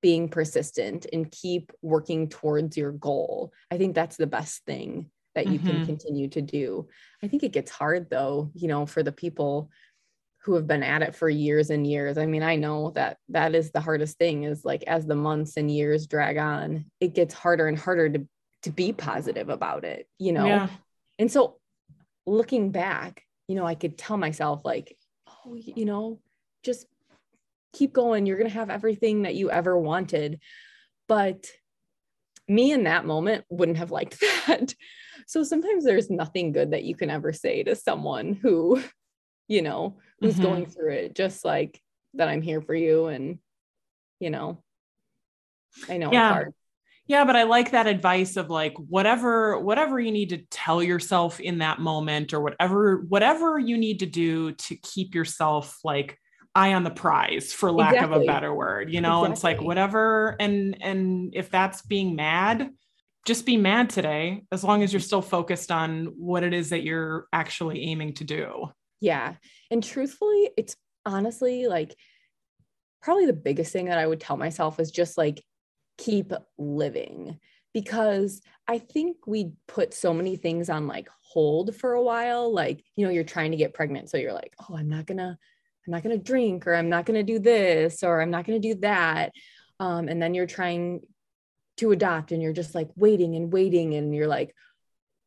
being 0.00 0.28
persistent 0.28 1.06
and 1.12 1.30
keep 1.30 1.72
working 1.82 2.28
towards 2.28 2.76
your 2.76 2.92
goal, 2.92 3.52
I 3.70 3.78
think 3.78 3.94
that's 3.94 4.16
the 4.16 4.26
best 4.26 4.64
thing 4.64 5.10
that 5.36 5.46
you 5.46 5.60
mm-hmm. 5.60 5.68
can 5.68 5.86
continue 5.86 6.28
to 6.28 6.42
do. 6.42 6.88
I 7.22 7.28
think 7.28 7.44
it 7.44 7.52
gets 7.52 7.70
hard 7.70 8.10
though, 8.10 8.50
you 8.54 8.66
know, 8.66 8.86
for 8.86 9.04
the 9.04 9.12
people 9.12 9.70
who 10.42 10.54
have 10.54 10.66
been 10.66 10.82
at 10.82 11.02
it 11.02 11.14
for 11.14 11.28
years 11.28 11.70
and 11.70 11.86
years. 11.86 12.18
I 12.18 12.26
mean, 12.26 12.42
I 12.42 12.56
know 12.56 12.90
that 12.94 13.18
that 13.28 13.54
is 13.54 13.70
the 13.70 13.80
hardest 13.80 14.18
thing 14.18 14.44
is 14.44 14.64
like 14.64 14.82
as 14.84 15.06
the 15.06 15.14
months 15.14 15.56
and 15.56 15.70
years 15.70 16.06
drag 16.06 16.38
on, 16.38 16.86
it 17.00 17.14
gets 17.14 17.34
harder 17.34 17.68
and 17.68 17.78
harder 17.78 18.08
to 18.08 18.26
to 18.62 18.70
be 18.70 18.92
positive 18.92 19.48
about 19.48 19.84
it, 19.84 20.08
you 20.18 20.32
know. 20.32 20.46
Yeah. 20.46 20.68
And 21.18 21.30
so 21.30 21.58
looking 22.26 22.72
back, 22.72 23.22
you 23.46 23.54
know, 23.54 23.66
I 23.66 23.76
could 23.76 23.96
tell 23.96 24.16
myself, 24.16 24.62
like, 24.64 24.96
oh, 25.28 25.54
you 25.54 25.84
know, 25.84 26.20
just 26.64 26.86
keep 27.72 27.92
going. 27.92 28.26
You're 28.26 28.38
going 28.38 28.50
to 28.50 28.54
have 28.56 28.70
everything 28.70 29.22
that 29.22 29.36
you 29.36 29.50
ever 29.50 29.78
wanted. 29.78 30.40
But 31.06 31.46
me 32.48 32.72
in 32.72 32.84
that 32.84 33.04
moment 33.04 33.44
wouldn't 33.48 33.78
have 33.78 33.90
liked 33.90 34.20
that. 34.46 34.74
So 35.26 35.42
sometimes 35.42 35.84
there's 35.84 36.08
nothing 36.08 36.52
good 36.52 36.70
that 36.70 36.84
you 36.84 36.94
can 36.94 37.10
ever 37.10 37.32
say 37.32 37.62
to 37.64 37.74
someone 37.74 38.34
who, 38.40 38.82
you 39.48 39.62
know, 39.62 39.98
who's 40.20 40.34
mm-hmm. 40.34 40.42
going 40.42 40.66
through 40.66 40.92
it, 40.92 41.14
just 41.14 41.44
like 41.44 41.80
that 42.14 42.28
I'm 42.28 42.42
here 42.42 42.60
for 42.60 42.74
you. 42.74 43.06
And, 43.06 43.38
you 44.18 44.30
know, 44.30 44.62
I 45.88 45.98
know 45.98 46.12
yeah. 46.12 46.28
it's 46.28 46.34
hard. 46.34 46.54
Yeah, 47.08 47.24
but 47.24 47.36
I 47.36 47.44
like 47.44 47.70
that 47.70 47.86
advice 47.86 48.36
of 48.36 48.50
like 48.50 48.74
whatever 48.78 49.60
whatever 49.60 50.00
you 50.00 50.10
need 50.10 50.30
to 50.30 50.38
tell 50.50 50.82
yourself 50.82 51.38
in 51.38 51.58
that 51.58 51.78
moment 51.78 52.34
or 52.34 52.40
whatever 52.40 53.04
whatever 53.08 53.60
you 53.60 53.78
need 53.78 54.00
to 54.00 54.06
do 54.06 54.52
to 54.52 54.76
keep 54.76 55.14
yourself 55.14 55.78
like 55.84 56.18
eye 56.56 56.74
on 56.74 56.82
the 56.82 56.90
prize 56.90 57.52
for 57.52 57.70
lack 57.70 57.94
exactly. 57.94 58.16
of 58.16 58.22
a 58.22 58.26
better 58.26 58.52
word. 58.52 58.92
You 58.92 59.00
know, 59.00 59.24
exactly. 59.24 59.32
it's 59.32 59.44
like 59.44 59.60
whatever 59.60 60.34
and 60.40 60.76
and 60.80 61.32
if 61.36 61.48
that's 61.48 61.82
being 61.82 62.16
mad, 62.16 62.70
just 63.26 63.44
be 63.44 63.56
mad 63.56 63.90
today 63.90 64.44
as 64.52 64.64
long 64.64 64.82
as 64.82 64.92
you're 64.92 65.00
still 65.00 65.20
focused 65.20 65.70
on 65.70 66.06
what 66.16 66.44
it 66.44 66.54
is 66.54 66.70
that 66.70 66.84
you're 66.84 67.26
actually 67.32 67.82
aiming 67.82 68.14
to 68.14 68.24
do. 68.24 68.70
Yeah. 69.00 69.34
And 69.70 69.82
truthfully, 69.82 70.50
it's 70.56 70.76
honestly 71.04 71.66
like 71.66 71.94
probably 73.02 73.26
the 73.26 73.32
biggest 73.32 73.72
thing 73.72 73.86
that 73.86 73.98
I 73.98 74.06
would 74.06 74.20
tell 74.20 74.36
myself 74.36 74.80
is 74.80 74.90
just 74.90 75.18
like 75.18 75.42
keep 75.98 76.32
living 76.56 77.38
because 77.74 78.40
I 78.68 78.78
think 78.78 79.26
we 79.26 79.52
put 79.68 79.92
so 79.92 80.14
many 80.14 80.36
things 80.36 80.70
on 80.70 80.86
like 80.86 81.08
hold 81.20 81.74
for 81.76 81.92
a 81.92 82.02
while. 82.02 82.52
Like, 82.52 82.82
you 82.94 83.04
know, 83.04 83.12
you're 83.12 83.24
trying 83.24 83.50
to 83.50 83.56
get 83.56 83.74
pregnant. 83.74 84.08
So 84.08 84.16
you're 84.16 84.32
like, 84.32 84.54
oh, 84.60 84.76
I'm 84.76 84.88
not 84.88 85.06
gonna, 85.06 85.36
I'm 85.86 85.90
not 85.90 86.02
gonna 86.02 86.16
drink, 86.16 86.66
or 86.66 86.74
I'm 86.74 86.88
not 86.88 87.06
gonna 87.06 87.22
do 87.22 87.38
this, 87.38 88.02
or 88.02 88.20
I'm 88.22 88.30
not 88.30 88.46
gonna 88.46 88.60
do 88.60 88.76
that. 88.76 89.32
Um, 89.78 90.08
and 90.08 90.22
then 90.22 90.32
you're 90.32 90.46
trying 90.46 91.02
to 91.76 91.92
adopt 91.92 92.32
and 92.32 92.42
you're 92.42 92.52
just 92.52 92.74
like 92.74 92.90
waiting 92.96 93.36
and 93.36 93.52
waiting, 93.52 93.94
and 93.94 94.14
you're 94.14 94.26
like, 94.26 94.54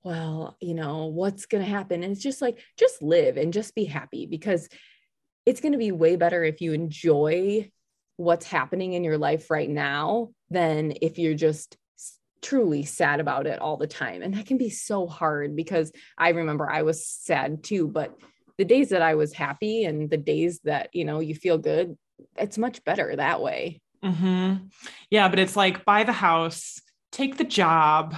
well, 0.03 0.57
you 0.61 0.73
know, 0.73 1.07
what's 1.07 1.45
gonna 1.45 1.65
happen? 1.65 2.03
And 2.03 2.13
it's 2.13 2.23
just 2.23 2.41
like, 2.41 2.59
just 2.77 3.01
live 3.01 3.37
and 3.37 3.53
just 3.53 3.75
be 3.75 3.85
happy 3.85 4.25
because 4.25 4.69
it's 5.45 5.61
gonna 5.61 5.77
be 5.77 5.91
way 5.91 6.15
better 6.15 6.43
if 6.43 6.61
you 6.61 6.73
enjoy 6.73 7.69
what's 8.17 8.45
happening 8.45 8.93
in 8.93 9.03
your 9.03 9.17
life 9.17 9.49
right 9.49 9.69
now 9.69 10.29
than 10.49 10.93
if 11.01 11.17
you're 11.17 11.35
just 11.35 11.77
truly 12.41 12.83
sad 12.83 13.19
about 13.19 13.47
it 13.47 13.59
all 13.59 13.77
the 13.77 13.87
time. 13.87 14.21
And 14.21 14.33
that 14.33 14.45
can 14.45 14.57
be 14.57 14.69
so 14.69 15.07
hard 15.07 15.55
because 15.55 15.91
I 16.17 16.29
remember 16.29 16.69
I 16.69 16.83
was 16.83 17.05
sad 17.05 17.63
too, 17.63 17.87
but 17.87 18.15
the 18.57 18.65
days 18.65 18.89
that 18.89 19.01
I 19.01 19.15
was 19.15 19.33
happy 19.33 19.83
and 19.85 20.09
the 20.09 20.17
days 20.17 20.59
that, 20.63 20.89
you 20.93 21.05
know, 21.05 21.19
you 21.19 21.35
feel 21.35 21.57
good, 21.57 21.97
it's 22.37 22.57
much 22.57 22.83
better 22.83 23.15
that 23.15 23.41
way. 23.41 23.81
Mm-hmm. 24.03 24.67
Yeah, 25.09 25.27
but 25.29 25.39
it's 25.39 25.55
like 25.55 25.85
buy 25.85 26.03
the 26.03 26.13
house, 26.13 26.79
take 27.11 27.37
the 27.37 27.43
job, 27.43 28.15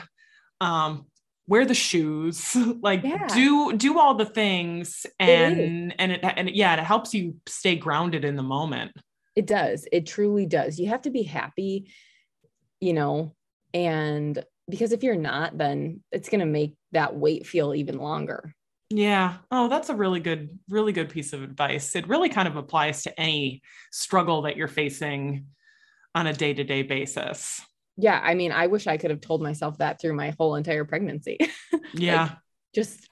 um, 0.60 1.08
wear 1.48 1.66
the 1.66 1.74
shoes, 1.74 2.56
like 2.82 3.04
yeah. 3.04 3.28
do 3.28 3.74
do 3.74 4.00
all 4.00 4.16
the 4.16 4.26
things, 4.26 5.06
and 5.20 5.94
and 6.00 6.12
it 6.12 6.22
and 6.24 6.50
yeah, 6.50 6.74
it 6.74 6.84
helps 6.84 7.14
you 7.14 7.36
stay 7.48 7.76
grounded 7.76 8.26
in 8.26 8.36
the 8.36 8.44
moment. 8.44 8.92
It 9.36 9.48
does. 9.48 9.88
It 9.92 10.06
truly 10.06 10.46
does. 10.46 10.80
You 10.80 10.90
have 10.90 11.04
to 11.04 11.10
be 11.10 11.24
happy, 11.24 11.92
you 12.80 12.94
know, 12.94 13.34
and 13.74 14.44
because 14.70 14.92
if 14.92 15.04
you're 15.04 15.16
not, 15.16 15.58
then 15.58 16.02
it's 16.12 16.30
going 16.30 16.40
to 16.40 16.46
make 16.46 16.76
that 16.92 17.16
wait 17.16 17.48
feel 17.48 17.74
even 17.74 17.98
longer. 17.98 18.54
Yeah. 18.90 19.36
Oh, 19.50 19.70
that's 19.70 19.90
a 19.90 19.96
really 19.96 20.20
good, 20.20 20.60
really 20.70 20.92
good 20.92 21.10
piece 21.10 21.32
of 21.32 21.44
advice. 21.44 21.96
It 21.96 22.08
really 22.08 22.30
kind 22.30 22.48
of 22.48 22.58
applies 22.58 23.04
to 23.04 23.20
any 23.20 23.62
struggle 23.92 24.44
that 24.44 24.58
you're 24.58 24.68
facing 24.68 25.46
on 26.16 26.28
a 26.28 26.34
day 26.34 26.54
to 26.54 26.64
day 26.64 26.84
basis. 26.84 27.62
Yeah. 27.98 28.20
I 28.24 28.36
mean, 28.36 28.52
I 28.52 28.68
wish 28.68 28.88
I 28.88 28.98
could 28.98 29.12
have 29.12 29.22
told 29.22 29.42
myself 29.42 29.78
that 29.78 30.00
through 30.02 30.14
my 30.14 30.34
whole 30.38 30.56
entire 30.56 30.86
pregnancy. 30.86 31.38
Yeah. 31.94 32.22
like, 32.24 32.32
just, 32.74 33.10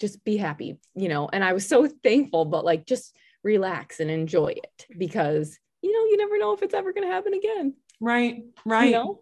just 0.00 0.24
be 0.24 0.38
happy, 0.38 0.78
you 0.94 1.10
know, 1.10 1.28
and 1.30 1.44
I 1.44 1.52
was 1.52 1.68
so 1.68 1.86
thankful, 2.02 2.46
but 2.46 2.64
like, 2.64 2.86
just 2.86 3.14
relax 3.44 4.00
and 4.00 4.10
enjoy 4.10 4.54
it 4.56 4.86
because 4.96 5.58
you 5.82 5.92
know 5.92 6.04
you 6.10 6.16
never 6.16 6.38
know 6.38 6.52
if 6.52 6.62
it's 6.62 6.74
ever 6.74 6.92
going 6.92 7.06
to 7.06 7.12
happen 7.12 7.34
again 7.34 7.74
right 8.00 8.42
right 8.64 8.86
you 8.86 8.92
know? 8.92 9.20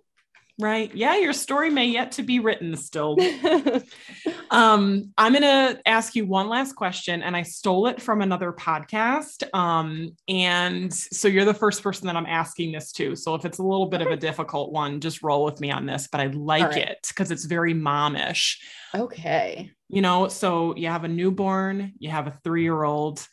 Right 0.58 0.94
yeah 0.94 1.16
your 1.16 1.32
story 1.32 1.68
may 1.70 1.86
yet 1.86 2.12
to 2.12 2.22
be 2.22 2.38
written 2.38 2.76
still 2.76 3.16
um 4.50 5.12
i'm 5.18 5.32
gonna 5.32 5.78
ask 5.84 6.14
you 6.14 6.24
one 6.24 6.48
last 6.48 6.74
question 6.74 7.22
and 7.22 7.36
i 7.36 7.42
stole 7.42 7.86
it 7.86 8.00
from 8.00 8.22
another 8.22 8.52
podcast 8.52 9.42
um 9.54 10.10
and 10.28 10.92
so 10.92 11.28
you're 11.28 11.44
the 11.44 11.52
first 11.52 11.82
person 11.82 12.06
that 12.06 12.16
i'm 12.16 12.26
asking 12.26 12.72
this 12.72 12.90
to 12.90 13.14
so 13.14 13.34
if 13.34 13.44
it's 13.44 13.58
a 13.58 13.62
little 13.62 13.86
bit 13.86 14.00
okay. 14.00 14.10
of 14.10 14.16
a 14.16 14.20
difficult 14.20 14.72
one 14.72 15.00
just 15.00 15.22
roll 15.22 15.44
with 15.44 15.60
me 15.60 15.70
on 15.70 15.84
this 15.84 16.08
but 16.10 16.20
i 16.20 16.26
like 16.28 16.62
right. 16.62 16.88
it 16.88 17.06
because 17.08 17.30
it's 17.30 17.44
very 17.44 17.74
momish 17.74 18.56
okay 18.94 19.70
you 19.88 20.00
know 20.00 20.26
so 20.28 20.74
you 20.76 20.88
have 20.88 21.04
a 21.04 21.08
newborn 21.08 21.92
you 21.98 22.10
have 22.10 22.26
a 22.26 22.38
three-year-old 22.42 23.26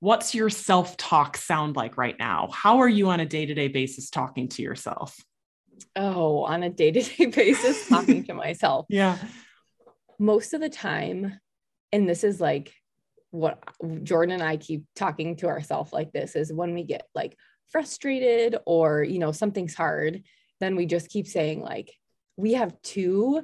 what's 0.00 0.34
your 0.34 0.48
self 0.48 0.96
talk 0.96 1.36
sound 1.36 1.76
like 1.76 1.96
right 1.96 2.18
now? 2.18 2.48
How 2.52 2.78
are 2.78 2.88
you 2.88 3.10
on 3.10 3.20
a 3.20 3.26
day 3.26 3.46
to 3.46 3.54
day 3.54 3.68
basis 3.68 4.08
talking 4.10 4.48
to 4.48 4.62
yourself? 4.62 5.16
Oh, 5.96 6.44
on 6.44 6.62
a 6.62 6.70
day 6.70 6.90
to 6.90 7.02
day 7.02 7.26
basis, 7.26 7.88
talking 7.88 8.24
to 8.24 8.34
myself. 8.34 8.86
Yeah. 8.88 9.18
Most 10.18 10.54
of 10.54 10.60
the 10.60 10.68
time, 10.68 11.38
and 11.92 12.08
this 12.08 12.24
is 12.24 12.40
like 12.40 12.72
what 13.30 13.62
Jordan 14.02 14.34
and 14.34 14.42
I 14.42 14.56
keep 14.56 14.84
talking 14.96 15.36
to 15.36 15.46
ourselves 15.46 15.92
like 15.92 16.12
this 16.12 16.34
is 16.34 16.52
when 16.52 16.74
we 16.74 16.82
get 16.82 17.06
like 17.14 17.36
frustrated 17.70 18.56
or, 18.66 19.02
you 19.02 19.18
know, 19.18 19.32
something's 19.32 19.74
hard, 19.74 20.22
then 20.58 20.76
we 20.76 20.86
just 20.86 21.08
keep 21.08 21.26
saying, 21.26 21.60
like, 21.60 21.92
we 22.36 22.54
have 22.54 22.80
two 22.82 23.42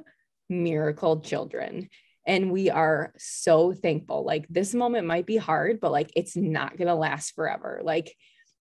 miracle 0.49 1.19
children 1.21 1.89
and 2.25 2.51
we 2.51 2.69
are 2.69 3.13
so 3.17 3.73
thankful 3.73 4.23
like 4.23 4.45
this 4.49 4.73
moment 4.73 5.07
might 5.07 5.25
be 5.25 5.37
hard 5.37 5.79
but 5.79 5.91
like 5.91 6.09
it's 6.15 6.35
not 6.37 6.77
going 6.77 6.87
to 6.87 6.95
last 6.95 7.35
forever 7.35 7.81
like 7.83 8.13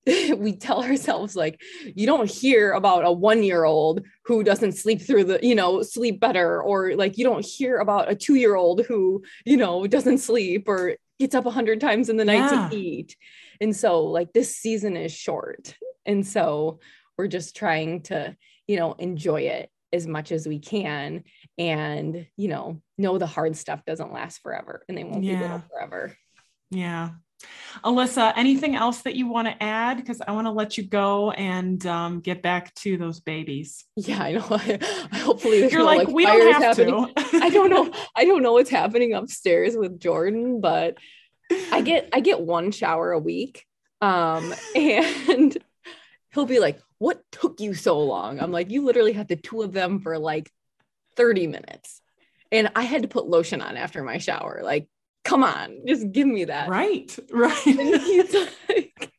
we 0.37 0.57
tell 0.57 0.83
ourselves 0.83 1.37
like 1.37 1.61
you 1.95 2.07
don't 2.07 2.31
hear 2.31 2.73
about 2.73 3.05
a 3.05 3.13
one 3.13 3.43
year 3.43 3.65
old 3.65 4.03
who 4.25 4.43
doesn't 4.43 4.73
sleep 4.73 5.01
through 5.01 5.25
the 5.25 5.39
you 5.43 5.55
know 5.55 5.83
sleep 5.83 6.21
better 6.21 6.63
or 6.63 6.95
like 6.97 7.19
you 7.19 7.25
don't 7.25 7.45
hear 7.45 7.79
about 7.79 8.11
a 8.11 8.15
two 8.15 8.35
year 8.35 8.55
old 8.55 8.85
who 8.87 9.23
you 9.45 9.57
know 9.57 9.87
doesn't 9.87 10.19
sleep 10.19 10.69
or 10.69 10.97
gets 11.19 11.35
up 11.35 11.47
a 11.47 11.51
hundred 11.51 11.81
times 11.81 12.09
in 12.09 12.17
the 12.17 12.25
night 12.25 12.51
yeah. 12.51 12.69
to 12.69 12.77
eat 12.77 13.17
and 13.61 13.75
so 13.75 14.05
like 14.05 14.33
this 14.33 14.57
season 14.57 14.97
is 14.97 15.13
short 15.13 15.75
and 16.07 16.27
so 16.27 16.81
we're 17.17 17.27
just 17.27 17.57
trying 17.57 18.03
to 18.03 18.37
you 18.67 18.77
know 18.77 18.93
enjoy 18.93 19.43
it 19.43 19.71
as 19.93 20.07
much 20.07 20.33
as 20.33 20.47
we 20.47 20.59
can 20.59 21.25
and 21.57 22.27
you 22.37 22.49
know 22.49 22.81
know 22.99 23.19
the 23.19 23.27
hard 23.27 23.57
stuff 23.57 23.85
doesn't 23.85 24.13
last 24.13 24.39
forever 24.39 24.85
and 24.89 24.97
they 24.97 25.05
won't 25.05 25.25
yeah. 25.25 25.37
be 25.37 25.43
little 25.43 25.63
forever 25.71 26.17
yeah 26.71 27.11
Alyssa, 27.85 28.33
anything 28.37 28.75
else 28.75 29.03
that 29.03 29.15
you 29.15 29.29
want 29.29 29.49
to 29.49 29.63
add? 29.63 29.97
Because 29.97 30.21
I 30.27 30.33
want 30.33 30.47
to 30.47 30.51
let 30.51 30.77
you 30.77 30.85
go 30.85 31.31
and 31.31 31.85
um, 31.87 32.21
get 32.21 32.43
back 32.43 32.75
to 32.77 32.97
those 32.97 33.21
babies. 33.21 33.85
Yeah, 33.97 34.23
I 34.23 34.33
know. 34.33 34.47
I, 34.51 35.19
hopefully, 35.19 35.61
you're 35.71 35.81
no, 35.81 35.85
like, 35.85 35.99
like 36.07 36.09
we 36.09 36.27
don't 36.27 36.53
have 36.53 36.77
happening. 36.77 37.15
to. 37.15 37.23
I 37.43 37.51
don't 37.51 37.71
know. 37.71 37.93
I 38.17 38.25
don't 38.25 38.43
know 38.43 38.53
what's 38.53 38.71
happening 38.71 39.15
upstairs 39.15 39.77
with 39.77 40.01
Jordan, 40.01 40.61
but 40.61 40.99
I 41.73 41.81
get 41.83 42.09
I 42.13 42.21
get 42.21 42.41
one 42.41 42.73
shower 42.73 43.13
a 43.13 43.19
week, 43.19 43.65
um, 44.01 44.55
and 44.77 45.57
he'll 46.33 46.47
be 46.47 46.59
like, 46.59 46.81
"What 46.99 47.23
took 47.31 47.61
you 47.61 47.75
so 47.75 48.01
long?" 48.01 48.41
I'm 48.41 48.53
like, 48.53 48.71
"You 48.71 48.85
literally 48.85 49.13
had 49.13 49.29
the 49.29 49.37
two 49.37 49.63
of 49.63 49.73
them 49.73 50.01
for 50.01 50.19
like 50.19 50.51
30 51.17 51.47
minutes." 51.47 52.01
And 52.51 52.71
I 52.75 52.83
had 52.85 53.03
to 53.03 53.09
put 53.09 53.29
lotion 53.29 53.61
on 53.61 53.77
after 53.77 54.03
my 54.03 54.17
shower. 54.17 54.63
Like, 54.65 54.89
come 55.29 55.45
on, 55.45 55.81
just 55.87 56.11
give 56.11 56.27
me 56.27 56.45
that. 56.45 56.69
Right. 56.69 57.17
Right. 57.33 57.67
like, 58.69 59.13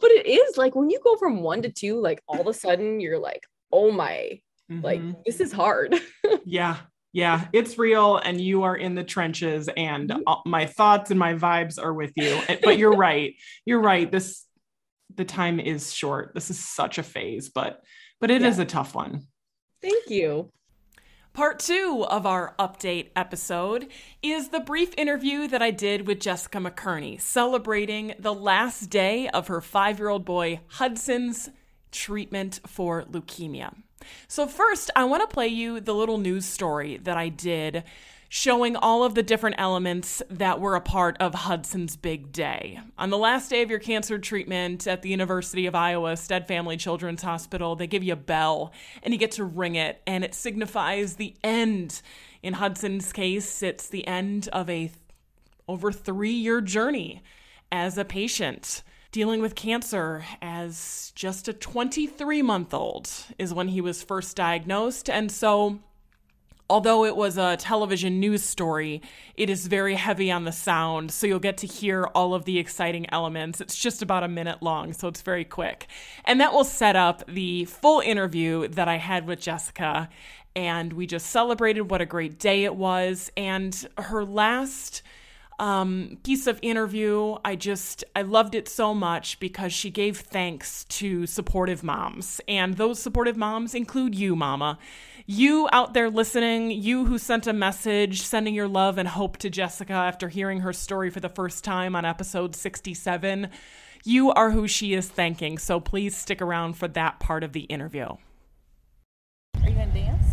but 0.00 0.10
it 0.10 0.26
is 0.26 0.58
like 0.58 0.74
when 0.74 0.90
you 0.90 1.00
go 1.02 1.16
from 1.16 1.40
one 1.42 1.62
to 1.62 1.70
two, 1.70 1.98
like 1.98 2.22
all 2.28 2.40
of 2.40 2.46
a 2.46 2.52
sudden 2.52 3.00
you're 3.00 3.18
like, 3.18 3.44
oh 3.72 3.90
my, 3.90 4.40
mm-hmm. 4.70 4.84
like 4.84 5.00
this 5.24 5.40
is 5.40 5.50
hard. 5.50 5.94
yeah. 6.44 6.76
Yeah, 7.12 7.46
it's 7.54 7.78
real, 7.78 8.18
and 8.18 8.38
you 8.38 8.64
are 8.64 8.76
in 8.76 8.94
the 8.94 9.02
trenches, 9.02 9.70
and 9.74 10.10
mm-hmm. 10.10 10.50
my 10.50 10.66
thoughts 10.66 11.10
and 11.10 11.18
my 11.18 11.32
vibes 11.32 11.82
are 11.82 11.94
with 11.94 12.12
you. 12.14 12.38
But 12.62 12.76
you're 12.76 12.94
right. 12.94 13.34
You're 13.64 13.80
right. 13.80 14.12
This 14.12 14.44
the 15.14 15.24
time 15.24 15.58
is 15.58 15.94
short. 15.94 16.32
This 16.34 16.50
is 16.50 16.58
such 16.58 16.98
a 16.98 17.02
phase, 17.02 17.48
but 17.48 17.80
but 18.20 18.30
it 18.30 18.42
yeah. 18.42 18.48
is 18.48 18.58
a 18.58 18.66
tough 18.66 18.94
one. 18.94 19.22
Thank 19.80 20.10
you. 20.10 20.52
Part 21.36 21.58
two 21.58 22.06
of 22.08 22.24
our 22.24 22.54
update 22.58 23.08
episode 23.14 23.88
is 24.22 24.48
the 24.48 24.60
brief 24.60 24.94
interview 24.96 25.46
that 25.48 25.60
I 25.60 25.70
did 25.70 26.06
with 26.06 26.18
Jessica 26.18 26.56
McKearney, 26.56 27.20
celebrating 27.20 28.14
the 28.18 28.32
last 28.32 28.88
day 28.88 29.28
of 29.28 29.48
her 29.48 29.60
five 29.60 29.98
year 29.98 30.08
old 30.08 30.24
boy 30.24 30.60
Hudson's 30.66 31.50
treatment 31.92 32.60
for 32.66 33.02
leukemia. 33.02 33.74
So, 34.28 34.46
first, 34.46 34.90
I 34.96 35.04
want 35.04 35.28
to 35.28 35.34
play 35.34 35.48
you 35.48 35.78
the 35.78 35.92
little 35.92 36.16
news 36.16 36.46
story 36.46 36.96
that 37.02 37.18
I 37.18 37.28
did 37.28 37.84
showing 38.28 38.76
all 38.76 39.04
of 39.04 39.14
the 39.14 39.22
different 39.22 39.56
elements 39.58 40.22
that 40.28 40.60
were 40.60 40.74
a 40.74 40.80
part 40.80 41.16
of 41.20 41.34
Hudson's 41.34 41.96
big 41.96 42.32
day. 42.32 42.80
On 42.98 43.10
the 43.10 43.18
last 43.18 43.50
day 43.50 43.62
of 43.62 43.70
your 43.70 43.78
cancer 43.78 44.18
treatment 44.18 44.86
at 44.86 45.02
the 45.02 45.08
University 45.08 45.66
of 45.66 45.74
Iowa 45.74 46.16
Stead 46.16 46.48
Family 46.48 46.76
Children's 46.76 47.22
Hospital, 47.22 47.76
they 47.76 47.86
give 47.86 48.02
you 48.02 48.14
a 48.14 48.16
bell 48.16 48.72
and 49.02 49.12
you 49.14 49.18
get 49.18 49.32
to 49.32 49.44
ring 49.44 49.76
it, 49.76 50.02
and 50.06 50.24
it 50.24 50.34
signifies 50.34 51.14
the 51.14 51.34
end. 51.44 52.02
In 52.42 52.54
Hudson's 52.54 53.12
case, 53.12 53.62
it's 53.62 53.88
the 53.88 54.06
end 54.06 54.48
of 54.52 54.68
a 54.68 54.86
th- 54.88 54.92
over 55.68 55.92
three 55.92 56.32
year 56.32 56.60
journey 56.60 57.22
as 57.70 57.98
a 57.98 58.04
patient. 58.04 58.82
Dealing 59.12 59.40
with 59.40 59.54
cancer 59.54 60.24
as 60.42 61.10
just 61.14 61.48
a 61.48 61.52
23 61.52 62.42
month 62.42 62.74
old 62.74 63.10
is 63.38 63.54
when 63.54 63.68
he 63.68 63.80
was 63.80 64.02
first 64.02 64.36
diagnosed. 64.36 65.08
And 65.08 65.32
so 65.32 65.78
Although 66.68 67.04
it 67.04 67.16
was 67.16 67.38
a 67.38 67.56
television 67.56 68.18
news 68.18 68.42
story, 68.42 69.00
it 69.36 69.48
is 69.48 69.68
very 69.68 69.94
heavy 69.94 70.32
on 70.32 70.44
the 70.44 70.52
sound, 70.52 71.12
so 71.12 71.26
you'll 71.26 71.38
get 71.38 71.58
to 71.58 71.66
hear 71.66 72.04
all 72.14 72.34
of 72.34 72.44
the 72.44 72.58
exciting 72.58 73.06
elements. 73.12 73.60
It's 73.60 73.76
just 73.76 74.02
about 74.02 74.24
a 74.24 74.28
minute 74.28 74.62
long, 74.62 74.92
so 74.92 75.06
it's 75.06 75.22
very 75.22 75.44
quick. 75.44 75.86
And 76.24 76.40
that 76.40 76.52
will 76.52 76.64
set 76.64 76.96
up 76.96 77.24
the 77.28 77.66
full 77.66 78.00
interview 78.00 78.66
that 78.68 78.88
I 78.88 78.96
had 78.96 79.26
with 79.26 79.40
Jessica. 79.40 80.08
And 80.56 80.92
we 80.94 81.06
just 81.06 81.26
celebrated 81.26 81.82
what 81.82 82.00
a 82.00 82.06
great 82.06 82.38
day 82.38 82.64
it 82.64 82.74
was. 82.74 83.30
And 83.36 83.86
her 83.98 84.24
last 84.24 85.02
um, 85.58 86.18
piece 86.22 86.46
of 86.46 86.58
interview. 86.62 87.36
I 87.44 87.56
just, 87.56 88.04
I 88.14 88.22
loved 88.22 88.54
it 88.54 88.68
so 88.68 88.94
much 88.94 89.40
because 89.40 89.72
she 89.72 89.90
gave 89.90 90.18
thanks 90.18 90.84
to 90.84 91.26
supportive 91.26 91.82
moms. 91.82 92.40
And 92.48 92.76
those 92.76 93.00
supportive 93.00 93.36
moms 93.36 93.74
include 93.74 94.14
you, 94.14 94.36
Mama. 94.36 94.78
You 95.28 95.68
out 95.72 95.92
there 95.92 96.08
listening, 96.08 96.70
you 96.70 97.04
who 97.04 97.18
sent 97.18 97.48
a 97.48 97.52
message 97.52 98.22
sending 98.22 98.54
your 98.54 98.68
love 98.68 98.96
and 98.96 99.08
hope 99.08 99.38
to 99.38 99.50
Jessica 99.50 99.92
after 99.92 100.28
hearing 100.28 100.60
her 100.60 100.72
story 100.72 101.10
for 101.10 101.18
the 101.18 101.28
first 101.28 101.64
time 101.64 101.96
on 101.96 102.04
episode 102.04 102.54
67. 102.54 103.48
You 104.04 104.30
are 104.30 104.52
who 104.52 104.68
she 104.68 104.94
is 104.94 105.08
thanking. 105.08 105.58
So 105.58 105.80
please 105.80 106.16
stick 106.16 106.40
around 106.40 106.74
for 106.74 106.86
that 106.86 107.18
part 107.18 107.42
of 107.42 107.52
the 107.52 107.62
interview. 107.62 108.04
Are 108.04 109.68
you 109.68 109.74
going 109.74 109.90
to 109.90 109.98
dance? 109.98 110.26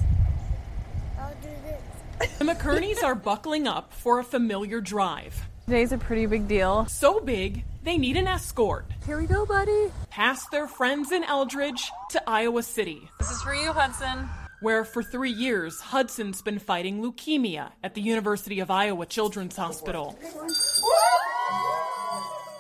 I'll 1.17 1.33
do 1.41 1.49
this. 1.65 2.37
The 2.37 2.45
McKearneys 2.45 3.03
are 3.03 3.15
buckling 3.15 3.67
up 3.67 3.93
for 3.93 4.19
a 4.19 4.23
familiar 4.23 4.79
drive. 4.79 5.43
Today's 5.65 5.91
a 5.91 5.97
pretty 5.97 6.27
big 6.27 6.47
deal. 6.47 6.85
So 6.85 7.19
big, 7.19 7.63
they 7.81 7.97
need 7.97 8.15
an 8.15 8.27
escort. 8.27 8.85
Here 9.07 9.19
we 9.19 9.25
go, 9.25 9.43
buddy. 9.43 9.91
Past 10.11 10.51
their 10.51 10.67
friends 10.67 11.11
in 11.11 11.23
Eldridge 11.23 11.89
to 12.11 12.21
Iowa 12.29 12.61
City. 12.61 13.09
This 13.17 13.31
is 13.31 13.41
for 13.41 13.55
you, 13.55 13.73
Hudson. 13.73 14.29
Where 14.63 14.85
for 14.85 15.03
three 15.03 15.29
years, 15.29 15.81
Hudson's 15.81 16.41
been 16.41 16.57
fighting 16.57 17.03
leukemia 17.03 17.73
at 17.83 17.95
the 17.95 18.01
University 18.01 18.61
of 18.61 18.71
Iowa 18.71 19.05
Children's 19.05 19.57
Hospital. 19.57 20.17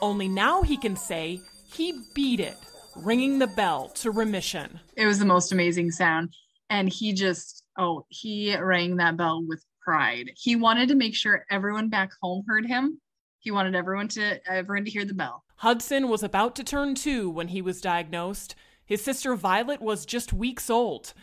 Only 0.01 0.27
now 0.27 0.63
he 0.63 0.75
can 0.75 0.97
say 0.97 1.39
he 1.73 2.01
beat 2.13 2.41
it, 2.41 2.57
ringing 2.97 3.39
the 3.39 3.47
bell 3.47 3.87
to 3.95 4.11
remission. 4.11 4.81
It 4.97 5.05
was 5.05 5.17
the 5.17 5.23
most 5.23 5.53
amazing 5.53 5.91
sound. 5.91 6.35
And 6.69 6.89
he 6.89 7.13
just 7.13 7.63
oh, 7.79 8.05
he 8.09 8.53
rang 8.57 8.97
that 8.97 9.15
bell 9.15 9.41
with 9.47 9.63
pride. 9.81 10.29
He 10.35 10.57
wanted 10.57 10.89
to 10.89 10.95
make 10.95 11.15
sure 11.15 11.45
everyone 11.49 11.87
back 11.87 12.09
home 12.21 12.43
heard 12.45 12.65
him. 12.65 12.99
He 13.39 13.49
wanted 13.49 13.75
everyone 13.75 14.09
to 14.09 14.45
everyone 14.45 14.83
to 14.83 14.91
hear 14.91 15.05
the 15.05 15.13
bell. 15.13 15.45
Hudson 15.55 16.09
was 16.09 16.21
about 16.21 16.53
to 16.57 16.65
turn 16.65 16.95
2 16.95 17.29
when 17.29 17.47
he 17.47 17.61
was 17.61 17.79
diagnosed. 17.79 18.55
His 18.85 19.01
sister 19.01 19.37
Violet 19.37 19.81
was 19.81 20.05
just 20.05 20.33
weeks 20.33 20.69
old. 20.69 21.13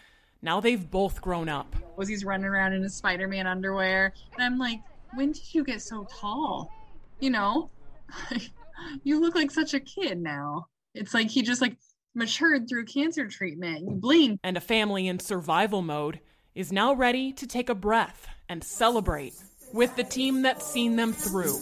Now 0.42 0.60
they've 0.60 0.90
both 0.90 1.20
grown 1.20 1.48
up. 1.48 1.74
Was 1.96 2.08
he's 2.08 2.24
running 2.24 2.46
around 2.46 2.72
in 2.72 2.82
his 2.82 2.94
Spider-Man 2.94 3.46
underwear, 3.46 4.14
and 4.34 4.42
I'm 4.42 4.58
like, 4.58 4.80
when 5.14 5.32
did 5.32 5.54
you 5.54 5.64
get 5.64 5.82
so 5.82 6.06
tall? 6.10 6.70
You 7.20 7.30
know, 7.30 7.70
you 9.02 9.20
look 9.20 9.34
like 9.34 9.50
such 9.50 9.74
a 9.74 9.80
kid 9.80 10.20
now. 10.20 10.66
It's 10.94 11.14
like 11.14 11.28
he 11.28 11.42
just 11.42 11.60
like 11.60 11.76
matured 12.14 12.68
through 12.68 12.86
cancer 12.86 13.28
treatment. 13.28 13.82
You 13.88 13.96
blink. 13.96 14.40
And 14.42 14.56
a 14.56 14.60
family 14.60 15.08
in 15.08 15.18
survival 15.18 15.82
mode 15.82 16.20
is 16.54 16.72
now 16.72 16.94
ready 16.94 17.32
to 17.34 17.46
take 17.46 17.68
a 17.68 17.74
breath 17.74 18.26
and 18.48 18.64
celebrate 18.64 19.34
with 19.72 19.94
the 19.96 20.04
team 20.04 20.42
that's 20.42 20.66
seen 20.66 20.96
them 20.96 21.12
through. 21.12 21.58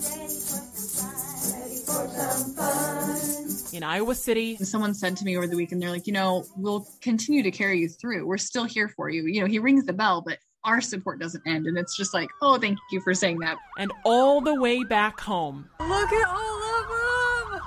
In 3.72 3.84
Iowa 3.84 4.14
City, 4.14 4.56
someone 4.56 4.92
said 4.94 5.16
to 5.18 5.24
me 5.24 5.36
over 5.36 5.46
the 5.46 5.56
weekend, 5.56 5.80
they're 5.80 5.90
like, 5.90 6.06
you 6.06 6.12
know, 6.12 6.44
we'll 6.56 6.88
continue 7.00 7.42
to 7.44 7.50
carry 7.50 7.78
you 7.78 7.88
through. 7.88 8.26
We're 8.26 8.38
still 8.38 8.64
here 8.64 8.88
for 8.88 9.08
you. 9.08 9.26
You 9.26 9.40
know, 9.40 9.46
he 9.46 9.58
rings 9.60 9.84
the 9.84 9.92
bell, 9.92 10.20
but 10.20 10.38
our 10.64 10.80
support 10.80 11.20
doesn't 11.20 11.46
end. 11.46 11.66
And 11.66 11.78
it's 11.78 11.96
just 11.96 12.12
like, 12.12 12.28
oh, 12.42 12.58
thank 12.58 12.78
you 12.90 13.00
for 13.02 13.14
saying 13.14 13.38
that. 13.40 13.56
And 13.78 13.92
all 14.04 14.40
the 14.40 14.60
way 14.60 14.82
back 14.82 15.20
home. 15.20 15.68
Look 15.78 16.12
at 16.12 16.28
all 16.28 16.62
of 16.74 16.88
them. 16.88 17.60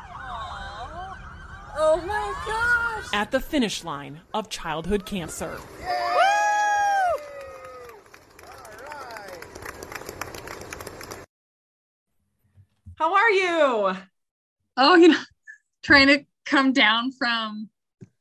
Oh 1.77 2.03
my 2.05 2.33
gosh. 2.45 3.07
At 3.13 3.31
the 3.31 3.39
finish 3.39 3.83
line 3.83 4.19
of 4.33 4.49
childhood 4.49 5.05
cancer. 5.05 5.57
How 12.95 13.15
are 13.15 13.29
you? 13.31 13.95
Oh, 14.83 14.95
you 14.95 15.09
know, 15.09 15.21
trying 15.83 16.07
to 16.07 16.25
come 16.43 16.73
down 16.73 17.11
from 17.11 17.69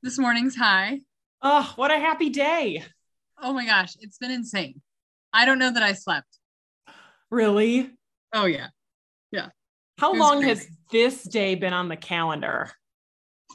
this 0.02 0.18
morning's 0.18 0.54
high. 0.54 1.00
Oh, 1.40 1.72
what 1.76 1.90
a 1.90 1.98
happy 1.98 2.28
day. 2.28 2.84
Oh 3.42 3.54
my 3.54 3.64
gosh, 3.64 3.96
it's 4.00 4.18
been 4.18 4.30
insane. 4.30 4.82
I 5.32 5.46
don't 5.46 5.58
know 5.58 5.72
that 5.72 5.82
I 5.82 5.94
slept. 5.94 6.28
Really? 7.30 7.90
Oh, 8.34 8.44
yeah. 8.44 8.66
Yeah. 9.32 9.48
How 9.98 10.12
long 10.12 10.42
crazy. 10.42 10.48
has 10.48 10.68
this 10.90 11.22
day 11.22 11.54
been 11.54 11.72
on 11.72 11.88
the 11.88 11.96
calendar? 11.96 12.70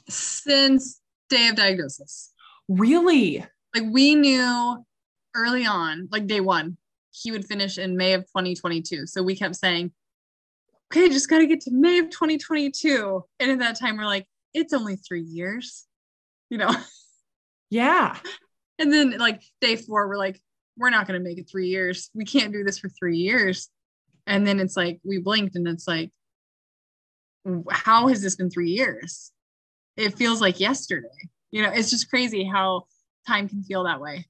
Since 0.10 1.00
day 1.30 1.50
of 1.50 1.56
diagnosis. 1.56 2.34
Really? 2.68 3.46
Like 3.76 3.84
we 3.86 4.16
knew 4.16 4.84
early 5.36 5.68
on, 5.68 6.10
like 6.12 6.26
day 6.26 6.40
one, 6.40 6.78
he 7.12 7.32
would 7.32 7.46
finish 7.46 7.78
in 7.78 7.98
May 7.98 8.14
of 8.14 8.22
2022. 8.22 9.06
So 9.06 9.22
we 9.22 9.36
kept 9.36 9.56
saying, 9.56 9.92
okay, 10.96 11.10
just 11.10 11.30
got 11.30 11.40
to 11.40 11.48
get 11.48 11.62
to 11.62 11.72
May 11.72 12.00
of 12.00 12.10
2022. 12.10 13.24
And 13.40 13.52
at 13.52 13.60
that 13.60 13.78
time, 13.80 13.98
we're 13.98 14.06
like, 14.06 14.28
it's 14.54 14.74
only 14.74 14.96
three 14.96 15.24
years, 15.24 15.86
you 16.50 16.58
know? 16.58 16.74
Yeah. 17.72 18.16
And 18.78 18.94
then 18.94 19.18
like 19.18 19.42
day 19.60 19.76
four, 19.76 20.08
we're 20.08 20.18
like, 20.18 20.40
we're 20.78 20.92
not 20.92 21.08
going 21.08 21.20
to 21.20 21.24
make 21.24 21.40
it 21.40 21.50
three 21.50 21.68
years. 21.68 22.12
We 22.14 22.24
can't 22.24 22.54
do 22.54 22.64
this 22.64 22.78
for 22.78 22.90
three 22.90 23.18
years. 23.18 23.70
And 24.28 24.46
then 24.46 24.60
it's 24.60 24.78
like, 24.78 25.00
we 25.04 25.18
blinked 25.18 25.56
and 25.56 25.68
it's 25.68 25.88
like, 25.88 26.12
how 27.70 28.08
has 28.08 28.22
this 28.22 28.36
been 28.36 28.52
three 28.52 28.70
years? 28.70 29.32
It 29.98 30.16
feels 30.16 30.42
like 30.42 30.60
yesterday. 30.60 31.08
You 31.52 31.64
know, 31.64 31.72
it's 31.74 31.90
just 31.90 32.10
crazy 32.10 32.46
how 32.46 32.84
time 33.28 33.50
can 33.50 33.64
feel 33.64 33.84
that 33.86 34.00
way. 34.00 34.28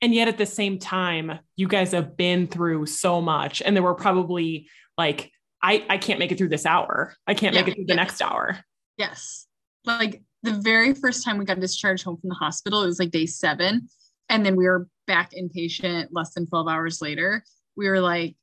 And 0.00 0.14
yet 0.14 0.28
at 0.28 0.38
the 0.38 0.46
same 0.46 0.78
time, 0.78 1.40
you 1.56 1.66
guys 1.66 1.90
have 1.92 2.16
been 2.16 2.46
through 2.46 2.86
so 2.86 3.20
much. 3.20 3.60
And 3.60 3.74
there 3.74 3.82
were 3.82 3.96
probably 3.96 4.68
like, 4.96 5.32
I, 5.62 5.84
I 5.88 5.98
can't 5.98 6.18
make 6.18 6.32
it 6.32 6.38
through 6.38 6.48
this 6.48 6.66
hour. 6.66 7.14
I 7.26 7.34
can't 7.34 7.54
make 7.54 7.68
it 7.68 7.74
through 7.74 7.86
the 7.86 7.94
next 7.94 8.20
hour. 8.20 8.58
Yes. 8.96 9.46
Like 9.84 10.22
the 10.42 10.54
very 10.54 10.92
first 10.94 11.24
time 11.24 11.38
we 11.38 11.44
got 11.44 11.60
discharged 11.60 12.04
home 12.04 12.16
from 12.16 12.30
the 12.30 12.34
hospital, 12.34 12.82
it 12.82 12.86
was 12.86 12.98
like 12.98 13.10
day 13.10 13.26
seven. 13.26 13.88
And 14.28 14.44
then 14.44 14.56
we 14.56 14.64
were 14.64 14.88
back 15.06 15.32
inpatient 15.32 16.08
less 16.10 16.34
than 16.34 16.46
12 16.46 16.68
hours 16.68 17.00
later. 17.00 17.44
We 17.76 17.88
were 17.88 18.00
like, 18.00 18.36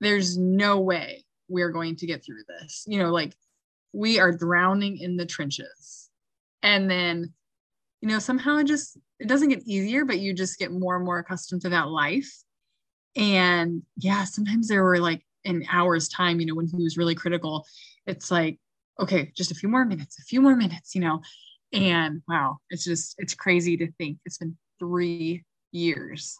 there's 0.00 0.38
no 0.38 0.80
way 0.80 1.24
we're 1.48 1.70
going 1.70 1.96
to 1.96 2.06
get 2.06 2.24
through 2.24 2.42
this. 2.48 2.84
You 2.86 2.98
know, 2.98 3.10
like 3.10 3.34
we 3.92 4.20
are 4.20 4.32
drowning 4.32 4.98
in 4.98 5.16
the 5.16 5.26
trenches. 5.26 6.08
And 6.62 6.90
then, 6.90 7.32
you 8.00 8.08
know, 8.08 8.18
somehow 8.18 8.58
it 8.58 8.66
just 8.66 8.96
it 9.18 9.28
doesn't 9.28 9.48
get 9.48 9.66
easier, 9.66 10.04
but 10.04 10.20
you 10.20 10.32
just 10.32 10.58
get 10.58 10.72
more 10.72 10.96
and 10.96 11.04
more 11.04 11.18
accustomed 11.18 11.62
to 11.62 11.68
that 11.70 11.88
life. 11.88 12.30
And 13.16 13.82
yeah, 13.96 14.24
sometimes 14.24 14.68
there 14.68 14.84
were 14.84 14.98
like 14.98 15.24
in 15.44 15.64
hours 15.70 16.08
time, 16.08 16.40
you 16.40 16.46
know, 16.46 16.54
when 16.54 16.66
he 16.66 16.76
was 16.82 16.96
really 16.96 17.14
critical, 17.14 17.66
it's 18.06 18.30
like, 18.30 18.58
okay, 18.98 19.32
just 19.36 19.50
a 19.50 19.54
few 19.54 19.68
more 19.68 19.84
minutes, 19.84 20.18
a 20.18 20.22
few 20.22 20.40
more 20.40 20.56
minutes, 20.56 20.94
you 20.94 21.00
know. 21.00 21.22
And 21.72 22.22
wow, 22.28 22.58
it's 22.70 22.84
just 22.84 23.14
it's 23.18 23.34
crazy 23.34 23.76
to 23.78 23.90
think 23.92 24.18
it's 24.26 24.38
been 24.38 24.56
three 24.78 25.44
years. 25.72 26.36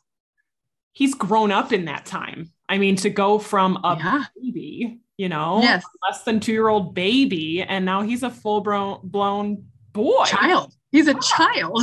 He's 0.93 1.15
grown 1.15 1.53
up 1.53 1.73
in 1.73 1.85
that 1.85 2.05
time. 2.05 2.53
I 2.69 2.79
mean, 2.79 2.97
to 2.97 3.11
go 3.11 3.39
from 3.39 3.77
a 3.85 3.97
Yeah. 3.97 4.25
baby, 4.43 5.01
you 5.17 5.29
know, 5.29 5.61
Yes. 5.63 5.85
less 6.09 6.25
than 6.25 6.41
two 6.41 6.53
year 6.53 6.69
old 6.69 6.95
baby, 6.95 7.63
and 7.63 7.85
now 7.85 8.03
he's 8.03 8.23
a 8.25 8.31
full 8.31 8.61
blown 8.61 9.01
blown 9.05 9.67
boy. 9.93 10.25
child. 10.27 10.73
He's 10.91 11.07
a 11.09 11.15
child. 11.15 11.81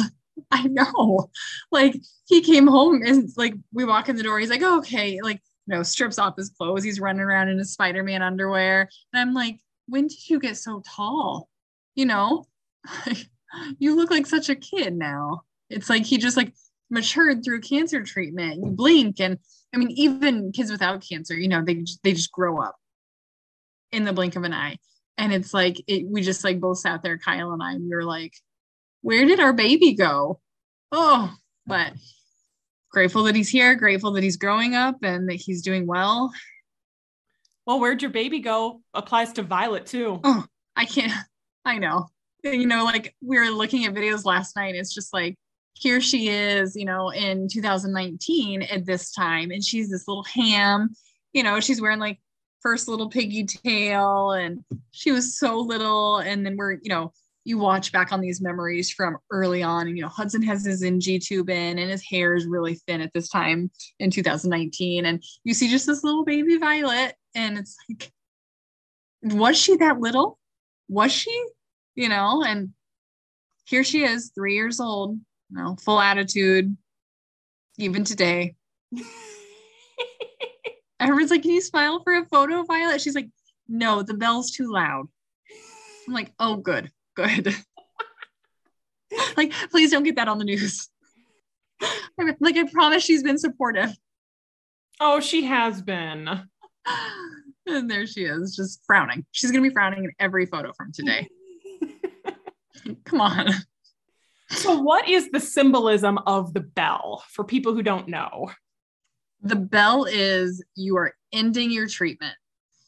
I 0.52 0.64
know. 0.68 1.30
Like 1.72 1.96
he 2.28 2.42
came 2.42 2.68
home 2.68 3.02
and 3.04 3.30
like 3.38 3.54
we 3.74 3.86
walk 3.86 4.10
in 4.10 4.18
the 4.18 4.24
door. 4.24 4.40
He's 4.40 4.50
like, 4.50 4.62
oh, 4.62 4.80
okay, 4.80 5.20
like 5.22 5.42
you 5.68 5.76
know, 5.76 5.84
strips 5.84 6.18
off 6.18 6.38
his 6.38 6.50
clothes. 6.50 6.84
He's 6.84 7.00
running 7.00 7.22
around 7.22 7.50
in 7.50 7.58
his 7.58 7.74
Spider-Man 7.74 8.22
underwear. 8.22 8.90
And 9.14 9.22
I'm 9.22 9.34
like, 9.34 9.60
when 9.88 10.08
did 10.08 10.30
you 10.30 10.40
get 10.40 10.58
so 10.58 10.82
tall? 10.86 11.50
You 11.96 12.06
know, 12.06 12.46
you 13.80 13.96
look 13.96 14.10
like 14.10 14.26
such 14.26 14.50
a 14.50 14.56
kid 14.56 14.96
now. 14.96 15.42
It's 15.70 15.90
like 15.90 16.06
he 16.06 16.18
just 16.18 16.38
like 16.38 16.54
matured 16.90 17.44
through 17.44 17.62
cancer 17.62 18.04
treatment. 18.04 18.64
You 18.64 18.72
blink, 18.72 19.20
and 19.20 19.40
I 19.74 19.78
mean, 19.78 19.92
even 19.92 20.52
kids 20.52 20.72
without 20.72 21.04
cancer, 21.08 21.36
you 21.36 21.48
know, 21.48 21.64
they 21.64 21.84
they 22.04 22.14
just 22.14 22.32
grow 22.32 22.62
up 22.62 22.78
in 23.92 24.06
the 24.06 24.14
blink 24.14 24.36
of 24.36 24.44
an 24.44 24.54
eye. 24.54 24.78
And 25.18 25.34
it's 25.34 25.54
like 25.54 25.82
it, 25.88 26.06
we 26.08 26.22
just 26.22 26.44
like 26.44 26.60
both 26.60 26.78
sat 26.78 27.02
there, 27.02 27.18
Kyle 27.18 27.52
and 27.52 27.64
I, 27.64 27.74
and 27.74 27.84
we 27.84 27.96
were 27.96 28.04
like, 28.04 28.34
where 29.02 29.26
did 29.26 29.40
our 29.40 29.54
baby 29.54 29.94
go? 29.94 30.40
Oh, 30.92 31.34
but 31.66 31.94
grateful 32.92 33.24
that 33.24 33.36
he's 33.36 33.50
here, 33.50 33.76
grateful 33.76 34.12
that 34.12 34.24
he's 34.24 34.38
growing 34.38 34.76
up 34.76 34.98
and 35.04 35.30
that 35.30 35.36
he's 35.36 35.62
doing 35.62 35.86
well. 35.88 36.32
Well, 37.66 37.80
where'd 37.80 38.02
your 38.02 38.12
baby 38.12 38.40
go? 38.40 38.82
Applies 38.94 39.34
to 39.34 39.44
Violet 39.44 39.86
too. 39.86 40.20
Oh, 40.24 40.46
I 40.76 40.86
can't, 40.86 41.12
I 41.66 41.78
know. 41.80 42.08
You 42.44 42.68
know, 42.68 42.86
like 42.86 43.16
we 43.22 43.38
were 43.38 43.50
looking 43.50 43.86
at 43.86 43.94
videos 43.94 44.24
last 44.26 44.56
night. 44.56 44.76
It's 44.76 44.94
just 44.94 45.14
like, 45.14 45.36
here 45.74 46.02
she 46.02 46.30
is, 46.30 46.76
you 46.76 46.86
know, 46.86 47.10
in 47.10 47.48
2019 47.48 48.64
at 48.64 48.86
this 48.86 49.12
time, 49.12 49.52
and 49.52 49.64
she's 49.64 49.90
this 49.90 50.08
little 50.08 50.24
ham, 50.24 50.96
you 51.34 51.44
know, 51.44 51.60
she's 51.60 51.80
wearing 51.80 52.00
like 52.00 52.20
first 52.62 52.88
little 52.88 53.10
piggy 53.10 53.46
tail, 53.46 54.32
and 54.32 54.64
she 54.92 55.12
was 55.12 55.38
so 55.38 55.60
little. 55.60 56.18
And 56.18 56.46
then 56.46 56.58
we're, 56.58 56.74
you 56.82 56.90
know, 56.90 57.14
you 57.48 57.58
watch 57.58 57.94
back 57.94 58.12
on 58.12 58.20
these 58.20 58.42
memories 58.42 58.92
from 58.92 59.18
early 59.32 59.64
on, 59.64 59.88
and 59.88 59.96
you 59.98 60.04
know, 60.04 60.10
Hudson 60.10 60.44
has 60.44 60.66
his 60.66 60.84
NG 60.84 61.18
tube 61.22 61.50
in, 61.50 61.80
and 61.80 61.90
his 61.90 62.04
hair 62.04 62.36
is 62.36 62.46
really 62.46 62.76
thin 62.76 63.00
at 63.00 63.14
this 63.14 63.30
time 63.30 63.72
in 64.00 64.12
2019. 64.12 65.06
And 65.06 65.24
you 65.46 65.54
see 65.54 65.70
just 65.70 65.88
this 65.88 66.04
little 66.04 66.26
baby 66.26 66.58
Violet, 66.58 67.16
and 67.36 67.58
it's 67.58 67.78
like, 67.90 68.12
was 69.24 69.58
she 69.58 69.78
that 69.78 70.02
little? 70.02 70.38
Was 70.90 71.14
she? 71.14 71.46
You 71.96 72.10
know, 72.10 72.44
and 72.46 72.74
here 73.64 73.86
she 73.86 74.04
is, 74.04 74.32
three 74.36 74.56
years 74.56 74.82
old, 74.82 75.18
you 75.50 75.58
know, 75.58 75.78
full 75.78 76.02
attitude, 76.02 76.76
even 77.78 78.04
today. 78.04 78.56
Everyone's 81.00 81.32
like, 81.32 81.44
Can 81.44 81.52
you 81.52 81.62
smile 81.62 82.02
for 82.04 82.14
a 82.14 82.26
photo, 82.26 82.64
Violet? 82.64 83.00
She's 83.00 83.16
like, 83.16 83.30
No, 83.70 84.04
the 84.04 84.16
bell's 84.16 84.52
too 84.52 84.70
loud. 84.70 85.08
I'm 86.08 86.14
like, 86.14 86.34
Oh, 86.40 86.58
good, 86.58 86.92
good. 87.18 87.54
like, 89.36 89.52
please 89.72 89.92
don't 89.92 90.04
get 90.04 90.16
that 90.16 90.30
on 90.30 90.38
the 90.38 90.46
news. 90.46 90.88
like, 92.18 92.56
I 92.56 92.64
promise 92.72 93.04
she's 93.04 93.24
been 93.24 93.38
supportive. 93.38 93.90
Oh, 95.00 95.20
she 95.20 95.46
has 95.46 95.82
been. 95.82 96.30
And 97.70 97.92
there 97.92 98.08
she 98.08 98.24
is, 98.24 98.56
just 98.56 98.82
frowning. 98.88 99.26
She's 99.34 99.52
going 99.52 99.62
to 99.62 99.70
be 99.70 99.74
frowning 99.74 100.06
in 100.06 100.12
every 100.20 100.46
photo 100.46 100.72
from 100.72 100.94
today. 100.94 101.28
Come 103.04 103.20
on. 103.20 103.50
So, 104.50 104.80
what 104.80 105.10
is 105.10 105.30
the 105.32 105.42
symbolism 105.42 106.18
of 106.20 106.54
the 106.54 106.62
bell 106.62 107.26
for 107.30 107.44
people 107.44 107.74
who 107.74 107.84
don't 107.84 108.08
know? 108.08 108.50
The 109.42 109.58
bell 109.58 110.06
is 110.06 110.64
you 110.76 110.96
are 110.96 111.14
ending 111.34 111.72
your 111.72 111.88
treatment. 111.88 112.36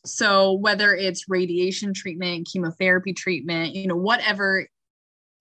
So 0.05 0.53
whether 0.53 0.95
it's 0.95 1.27
radiation 1.27 1.93
treatment, 1.93 2.47
chemotherapy 2.51 3.13
treatment, 3.13 3.75
you 3.75 3.87
know, 3.87 3.95
whatever 3.95 4.67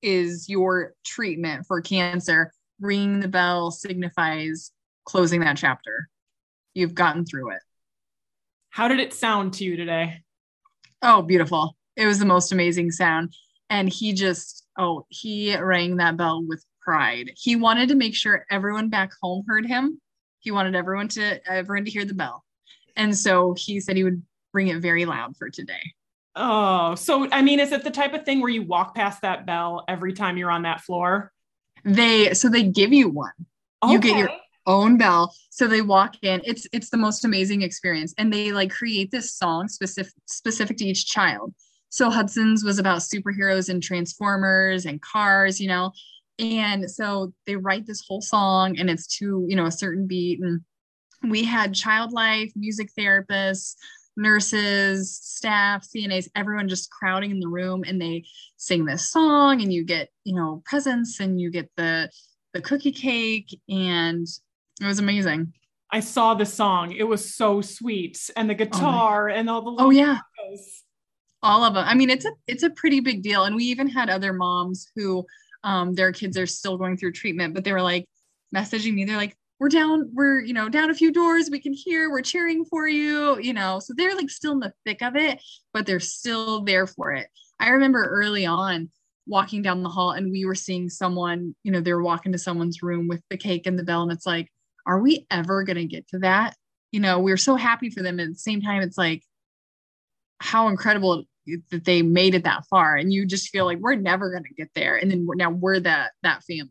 is 0.03 0.49
your 0.49 0.95
treatment 1.05 1.67
for 1.67 1.81
cancer, 1.81 2.53
ringing 2.81 3.21
the 3.21 3.29
bell 3.29 3.71
signifies 3.71 4.73
closing 5.05 5.41
that 5.41 5.57
chapter. 5.57 6.09
You've 6.75 6.95
gotten 6.95 7.25
through 7.25 7.53
it. 7.53 7.61
How 8.71 8.89
did 8.89 9.01
it 9.01 9.15
sound 9.15 9.55
to 9.55 9.65
you 9.65 9.77
today? 9.77 10.23
Oh, 11.03 11.23
beautiful. 11.23 11.77
It 11.97 12.07
was 12.07 12.19
the 12.19 12.27
most 12.27 12.53
amazing 12.53 12.91
sound. 12.91 13.35
And 13.71 13.89
he 13.89 14.13
just, 14.13 14.67
oh, 14.79 15.07
he 15.09 15.57
rang 15.57 15.97
that 15.97 16.17
bell 16.17 16.45
with 16.47 16.65
pride. 16.81 17.33
He 17.37 17.57
wanted 17.57 17.89
to 17.89 17.95
make 17.95 18.15
sure 18.15 18.47
everyone 18.51 18.89
back 18.89 19.11
home 19.21 19.45
heard 19.47 19.67
him. 19.67 20.01
He 20.41 20.51
wanted 20.51 20.75
everyone 20.75 21.09
to 21.09 21.41
everyone 21.51 21.85
to 21.85 21.91
hear 21.91 22.05
the 22.05 22.15
bell. 22.15 22.45
And 22.97 23.17
so 23.17 23.55
he 23.57 23.81
said 23.81 23.97
he 23.97 24.05
would 24.05 24.23
ring 24.59 24.69
it 24.69 24.81
very 24.81 25.05
loud 25.05 25.37
for 25.37 25.49
today. 25.49 25.93
Oh, 26.35 26.97
so 26.97 27.29
I 27.31 27.43
mean, 27.43 27.61
is 27.61 27.71
it 27.71 27.85
the 27.85 27.91
type 27.91 28.13
of 28.13 28.25
thing 28.25 28.41
where 28.41 28.51
you 28.51 28.63
walk 28.63 28.95
past 28.95 29.23
that 29.23 29.47
bell 29.47 29.85
every 29.87 30.13
time 30.13 30.37
you're 30.37 30.51
on 30.51 30.63
that 30.63 30.81
floor? 30.81 31.33
They 31.85 32.35
so 32.35 32.49
they 32.49 32.65
give 32.65 32.93
you 32.93 33.09
one. 33.09 33.33
You 33.89 34.01
get 34.01 34.17
your 34.17 34.31
own 34.67 34.99
bell. 34.99 35.33
So 35.51 35.69
they 35.69 35.81
walk 35.81 36.17
in. 36.23 36.43
It's 36.45 36.67
it's 36.73 36.91
the 36.91 36.97
most 36.97 37.25
amazing 37.25 37.63
experience. 37.63 38.13
And 38.19 38.33
they 38.33 38.51
like 38.51 38.71
create 38.71 39.13
this 39.13 39.33
song 39.33 39.69
specific 39.69 40.13
specific 40.27 40.77
to 40.79 40.85
each 40.85 41.07
child. 41.07 41.55
So 41.91 42.11
Hudson's 42.11 42.65
was 42.65 42.79
about 42.79 42.99
superheroes 42.99 43.69
and 43.69 43.83
transformers 43.83 44.87
and 44.87 45.01
cars, 45.01 45.61
you 45.61 45.69
know. 45.69 45.93
And 46.39 46.91
so 46.91 47.33
they 47.47 47.57
write 47.57 47.87
this 47.87 48.05
whole 48.07 48.21
song 48.21 48.79
and 48.79 48.91
it's 48.91 49.07
to, 49.19 49.45
you 49.49 49.57
know, 49.57 49.67
a 49.67 49.73
certain 49.73 50.07
beat. 50.07 50.41
And 50.41 50.61
we 51.29 51.45
had 51.45 51.75
child 51.75 52.13
life, 52.13 52.53
music 52.55 52.91
therapists, 52.97 53.75
nurses, 54.19 55.17
staff, 55.23 55.87
CNAs, 55.87 56.29
everyone 56.35 56.69
just 56.69 56.91
crowding 56.91 57.31
in 57.31 57.41
the 57.41 57.49
room 57.49 57.85
and 57.87 58.01
they 58.01 58.25
sing 58.57 58.85
this 58.85 59.11
song 59.11 59.63
and 59.63 59.73
you 59.73 59.85
get, 59.85 60.09
you 60.25 60.35
know, 60.35 60.63
presents 60.67 61.21
and 61.21 61.41
you 61.41 61.51
get 61.51 61.71
the 61.77 62.11
the 62.55 62.61
cookie 62.61 62.93
cake 62.93 63.59
and 63.69 64.27
it 64.81 64.87
was 64.87 64.99
amazing. 64.99 65.53
I 65.91 66.01
saw 66.01 66.35
the 66.35 66.45
song. 66.47 66.93
It 66.93 67.05
was 67.05 67.35
so 67.35 67.61
sweet. 67.63 68.31
And 68.37 68.51
the 68.51 68.55
guitar 68.55 69.29
and 69.29 69.49
all 69.49 69.63
the 69.63 69.83
Oh 69.83 69.91
yeah, 69.91 70.19
logos. 70.43 70.83
all 71.43 71.65
of 71.65 71.75
them. 71.75 71.85
I 71.87 71.95
mean, 71.95 72.11
it's 72.11 72.25
a 72.25 72.33
it's 72.47 72.63
a 72.63 72.71
pretty 72.71 73.01
big 73.01 73.23
deal. 73.23 73.45
And 73.45 73.55
we 73.57 73.65
even 73.65 73.89
had 73.89 74.11
other 74.11 74.33
moms 74.33 74.91
who 74.97 75.25
um 75.65 75.95
their 75.95 76.13
kids 76.13 76.37
are 76.37 76.47
still 76.47 76.77
going 76.77 76.97
through 76.97 77.13
treatment, 77.13 77.55
but 77.55 77.65
they 77.65 77.73
were 77.73 77.83
like 77.83 78.07
messaging 78.55 78.95
me. 78.95 79.05
They're 79.05 79.17
like, 79.17 79.37
we're 79.61 79.69
down, 79.69 80.11
we're, 80.13 80.41
you 80.41 80.53
know, 80.53 80.69
down 80.69 80.91
a 80.91 80.95
few 80.95 81.13
doors. 81.13 81.51
We 81.51 81.61
can 81.61 81.73
hear, 81.73 82.11
we're 82.11 82.23
cheering 82.23 82.65
for 82.65 82.87
you, 82.87 83.39
you 83.41 83.53
know. 83.53 83.81
So 83.81 83.93
they're 83.97 84.15
like 84.15 84.31
still 84.31 84.53
in 84.53 84.61
the 84.61 84.73
thick 84.85 85.03
of 85.03 85.17
it, 85.17 85.43
but 85.73 85.87
they're 85.87 86.01
still 86.01 86.63
there 86.63 86.87
for 86.87 87.13
it. 87.13 87.29
I 87.59 87.71
remember 87.71 88.05
early 88.05 88.47
on 88.47 88.91
walking 89.27 89.63
down 89.63 89.83
the 89.83 89.89
hall 89.89 90.13
and 90.13 90.31
we 90.31 90.45
were 90.45 90.55
seeing 90.55 90.89
someone, 90.89 91.55
you 91.65 91.73
know, 91.73 91.81
they 91.81 91.93
were 91.93 92.03
walking 92.03 92.33
to 92.33 92.39
someone's 92.39 92.83
room 92.83 93.09
with 93.09 93.23
the 93.31 93.37
cake 93.37 93.67
and 93.67 93.79
the 93.79 93.85
bell. 93.85 94.03
And 94.03 94.13
it's 94.13 94.27
like, 94.27 94.49
are 94.87 95.01
we 95.01 95.27
ever 95.31 95.65
gonna 95.65 95.85
get 95.85 96.09
to 96.09 96.21
that? 96.21 96.57
You 96.93 97.01
know, 97.01 97.19
we 97.19 97.33
are 97.33 97.37
so 97.37 97.57
happy 97.57 97.91
for 97.91 98.03
them. 98.03 98.21
At 98.21 98.29
the 98.29 98.35
same 98.35 98.63
time, 98.63 98.83
it's 98.83 98.97
like, 98.97 99.23
how 100.41 100.69
incredible 100.69 101.25
that 101.71 101.85
they 101.85 102.03
made 102.03 102.35
it 102.35 102.45
that 102.45 102.65
far 102.69 102.97
and 102.97 103.13
you 103.13 103.27
just 103.27 103.49
feel 103.49 103.65
like 103.65 103.79
we're 103.79 103.95
never 103.95 104.31
going 104.31 104.45
to 104.45 104.55
get 104.55 104.69
there 104.75 104.97
and 104.97 105.11
then 105.11 105.27
we're, 105.27 105.35
now 105.35 105.51
we're 105.51 105.81
that 105.81 106.13
that 106.23 106.43
family 106.45 106.69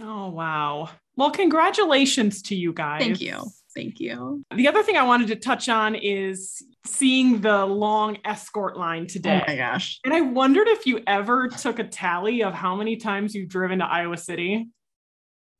Oh, 0.00 0.30
wow. 0.30 0.90
Well, 1.16 1.30
congratulations 1.30 2.42
to 2.42 2.54
you 2.54 2.72
guys. 2.72 3.02
thank 3.02 3.20
you 3.20 3.44
thank 3.74 4.00
you 4.00 4.44
The 4.54 4.68
other 4.68 4.82
thing 4.82 4.96
I 4.96 5.02
wanted 5.02 5.28
to 5.28 5.36
touch 5.36 5.68
on 5.68 5.94
is 5.94 6.62
seeing 6.84 7.40
the 7.40 7.64
long 7.64 8.18
escort 8.24 8.76
line 8.76 9.04
oh, 9.04 9.06
today. 9.06 9.42
oh 9.42 9.50
my 9.50 9.56
gosh 9.56 9.98
And 10.04 10.12
I 10.12 10.20
wondered 10.20 10.68
if 10.68 10.86
you 10.86 11.00
ever 11.06 11.48
took 11.48 11.78
a 11.78 11.84
tally 11.84 12.42
of 12.42 12.54
how 12.54 12.76
many 12.76 12.96
times 12.96 13.34
you've 13.34 13.48
driven 13.48 13.78
to 13.78 13.86
Iowa 13.86 14.16
City. 14.16 14.68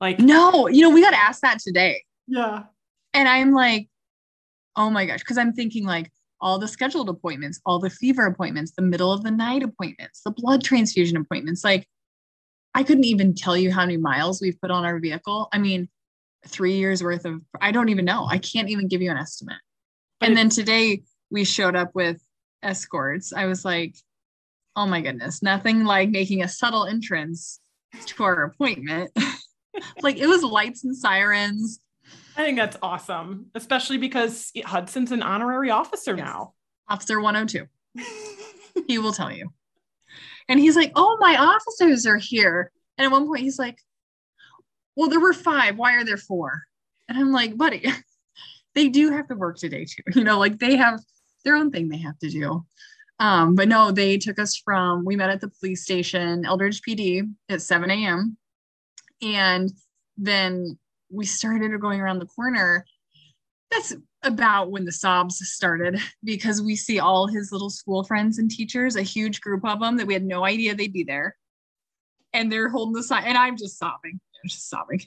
Like, 0.01 0.18
no 0.18 0.66
you 0.66 0.83
know 0.83 0.91
we 0.91 1.01
got 1.01 1.14
asked 1.14 1.43
that 1.43 1.61
today 1.61 2.03
yeah. 2.26 2.64
and 3.14 3.28
i'm 3.28 3.53
like 3.53 3.89
oh 4.74 4.91
my 4.91 5.07
gosh 5.07 5.20
because 5.20 5.39
i'm 5.39 5.53
thinking 5.53 5.87
like 5.87 6.11
all 6.41 6.59
the 6.59 6.66
scheduled 6.66 7.09
appointments 7.09 7.61
all 7.64 7.78
the 7.78 7.89
fever 7.89 8.26
appointments 8.26 8.72
the 8.76 8.83
middle 8.83 9.12
of 9.12 9.22
the 9.22 9.30
night 9.30 9.62
appointments 9.62 10.22
the 10.24 10.33
blood 10.33 10.64
transfusion 10.64 11.16
appointments 11.16 11.62
like 11.62 11.87
i 12.75 12.83
couldn't 12.83 13.05
even 13.05 13.35
tell 13.35 13.57
you 13.57 13.70
how 13.73 13.83
many 13.83 13.97
miles 13.97 14.41
we've 14.41 14.61
put 14.61 14.70
on 14.70 14.85
our 14.85 14.99
vehicle. 14.99 15.49
I 15.53 15.59
mean 15.59 15.89
three 16.47 16.77
years 16.77 17.03
worth 17.03 17.25
of 17.25 17.41
i 17.61 17.70
don't 17.73 17.89
even 17.89 18.05
know. 18.05 18.27
I 18.29 18.39
can't 18.39 18.68
even 18.70 18.89
give 18.89 19.03
you 19.03 19.11
an 19.11 19.16
estimate. 19.16 19.59
But 20.20 20.29
and 20.31 20.37
then 20.37 20.49
today 20.49 21.03
we 21.31 21.45
showed 21.45 21.77
up 21.77 21.91
with 21.95 22.20
escorts. 22.62 23.33
I 23.33 23.47
was 23.47 23.64
like 23.64 23.97
oh 24.77 24.87
my 24.87 25.01
goodness 25.01 25.43
nothing 25.43 25.85
like 25.85 26.09
making 26.11 26.43
a 26.43 26.49
subtle 26.49 26.87
entrance 26.87 27.61
to 28.07 28.25
our 28.25 28.45
appointment. 28.45 29.11
Like 30.03 30.18
it 30.18 30.27
was 30.27 30.43
lights 30.43 30.85
and 30.85 30.95
sirens. 30.95 31.81
I 32.37 32.45
think 32.45 32.59
that's 32.59 32.77
awesome, 32.83 33.47
especially 33.55 33.97
because 33.97 34.53
Hudson's 34.66 35.12
an 35.12 35.23
honorary 35.23 35.70
officer 35.70 36.14
Yes. 36.14 36.27
now. 36.27 36.53
officer 36.91 37.18
102 37.18 37.66
he 38.87 38.99
will 38.99 39.14
tell 39.14 39.33
you. 39.33 39.49
And 40.49 40.59
he's 40.59 40.77
like, 40.77 40.93
Oh, 40.95 41.17
my 41.21 41.37
officers 41.37 42.07
are 42.07 42.19
here. 42.19 42.71
And 42.99 43.07
at 43.07 43.13
one 43.13 43.27
point, 43.27 43.43
he's 43.43 43.59
like, 43.59 43.79
Well, 44.97 45.09
there 45.09 45.21
were 45.21 45.33
five. 45.33 45.77
Why 45.77 45.95
are 45.95 46.05
there 46.05 46.17
four? 46.17 46.63
And 47.09 47.19
I'm 47.19 47.33
like, 47.33 47.57
Buddy, 47.57 47.85
they 48.75 48.89
do 48.89 49.11
have 49.11 49.29
to 49.29 49.35
work 49.35 49.59
today, 49.59 49.85
too. 49.85 50.03
You 50.15 50.25
know, 50.25 50.39
like 50.39 50.59
they 50.59 50.77
have 50.77 51.01
their 51.45 51.57
own 51.57 51.71
thing 51.71 51.89
they 51.89 51.99
have 51.99 52.19
to 52.21 52.31
do. 52.31 52.65
Um, 53.19 53.55
but 53.55 53.69
no, 53.69 53.93
they 53.93 54.19
took 54.19 54.39
us 54.39 54.57
from, 54.57 55.05
we 55.05 55.17
met 55.17 55.31
at 55.31 55.41
the 55.41 55.49
police 55.61 55.85
station, 55.85 56.45
Eldridge 56.45 56.81
PD 56.83 57.31
at 57.49 57.63
7 57.63 57.89
a.m. 57.91 58.37
And 59.23 59.71
then 60.17 60.79
we 61.11 61.25
started 61.25 61.79
going 61.81 62.01
around 62.01 62.19
the 62.19 62.27
corner. 62.27 62.85
That's 63.71 63.95
about 64.25 64.70
when 64.70 64.85
the 64.85 64.93
sobs 64.93 65.39
started 65.49 65.99
because 66.25 66.62
we 66.62 66.77
see 66.77 66.99
all 66.99 67.27
his 67.27 67.51
little 67.53 67.70
school 67.70 68.05
friends 68.05 68.39
and 68.39 68.51
teachers, 68.51 68.97
a 68.97 69.03
huge 69.03 69.41
group 69.41 69.64
of 69.64 69.81
them 69.81 69.97
that 69.97 70.07
we 70.07 70.14
had 70.14 70.25
no 70.25 70.45
idea 70.45 70.75
they'd 70.75 70.93
be 70.93 71.05
there. 71.05 71.37
And 72.33 72.51
they're 72.51 72.68
holding 72.68 72.95
the 72.95 73.03
sign, 73.03 73.25
and 73.25 73.37
I'm 73.37 73.59
just 73.59 73.79
sobbing, 73.79 74.18
I'm 74.43 74.49
just 74.49 74.70
sobbing. 74.70 75.03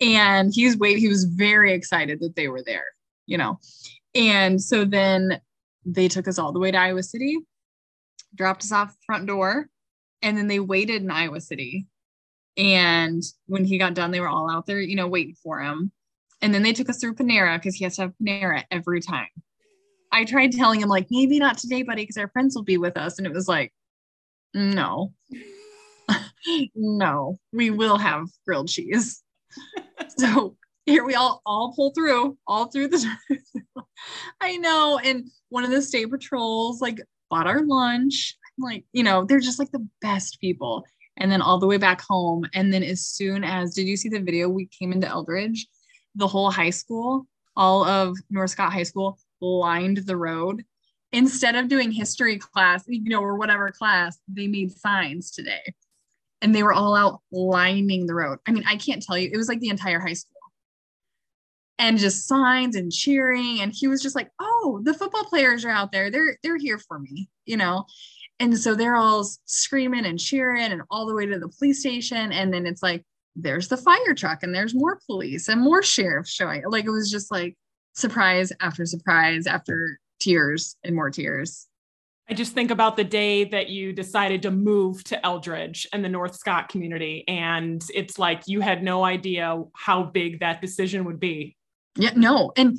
And 0.00 0.50
he's 0.54 0.78
wait, 0.78 0.98
he 0.98 1.08
was 1.08 1.24
very 1.24 1.72
excited 1.72 2.20
that 2.20 2.36
they 2.36 2.48
were 2.48 2.62
there, 2.62 2.86
you 3.26 3.36
know. 3.36 3.58
And 4.14 4.62
so 4.62 4.84
then 4.84 5.40
they 5.84 6.08
took 6.08 6.26
us 6.26 6.38
all 6.38 6.52
the 6.52 6.58
way 6.58 6.70
to 6.70 6.78
Iowa 6.78 7.02
City, 7.02 7.38
dropped 8.34 8.62
us 8.62 8.72
off 8.72 8.96
front 9.04 9.26
door, 9.26 9.68
and 10.22 10.38
then 10.38 10.48
they 10.48 10.60
waited 10.60 11.02
in 11.02 11.10
Iowa 11.10 11.40
City. 11.40 11.86
And 12.56 13.22
when 13.46 13.64
he 13.64 13.78
got 13.78 13.94
done, 13.94 14.10
they 14.10 14.20
were 14.20 14.28
all 14.28 14.50
out 14.50 14.64
there, 14.66 14.80
you 14.80 14.96
know, 14.96 15.08
waiting 15.08 15.34
for 15.42 15.60
him. 15.60 15.92
And 16.42 16.52
then 16.52 16.62
they 16.62 16.72
took 16.72 16.88
us 16.88 16.98
through 16.98 17.14
Panera 17.14 17.56
because 17.56 17.74
he 17.74 17.84
has 17.84 17.96
to 17.96 18.02
have 18.02 18.12
Panera 18.22 18.64
every 18.70 19.00
time. 19.00 19.28
I 20.12 20.24
tried 20.24 20.52
telling 20.52 20.80
him, 20.80 20.88
like, 20.88 21.08
maybe 21.10 21.38
not 21.38 21.58
today, 21.58 21.82
buddy, 21.82 22.02
because 22.02 22.16
our 22.16 22.28
friends 22.28 22.54
will 22.54 22.62
be 22.62 22.78
with 22.78 22.96
us. 22.96 23.18
And 23.18 23.26
it 23.26 23.32
was 23.32 23.48
like, 23.48 23.72
no, 24.54 25.12
no, 26.74 27.38
we 27.52 27.70
will 27.70 27.98
have 27.98 28.28
grilled 28.46 28.68
cheese. 28.68 29.22
so 30.18 30.56
here 30.86 31.04
we 31.04 31.14
all 31.14 31.42
all 31.46 31.72
pull 31.74 31.92
through, 31.92 32.36
all 32.46 32.66
through 32.66 32.88
the 32.88 33.16
I 34.40 34.56
know. 34.56 35.00
And 35.02 35.28
one 35.48 35.64
of 35.64 35.70
the 35.70 35.82
state 35.82 36.10
patrols 36.10 36.80
like 36.80 37.00
bought 37.30 37.46
our 37.46 37.62
lunch. 37.64 38.36
Like, 38.58 38.84
you 38.92 39.02
know, 39.02 39.24
they're 39.24 39.40
just 39.40 39.58
like 39.58 39.72
the 39.72 39.86
best 40.00 40.40
people. 40.40 40.84
And 41.16 41.30
then 41.30 41.42
all 41.42 41.58
the 41.58 41.66
way 41.66 41.76
back 41.76 42.00
home. 42.00 42.44
And 42.54 42.72
then 42.72 42.82
as 42.82 43.04
soon 43.04 43.44
as 43.44 43.74
did 43.74 43.86
you 43.86 43.96
see 43.96 44.08
the 44.08 44.20
video? 44.20 44.48
We 44.48 44.66
came 44.66 44.92
into 44.92 45.08
Eldridge, 45.08 45.66
the 46.14 46.26
whole 46.26 46.50
high 46.50 46.70
school, 46.70 47.26
all 47.56 47.84
of 47.84 48.16
North 48.30 48.50
Scott 48.50 48.72
High 48.72 48.82
School 48.84 49.18
lined 49.40 49.98
the 49.98 50.16
road. 50.16 50.64
Instead 51.12 51.54
of 51.54 51.68
doing 51.68 51.92
history 51.92 52.38
class, 52.38 52.84
you 52.88 53.08
know, 53.08 53.20
or 53.20 53.36
whatever 53.36 53.70
class, 53.70 54.18
they 54.26 54.48
made 54.48 54.72
signs 54.72 55.30
today. 55.30 55.74
And 56.42 56.54
they 56.54 56.62
were 56.62 56.72
all 56.72 56.96
out 56.96 57.20
lining 57.30 58.06
the 58.06 58.14
road. 58.14 58.38
I 58.46 58.52
mean, 58.52 58.64
I 58.66 58.76
can't 58.76 59.02
tell 59.02 59.16
you, 59.16 59.30
it 59.32 59.36
was 59.36 59.48
like 59.48 59.60
the 59.60 59.68
entire 59.68 60.00
high 60.00 60.14
school 60.14 60.34
and 61.78 61.98
just 61.98 62.28
signs 62.28 62.76
and 62.76 62.92
cheering 62.92 63.60
and 63.60 63.72
he 63.74 63.88
was 63.88 64.02
just 64.02 64.14
like 64.14 64.30
oh 64.40 64.80
the 64.84 64.94
football 64.94 65.24
players 65.24 65.64
are 65.64 65.70
out 65.70 65.90
there 65.90 66.10
they're 66.10 66.38
they're 66.42 66.56
here 66.56 66.78
for 66.78 66.98
me 66.98 67.28
you 67.46 67.56
know 67.56 67.84
and 68.40 68.56
so 68.58 68.74
they're 68.74 68.96
all 68.96 69.26
screaming 69.44 70.06
and 70.06 70.18
cheering 70.18 70.72
and 70.72 70.82
all 70.90 71.06
the 71.06 71.14
way 71.14 71.26
to 71.26 71.38
the 71.38 71.48
police 71.58 71.80
station 71.80 72.32
and 72.32 72.52
then 72.52 72.66
it's 72.66 72.82
like 72.82 73.04
there's 73.36 73.68
the 73.68 73.76
fire 73.76 74.14
truck 74.14 74.42
and 74.42 74.54
there's 74.54 74.74
more 74.74 75.00
police 75.06 75.48
and 75.48 75.60
more 75.60 75.82
sheriffs 75.82 76.30
showing 76.30 76.62
like 76.68 76.84
it 76.84 76.90
was 76.90 77.10
just 77.10 77.30
like 77.30 77.56
surprise 77.94 78.52
after 78.60 78.86
surprise 78.86 79.46
after 79.46 79.98
tears 80.20 80.76
and 80.84 80.94
more 80.94 81.10
tears 81.10 81.68
I 82.28 82.32
just 82.32 82.54
think 82.54 82.70
about 82.70 82.96
the 82.96 83.04
day 83.04 83.44
that 83.44 83.68
you 83.68 83.92
decided 83.92 84.42
to 84.42 84.50
move 84.50 85.04
to 85.04 85.26
Eldridge 85.26 85.86
and 85.92 86.02
the 86.02 86.08
North 86.08 86.34
Scott 86.36 86.70
community. 86.70 87.22
And 87.28 87.84
it's 87.92 88.18
like 88.18 88.44
you 88.46 88.60
had 88.60 88.82
no 88.82 89.04
idea 89.04 89.62
how 89.74 90.04
big 90.04 90.40
that 90.40 90.62
decision 90.62 91.04
would 91.04 91.20
be. 91.20 91.54
Yeah, 91.96 92.12
no. 92.16 92.52
And 92.56 92.78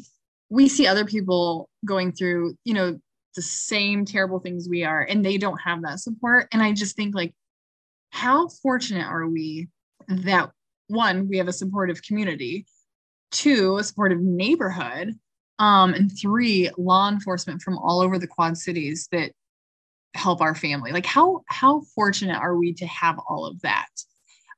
we 0.50 0.68
see 0.68 0.88
other 0.88 1.06
people 1.06 1.70
going 1.86 2.12
through, 2.12 2.58
you 2.64 2.74
know, 2.74 3.00
the 3.36 3.42
same 3.42 4.06
terrible 4.06 4.40
things 4.40 4.68
we 4.68 4.84
are, 4.84 5.02
and 5.02 5.24
they 5.24 5.38
don't 5.38 5.62
have 5.62 5.84
that 5.84 6.00
support. 6.00 6.48
And 6.52 6.64
I 6.64 6.72
just 6.72 6.96
think, 6.96 7.14
like, 7.14 7.34
how 8.10 8.48
fortunate 8.48 9.06
are 9.06 9.28
we 9.28 9.68
that 10.08 10.52
one, 10.88 11.28
we 11.28 11.38
have 11.38 11.48
a 11.48 11.54
supportive 11.54 12.02
community, 12.04 12.66
two, 13.32 13.78
a 13.78 13.84
supportive 13.84 14.22
neighborhood, 14.22 15.14
um, 15.60 15.94
and 15.94 16.12
three, 16.20 16.70
law 16.78 17.10
enforcement 17.10 17.62
from 17.62 17.78
all 17.78 18.02
over 18.02 18.20
the 18.20 18.28
Quad 18.28 18.58
Cities 18.58 19.08
that 19.12 19.32
help 20.14 20.42
our 20.42 20.56
family. 20.56 20.92
Like, 20.92 21.06
how 21.06 21.44
how 21.48 21.82
fortunate 21.94 22.38
are 22.38 22.56
we 22.56 22.74
to 22.74 22.86
have 22.88 23.20
all 23.30 23.46
of 23.46 23.62
that? 23.62 23.88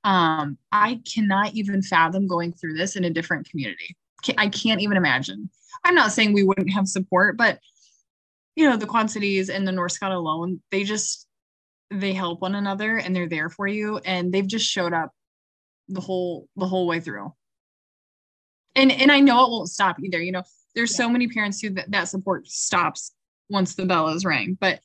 Um, 0.03 0.57
I 0.71 1.01
cannot 1.11 1.53
even 1.53 1.81
fathom 1.81 2.27
going 2.27 2.53
through 2.53 2.75
this 2.75 2.95
in 2.95 3.03
a 3.03 3.09
different 3.09 3.49
community. 3.49 3.95
I 4.37 4.49
can't 4.49 4.81
even 4.81 4.97
imagine. 4.97 5.49
I'm 5.83 5.95
not 5.95 6.11
saying 6.11 6.33
we 6.33 6.43
wouldn't 6.43 6.73
have 6.73 6.87
support, 6.87 7.37
but 7.37 7.59
you 8.55 8.67
know, 8.67 8.75
the 8.75 8.87
Quad 8.87 9.11
Cities 9.11 9.49
and 9.49 9.67
the 9.67 9.71
North 9.71 9.91
Scott 9.91 10.11
alone, 10.11 10.61
they 10.71 10.83
just 10.83 11.27
they 11.91 12.13
help 12.13 12.41
one 12.41 12.55
another 12.55 12.97
and 12.97 13.15
they're 13.15 13.29
there 13.29 13.49
for 13.49 13.67
you, 13.67 13.97
and 13.99 14.33
they've 14.33 14.47
just 14.47 14.65
showed 14.65 14.93
up 14.93 15.11
the 15.89 16.01
whole 16.01 16.47
the 16.55 16.67
whole 16.67 16.87
way 16.87 16.99
through. 16.99 17.33
And 18.75 18.91
and 18.91 19.11
I 19.11 19.19
know 19.19 19.45
it 19.45 19.51
won't 19.51 19.69
stop 19.69 19.97
either. 20.03 20.21
You 20.21 20.31
know, 20.31 20.43
there's 20.75 20.95
so 20.95 21.09
many 21.09 21.27
parents 21.27 21.61
who 21.61 21.71
that, 21.71 21.91
that 21.91 22.09
support 22.09 22.47
stops 22.47 23.11
once 23.49 23.75
the 23.75 23.85
bell 23.85 24.09
is 24.09 24.25
rang, 24.25 24.57
but 24.59 24.79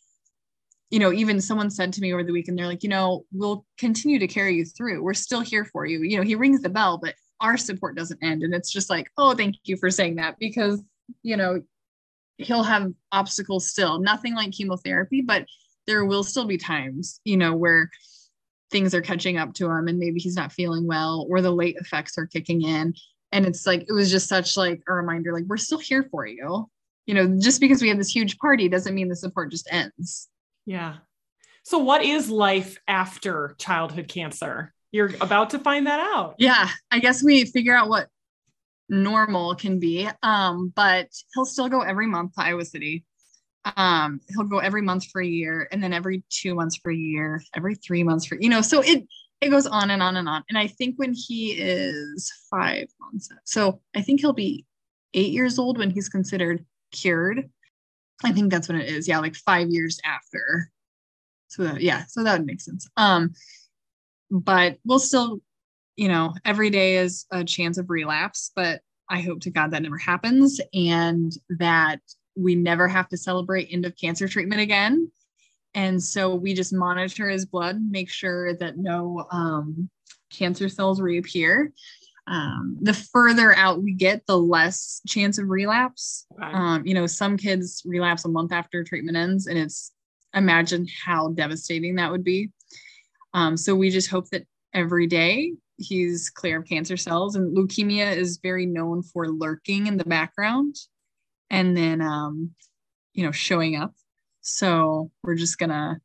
you 0.90 0.98
know, 0.98 1.10
even 1.10 1.40
someone 1.40 1.70
said 1.70 1.90
to 1.94 2.02
me 2.02 2.12
over 2.12 2.22
the 2.22 2.32
weekend, 2.32 2.58
they're 2.58 2.66
like, 2.66 2.82
you 2.82 2.88
know, 2.90 3.24
we'll 3.32 3.64
continue 3.78 4.18
to 4.18 4.26
carry 4.26 4.56
you 4.56 4.66
through. 4.66 5.02
We're 5.02 5.14
still 5.14 5.40
here 5.40 5.64
for 5.64 5.86
you. 5.86 6.02
You 6.02 6.18
know, 6.18 6.22
he 6.22 6.34
rings 6.34 6.60
the 6.60 6.68
bell, 6.68 6.98
but 6.98 7.14
our 7.40 7.56
support 7.56 7.96
doesn't 7.96 8.22
end. 8.22 8.42
And 8.42 8.52
it's 8.52 8.70
just 8.70 8.90
like, 8.90 9.10
oh, 9.16 9.34
thank 9.34 9.56
you 9.64 9.78
for 9.78 9.90
saying 9.90 10.16
that 10.16 10.38
because, 10.38 10.82
you 11.22 11.38
know, 11.38 11.62
he'll 12.36 12.62
have 12.62 12.92
obstacles 13.10 13.68
still, 13.68 14.00
nothing 14.00 14.34
like 14.34 14.52
chemotherapy, 14.52 15.22
but 15.22 15.46
there 15.86 16.04
will 16.04 16.22
still 16.22 16.44
be 16.44 16.58
times, 16.58 17.20
you 17.24 17.38
know, 17.38 17.54
where 17.54 17.90
things 18.72 18.94
are 18.94 19.02
catching 19.02 19.36
up 19.36 19.54
to 19.54 19.66
him 19.70 19.86
and 19.86 19.98
maybe 19.98 20.18
he's 20.18 20.34
not 20.34 20.50
feeling 20.52 20.86
well 20.86 21.26
or 21.30 21.40
the 21.40 21.50
late 21.52 21.76
effects 21.76 22.18
are 22.18 22.26
kicking 22.26 22.62
in. 22.62 22.94
And 23.30 23.46
it's 23.46 23.66
like, 23.66 23.82
it 23.88 23.92
was 23.92 24.10
just 24.10 24.28
such 24.28 24.56
like 24.56 24.82
a 24.88 24.92
reminder, 24.92 25.32
like, 25.32 25.44
we're 25.46 25.56
still 25.56 25.78
here 25.78 26.02
for 26.10 26.26
you. 26.26 26.68
You 27.06 27.14
know, 27.14 27.38
just 27.38 27.60
because 27.60 27.80
we 27.82 27.88
have 27.88 27.98
this 27.98 28.14
huge 28.14 28.38
party 28.38 28.68
doesn't 28.68 28.94
mean 28.94 29.08
the 29.08 29.16
support 29.16 29.50
just 29.50 29.68
ends. 29.70 30.28
Yeah. 30.66 30.96
So, 31.64 31.78
what 31.78 32.02
is 32.04 32.28
life 32.30 32.78
after 32.88 33.54
childhood 33.58 34.08
cancer? 34.08 34.72
You're 34.92 35.12
about 35.20 35.50
to 35.50 35.58
find 35.58 35.86
that 35.86 36.00
out. 36.00 36.34
yeah 36.38 36.68
i 36.90 36.98
guess 36.98 37.22
we 37.24 37.46
figure 37.46 37.74
out 37.74 37.88
what 37.88 38.08
normal 38.90 39.54
can 39.54 39.78
be 39.80 40.06
um 40.22 40.70
but 40.76 41.08
he'll 41.34 41.46
still 41.46 41.70
go 41.70 41.80
every 41.80 42.06
month 42.06 42.34
to 42.34 42.42
iowa 42.42 42.62
city 42.64 43.02
um 43.76 44.20
he'll 44.28 44.44
go 44.44 44.58
every 44.58 44.82
month 44.82 45.06
for 45.06 45.20
a 45.20 45.26
year 45.26 45.68
and 45.70 45.82
then 45.82 45.92
every 45.92 46.22
two 46.30 46.54
months 46.54 46.76
for 46.76 46.90
a 46.90 46.96
year 46.96 47.42
every 47.54 47.74
three 47.74 48.02
months 48.02 48.26
for 48.26 48.36
you 48.40 48.48
know 48.48 48.60
so 48.60 48.80
it 48.82 49.06
it 49.40 49.50
goes 49.50 49.66
on 49.66 49.90
and 49.90 50.02
on 50.02 50.16
and 50.16 50.28
on 50.28 50.42
and 50.48 50.58
i 50.58 50.66
think 50.66 50.96
when 50.98 51.14
he 51.14 51.52
is 51.52 52.32
five 52.50 52.88
months 53.00 53.28
so 53.44 53.80
i 53.94 54.02
think 54.02 54.20
he'll 54.20 54.32
be 54.32 54.66
eight 55.14 55.32
years 55.32 55.58
old 55.58 55.78
when 55.78 55.90
he's 55.90 56.08
considered 56.08 56.64
cured 56.90 57.48
I 58.24 58.32
think 58.32 58.50
that's 58.50 58.68
what 58.68 58.78
it 58.78 58.88
is. 58.88 59.08
Yeah, 59.08 59.18
like 59.18 59.34
five 59.34 59.68
years 59.70 59.98
after. 60.04 60.70
So 61.48 61.64
that, 61.64 61.80
yeah, 61.80 62.04
so 62.06 62.22
that 62.22 62.38
would 62.38 62.46
make 62.46 62.60
sense. 62.60 62.88
Um, 62.96 63.32
but 64.30 64.78
we'll 64.84 64.98
still, 64.98 65.40
you 65.96 66.08
know, 66.08 66.34
every 66.44 66.70
day 66.70 66.96
is 66.96 67.26
a 67.30 67.44
chance 67.44 67.78
of 67.78 67.90
relapse, 67.90 68.50
but 68.54 68.80
I 69.08 69.20
hope 69.20 69.40
to 69.40 69.50
God 69.50 69.72
that 69.72 69.82
never 69.82 69.98
happens 69.98 70.60
and 70.72 71.32
that 71.58 72.00
we 72.36 72.54
never 72.54 72.88
have 72.88 73.08
to 73.08 73.16
celebrate 73.16 73.68
end 73.70 73.86
of 73.86 73.96
cancer 73.96 74.28
treatment 74.28 74.60
again. 74.60 75.10
And 75.74 76.02
so 76.02 76.34
we 76.34 76.54
just 76.54 76.72
monitor 76.72 77.28
his 77.28 77.46
blood, 77.46 77.78
make 77.80 78.10
sure 78.10 78.54
that 78.56 78.76
no 78.76 79.26
um, 79.30 79.88
cancer 80.30 80.68
cells 80.68 81.00
reappear. 81.00 81.72
Um, 82.26 82.76
the 82.80 82.94
further 82.94 83.54
out 83.56 83.82
we 83.82 83.94
get, 83.94 84.26
the 84.26 84.38
less 84.38 85.00
chance 85.08 85.38
of 85.38 85.48
relapse. 85.48 86.26
Um, 86.40 86.86
you 86.86 86.94
know, 86.94 87.06
some 87.06 87.36
kids 87.36 87.82
relapse 87.84 88.24
a 88.24 88.28
month 88.28 88.52
after 88.52 88.84
treatment 88.84 89.16
ends, 89.16 89.46
and 89.46 89.58
it's 89.58 89.92
imagine 90.34 90.86
how 91.04 91.28
devastating 91.28 91.96
that 91.96 92.10
would 92.10 92.24
be. 92.24 92.50
Um, 93.34 93.56
so 93.56 93.74
we 93.74 93.90
just 93.90 94.08
hope 94.08 94.28
that 94.30 94.46
every 94.72 95.06
day 95.06 95.54
he's 95.78 96.30
clear 96.30 96.60
of 96.60 96.68
cancer 96.68 96.96
cells, 96.96 97.34
and 97.34 97.56
leukemia 97.56 98.14
is 98.14 98.38
very 98.42 98.66
known 98.66 99.02
for 99.02 99.28
lurking 99.28 99.86
in 99.88 99.96
the 99.96 100.04
background 100.04 100.76
and 101.52 101.76
then, 101.76 102.00
um, 102.00 102.50
you 103.12 103.24
know, 103.24 103.30
showing 103.30 103.76
up. 103.76 103.94
So 104.40 105.12
we're 105.22 105.36
just 105.36 105.58
gonna 105.58 106.00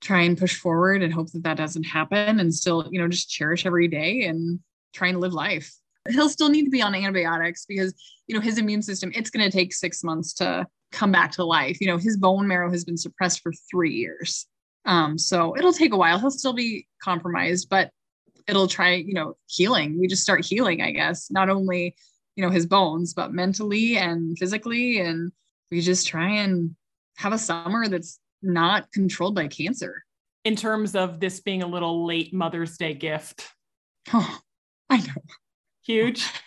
try 0.00 0.22
and 0.22 0.36
push 0.36 0.56
forward 0.56 1.02
and 1.02 1.12
hope 1.12 1.30
that 1.30 1.44
that 1.44 1.56
doesn't 1.56 1.84
happen 1.84 2.40
and 2.40 2.52
still, 2.52 2.88
you 2.90 2.98
know, 2.98 3.06
just 3.06 3.30
cherish 3.30 3.64
every 3.64 3.86
day 3.86 4.24
and 4.24 4.58
try 4.92 5.08
and 5.08 5.20
live 5.20 5.32
life. 5.32 5.72
He'll 6.08 6.28
still 6.28 6.48
need 6.48 6.64
to 6.64 6.70
be 6.70 6.82
on 6.82 6.96
antibiotics 6.96 7.64
because, 7.64 7.94
you 8.26 8.34
know, 8.34 8.40
his 8.40 8.58
immune 8.58 8.82
system, 8.82 9.12
it's 9.14 9.30
going 9.30 9.48
to 9.48 9.56
take 9.56 9.72
six 9.72 10.02
months 10.02 10.32
to 10.34 10.66
come 10.90 11.12
back 11.12 11.30
to 11.32 11.44
life. 11.44 11.80
You 11.80 11.86
know, 11.86 11.96
his 11.96 12.16
bone 12.16 12.48
marrow 12.48 12.68
has 12.72 12.84
been 12.84 12.96
suppressed 12.96 13.40
for 13.40 13.52
three 13.70 13.94
years. 13.94 14.46
Um, 14.84 15.16
so 15.16 15.56
it'll 15.56 15.72
take 15.72 15.92
a 15.92 15.96
while. 15.96 16.18
He'll 16.18 16.32
still 16.32 16.52
be 16.52 16.88
compromised, 17.00 17.68
but 17.70 17.90
it'll 18.48 18.66
try, 18.66 18.94
you 18.94 19.14
know, 19.14 19.36
healing. 19.46 20.00
We 20.00 20.08
just 20.08 20.24
start 20.24 20.44
healing, 20.44 20.82
I 20.82 20.90
guess, 20.90 21.30
not 21.30 21.48
only, 21.48 21.94
you 22.36 22.44
know, 22.44 22.50
his 22.50 22.66
bones, 22.66 23.14
but 23.14 23.32
mentally 23.32 23.96
and 23.96 24.38
physically. 24.38 24.98
And 25.00 25.32
we 25.70 25.80
just 25.80 26.06
try 26.06 26.28
and 26.28 26.74
have 27.16 27.32
a 27.32 27.38
summer 27.38 27.88
that's 27.88 28.18
not 28.42 28.90
controlled 28.92 29.34
by 29.34 29.48
cancer. 29.48 30.02
In 30.44 30.56
terms 30.56 30.96
of 30.96 31.20
this 31.20 31.40
being 31.40 31.62
a 31.62 31.66
little 31.68 32.04
late 32.04 32.34
Mother's 32.34 32.76
Day 32.76 32.94
gift, 32.94 33.48
Oh, 34.12 34.38
I 34.90 34.98
know. 34.98 35.22
huge. 35.86 36.26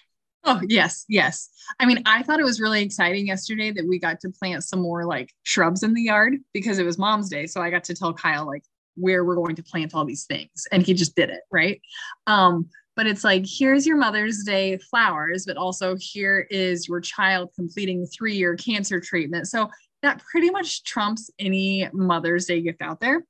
Oh, 0.47 0.61
yes, 0.67 1.05
yes. 1.09 1.49
I 1.79 1.88
mean, 1.88 2.03
I 2.05 2.21
thought 2.21 2.39
it 2.39 2.43
was 2.45 2.61
really 2.61 2.83
exciting 2.83 3.25
yesterday 3.25 3.71
that 3.71 3.88
we 3.88 3.97
got 3.97 4.19
to 4.19 4.29
plant 4.29 4.63
some 4.63 4.79
more 4.79 5.03
like 5.03 5.33
shrubs 5.41 5.81
in 5.81 5.95
the 5.95 6.03
yard 6.03 6.36
because 6.53 6.77
it 6.77 6.86
was 6.86 6.99
mom's 6.99 7.29
day. 7.29 7.47
So 7.47 7.61
I 7.63 7.71
got 7.71 7.83
to 7.86 7.95
tell 7.95 8.13
Kyle 8.13 8.45
like 8.45 8.63
where 8.93 9.25
we're 9.25 9.38
going 9.38 9.55
to 9.55 9.63
plant 9.63 9.95
all 9.95 10.05
these 10.05 10.25
things 10.25 10.67
and 10.71 10.83
he 10.86 10.93
just 10.93 11.15
did 11.15 11.31
it, 11.31 11.41
right? 11.51 11.81
Um, 12.27 12.69
but 12.96 13.08
it's 13.08 13.24
like 13.24 13.46
here's 13.48 13.86
your 13.86 13.98
Mother's 13.98 14.43
Day 14.43 14.78
flowers, 14.78 15.46
but 15.46 15.58
also 15.58 15.96
here 16.00 16.48
is 16.50 16.88
your 16.88 17.02
child 17.02 17.50
completing 17.56 18.06
three-year 18.06 18.56
cancer 18.56 19.00
treatment. 19.00 19.48
So 19.48 19.70
that 20.02 20.22
pretty 20.24 20.50
much 20.50 20.84
trumps 20.84 21.30
any 21.39 21.89
Mother's 21.93 22.46
Day 22.46 22.62
gift 22.62 22.82
out 22.82 23.00
there. 23.00 23.26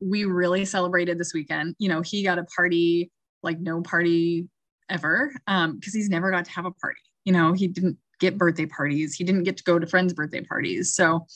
We 0.00 0.24
really 0.24 0.64
celebrated 0.64 1.18
this 1.18 1.34
weekend. 1.34 1.74
You 1.78 1.88
know, 1.88 2.02
he 2.02 2.22
got 2.22 2.38
a 2.38 2.44
party 2.44 3.10
like 3.42 3.58
no 3.60 3.82
party 3.82 4.48
ever 4.90 5.32
um 5.46 5.76
because 5.76 5.94
he's 5.94 6.08
never 6.08 6.30
got 6.30 6.44
to 6.44 6.50
have 6.50 6.64
a 6.64 6.70
party 6.70 7.00
you 7.24 7.32
know 7.32 7.52
he 7.52 7.68
didn't 7.68 7.96
get 8.20 8.38
birthday 8.38 8.66
parties 8.66 9.14
he 9.14 9.24
didn't 9.24 9.44
get 9.44 9.56
to 9.56 9.64
go 9.64 9.78
to 9.78 9.86
friends 9.86 10.12
birthday 10.12 10.40
parties 10.40 10.94
so 10.94 11.26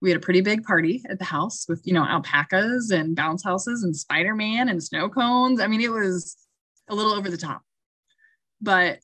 we 0.00 0.10
had 0.10 0.16
a 0.16 0.20
pretty 0.20 0.40
big 0.40 0.62
party 0.62 1.02
at 1.08 1.18
the 1.18 1.24
house 1.24 1.66
with 1.68 1.82
you 1.84 1.92
know 1.92 2.04
alpacas 2.04 2.90
and 2.90 3.16
bounce 3.16 3.42
houses 3.42 3.82
and 3.82 3.96
spider-man 3.96 4.68
and 4.68 4.82
snow 4.82 5.08
cones 5.08 5.60
i 5.60 5.66
mean 5.66 5.80
it 5.80 5.90
was 5.90 6.36
a 6.88 6.94
little 6.94 7.12
over 7.12 7.30
the 7.30 7.36
top 7.36 7.62
but 8.60 8.98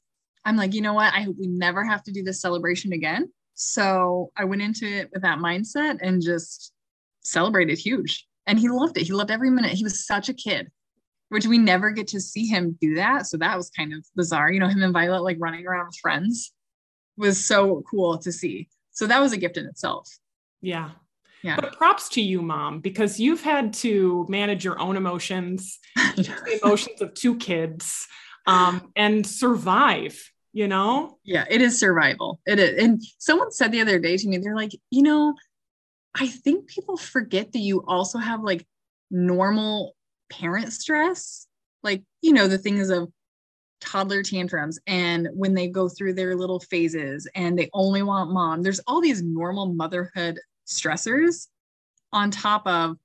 i'm 0.44 0.56
like 0.56 0.74
you 0.74 0.80
know 0.80 0.94
what 0.94 1.12
i 1.14 1.22
hope 1.22 1.36
we 1.38 1.46
never 1.46 1.84
have 1.84 2.02
to 2.02 2.12
do 2.12 2.22
this 2.22 2.40
celebration 2.40 2.92
again 2.92 3.30
so 3.54 4.30
i 4.36 4.44
went 4.44 4.62
into 4.62 4.86
it 4.86 5.10
with 5.12 5.22
that 5.22 5.38
mindset 5.38 5.98
and 6.00 6.22
just 6.22 6.72
celebrated 7.22 7.78
huge 7.78 8.26
and 8.46 8.58
he 8.58 8.68
loved 8.68 8.96
it 8.96 9.04
he 9.04 9.12
loved 9.12 9.30
every 9.30 9.50
minute 9.50 9.72
he 9.72 9.84
was 9.84 10.06
such 10.06 10.28
a 10.28 10.34
kid 10.34 10.70
which 11.32 11.46
we 11.46 11.56
never 11.56 11.90
get 11.90 12.06
to 12.08 12.20
see 12.20 12.46
him 12.46 12.76
do 12.78 12.94
that. 12.96 13.26
So 13.26 13.38
that 13.38 13.56
was 13.56 13.70
kind 13.70 13.94
of 13.94 14.04
bizarre. 14.14 14.52
You 14.52 14.60
know, 14.60 14.68
him 14.68 14.82
and 14.82 14.92
Violet 14.92 15.22
like 15.22 15.38
running 15.40 15.66
around 15.66 15.86
with 15.86 15.96
friends 15.96 16.52
was 17.16 17.42
so 17.42 17.82
cool 17.90 18.18
to 18.18 18.30
see. 18.30 18.68
So 18.90 19.06
that 19.06 19.18
was 19.18 19.32
a 19.32 19.38
gift 19.38 19.56
in 19.56 19.64
itself. 19.64 20.10
Yeah. 20.60 20.90
Yeah. 21.42 21.56
But 21.56 21.76
props 21.76 22.08
to 22.10 22.22
you, 22.22 22.40
mom, 22.40 22.80
because 22.80 23.18
you've 23.18 23.42
had 23.42 23.72
to 23.74 24.26
manage 24.28 24.64
your 24.64 24.78
own 24.78 24.96
emotions, 24.96 25.78
the 25.96 26.60
emotions 26.62 27.00
of 27.00 27.14
two 27.14 27.36
kids, 27.36 28.06
um, 28.46 28.92
and 28.96 29.26
survive, 29.26 30.20
you 30.52 30.68
know? 30.68 31.18
yeah, 31.24 31.44
it 31.50 31.60
is 31.60 31.78
survival. 31.78 32.40
It 32.46 32.58
is. 32.58 32.82
And 32.82 33.02
someone 33.18 33.50
said 33.50 33.72
the 33.72 33.80
other 33.80 33.98
day 33.98 34.16
to 34.16 34.28
me, 34.28 34.38
they're 34.38 34.56
like, 34.56 34.72
you 34.90 35.02
know, 35.02 35.34
I 36.14 36.28
think 36.28 36.68
people 36.68 36.96
forget 36.96 37.52
that 37.52 37.58
you 37.58 37.84
also 37.86 38.18
have 38.18 38.42
like 38.42 38.66
normal 39.10 39.94
parent 40.30 40.72
stress, 40.72 41.46
like, 41.82 42.02
you 42.20 42.32
know, 42.32 42.48
the 42.48 42.58
things 42.58 42.90
of 42.90 43.10
toddler 43.80 44.22
tantrums 44.22 44.78
and 44.86 45.28
when 45.34 45.54
they 45.54 45.66
go 45.66 45.88
through 45.88 46.14
their 46.14 46.36
little 46.36 46.60
phases 46.60 47.28
and 47.34 47.58
they 47.58 47.68
only 47.72 48.02
want 48.02 48.30
mom. 48.30 48.62
There's 48.62 48.80
all 48.86 49.00
these 49.00 49.22
normal 49.22 49.74
motherhood 49.74 50.38
stressors 50.66 51.48
on 52.12 52.30
top 52.30 52.66
of 52.66 52.96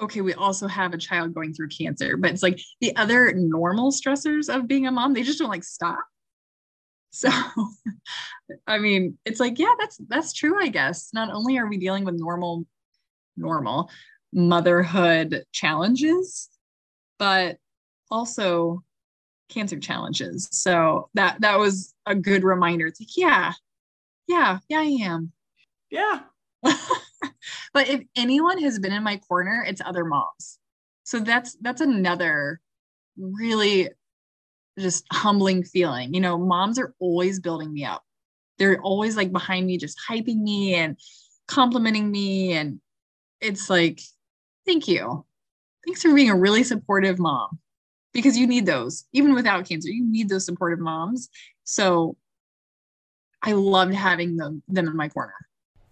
okay, 0.00 0.20
we 0.20 0.34
also 0.34 0.66
have 0.66 0.94
a 0.94 0.98
child 0.98 1.32
going 1.32 1.54
through 1.54 1.68
cancer, 1.68 2.16
but 2.16 2.30
it's 2.30 2.42
like 2.42 2.60
the 2.80 2.94
other 2.96 3.32
normal 3.34 3.92
stressors 3.92 4.52
of 4.52 4.66
being 4.66 4.88
a 4.88 4.90
mom, 4.90 5.12
they 5.12 5.22
just 5.22 5.38
don't 5.38 5.48
like 5.48 5.62
stop. 5.62 6.04
So 7.10 7.30
I 8.66 8.78
mean, 8.78 9.18
it's 9.24 9.38
like, 9.38 9.58
yeah, 9.58 9.74
that's 9.78 9.98
that's 10.08 10.32
true, 10.32 10.60
I 10.60 10.68
guess. 10.68 11.10
Not 11.12 11.32
only 11.32 11.58
are 11.58 11.68
we 11.68 11.76
dealing 11.76 12.04
with 12.04 12.18
normal, 12.18 12.66
normal 13.36 13.90
motherhood 14.32 15.44
challenges, 15.52 16.48
but 17.18 17.58
also 18.10 18.82
cancer 19.48 19.78
challenges. 19.78 20.48
So 20.50 21.10
that 21.14 21.40
that 21.42 21.58
was 21.58 21.94
a 22.06 22.14
good 22.14 22.44
reminder. 22.44 22.86
It's 22.86 23.00
like, 23.00 23.16
yeah, 23.16 23.52
yeah, 24.26 24.58
yeah, 24.68 24.80
I 24.80 24.98
am. 25.02 25.32
Yeah. 25.90 26.20
But 27.72 27.88
if 27.88 28.02
anyone 28.16 28.60
has 28.62 28.78
been 28.78 28.92
in 28.92 29.02
my 29.02 29.16
corner, 29.16 29.64
it's 29.66 29.80
other 29.84 30.04
moms. 30.04 30.58
So 31.04 31.18
that's 31.18 31.56
that's 31.60 31.80
another 31.80 32.60
really 33.16 33.90
just 34.78 35.04
humbling 35.12 35.64
feeling. 35.64 36.14
You 36.14 36.20
know, 36.20 36.38
moms 36.38 36.78
are 36.78 36.94
always 36.98 37.40
building 37.40 37.72
me 37.72 37.84
up. 37.84 38.02
They're 38.58 38.80
always 38.80 39.16
like 39.16 39.32
behind 39.32 39.66
me, 39.66 39.78
just 39.78 39.98
hyping 40.08 40.42
me 40.42 40.74
and 40.74 40.98
complimenting 41.48 42.10
me. 42.10 42.52
And 42.52 42.80
it's 43.40 43.68
like, 43.68 44.00
thank 44.66 44.88
you. 44.88 45.24
Thanks 45.84 46.02
for 46.02 46.14
being 46.14 46.30
a 46.30 46.36
really 46.36 46.62
supportive 46.62 47.18
mom 47.18 47.58
because 48.12 48.38
you 48.38 48.46
need 48.46 48.66
those, 48.66 49.04
even 49.12 49.34
without 49.34 49.68
cancer, 49.68 49.88
you 49.88 50.04
need 50.04 50.28
those 50.28 50.44
supportive 50.44 50.78
moms. 50.78 51.28
So 51.64 52.16
I 53.42 53.52
loved 53.52 53.94
having 53.94 54.36
them, 54.36 54.62
them 54.68 54.86
in 54.86 54.96
my 54.96 55.08
corner. 55.08 55.34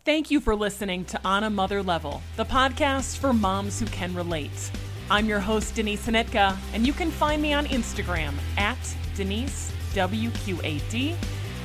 Thank 0.06 0.30
you 0.30 0.40
for 0.40 0.56
listening 0.56 1.04
to 1.06 1.20
On 1.26 1.44
a 1.44 1.50
Mother 1.50 1.82
Level, 1.82 2.22
the 2.36 2.44
podcast 2.46 3.18
for 3.18 3.34
moms 3.34 3.78
who 3.78 3.84
can 3.84 4.14
relate. 4.14 4.70
I'm 5.10 5.26
your 5.26 5.40
host, 5.40 5.74
Denise 5.74 6.06
Hnytka, 6.06 6.56
and 6.72 6.86
you 6.86 6.94
can 6.94 7.10
find 7.10 7.42
me 7.42 7.52
on 7.52 7.66
Instagram 7.66 8.32
at 8.56 8.78
Denise 9.14 9.70
WQAD 9.92 11.14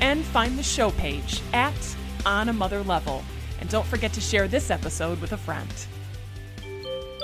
and 0.01 0.21
find 0.25 0.59
the 0.59 0.63
show 0.63 0.91
page 0.91 1.41
at 1.53 1.95
On 2.25 2.49
a 2.49 2.53
Mother 2.53 2.83
Level. 2.83 3.23
And 3.61 3.69
don't 3.69 3.87
forget 3.87 4.11
to 4.11 4.19
share 4.19 4.49
this 4.49 4.69
episode 4.69 5.21
with 5.21 5.31
a 5.31 5.37
friend. 5.37 5.73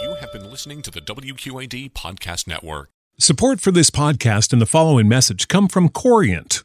You 0.01 0.15
have 0.21 0.31
been 0.31 0.49
listening 0.49 0.81
to 0.83 0.91
the 0.91 1.01
WQAD 1.01 1.91
Podcast 1.91 2.47
Network. 2.47 2.89
Support 3.19 3.59
for 3.59 3.71
this 3.71 3.89
podcast 3.89 4.53
and 4.53 4.61
the 4.61 4.65
following 4.65 5.09
message 5.09 5.49
come 5.49 5.67
from 5.67 5.89
Corient. 5.89 6.63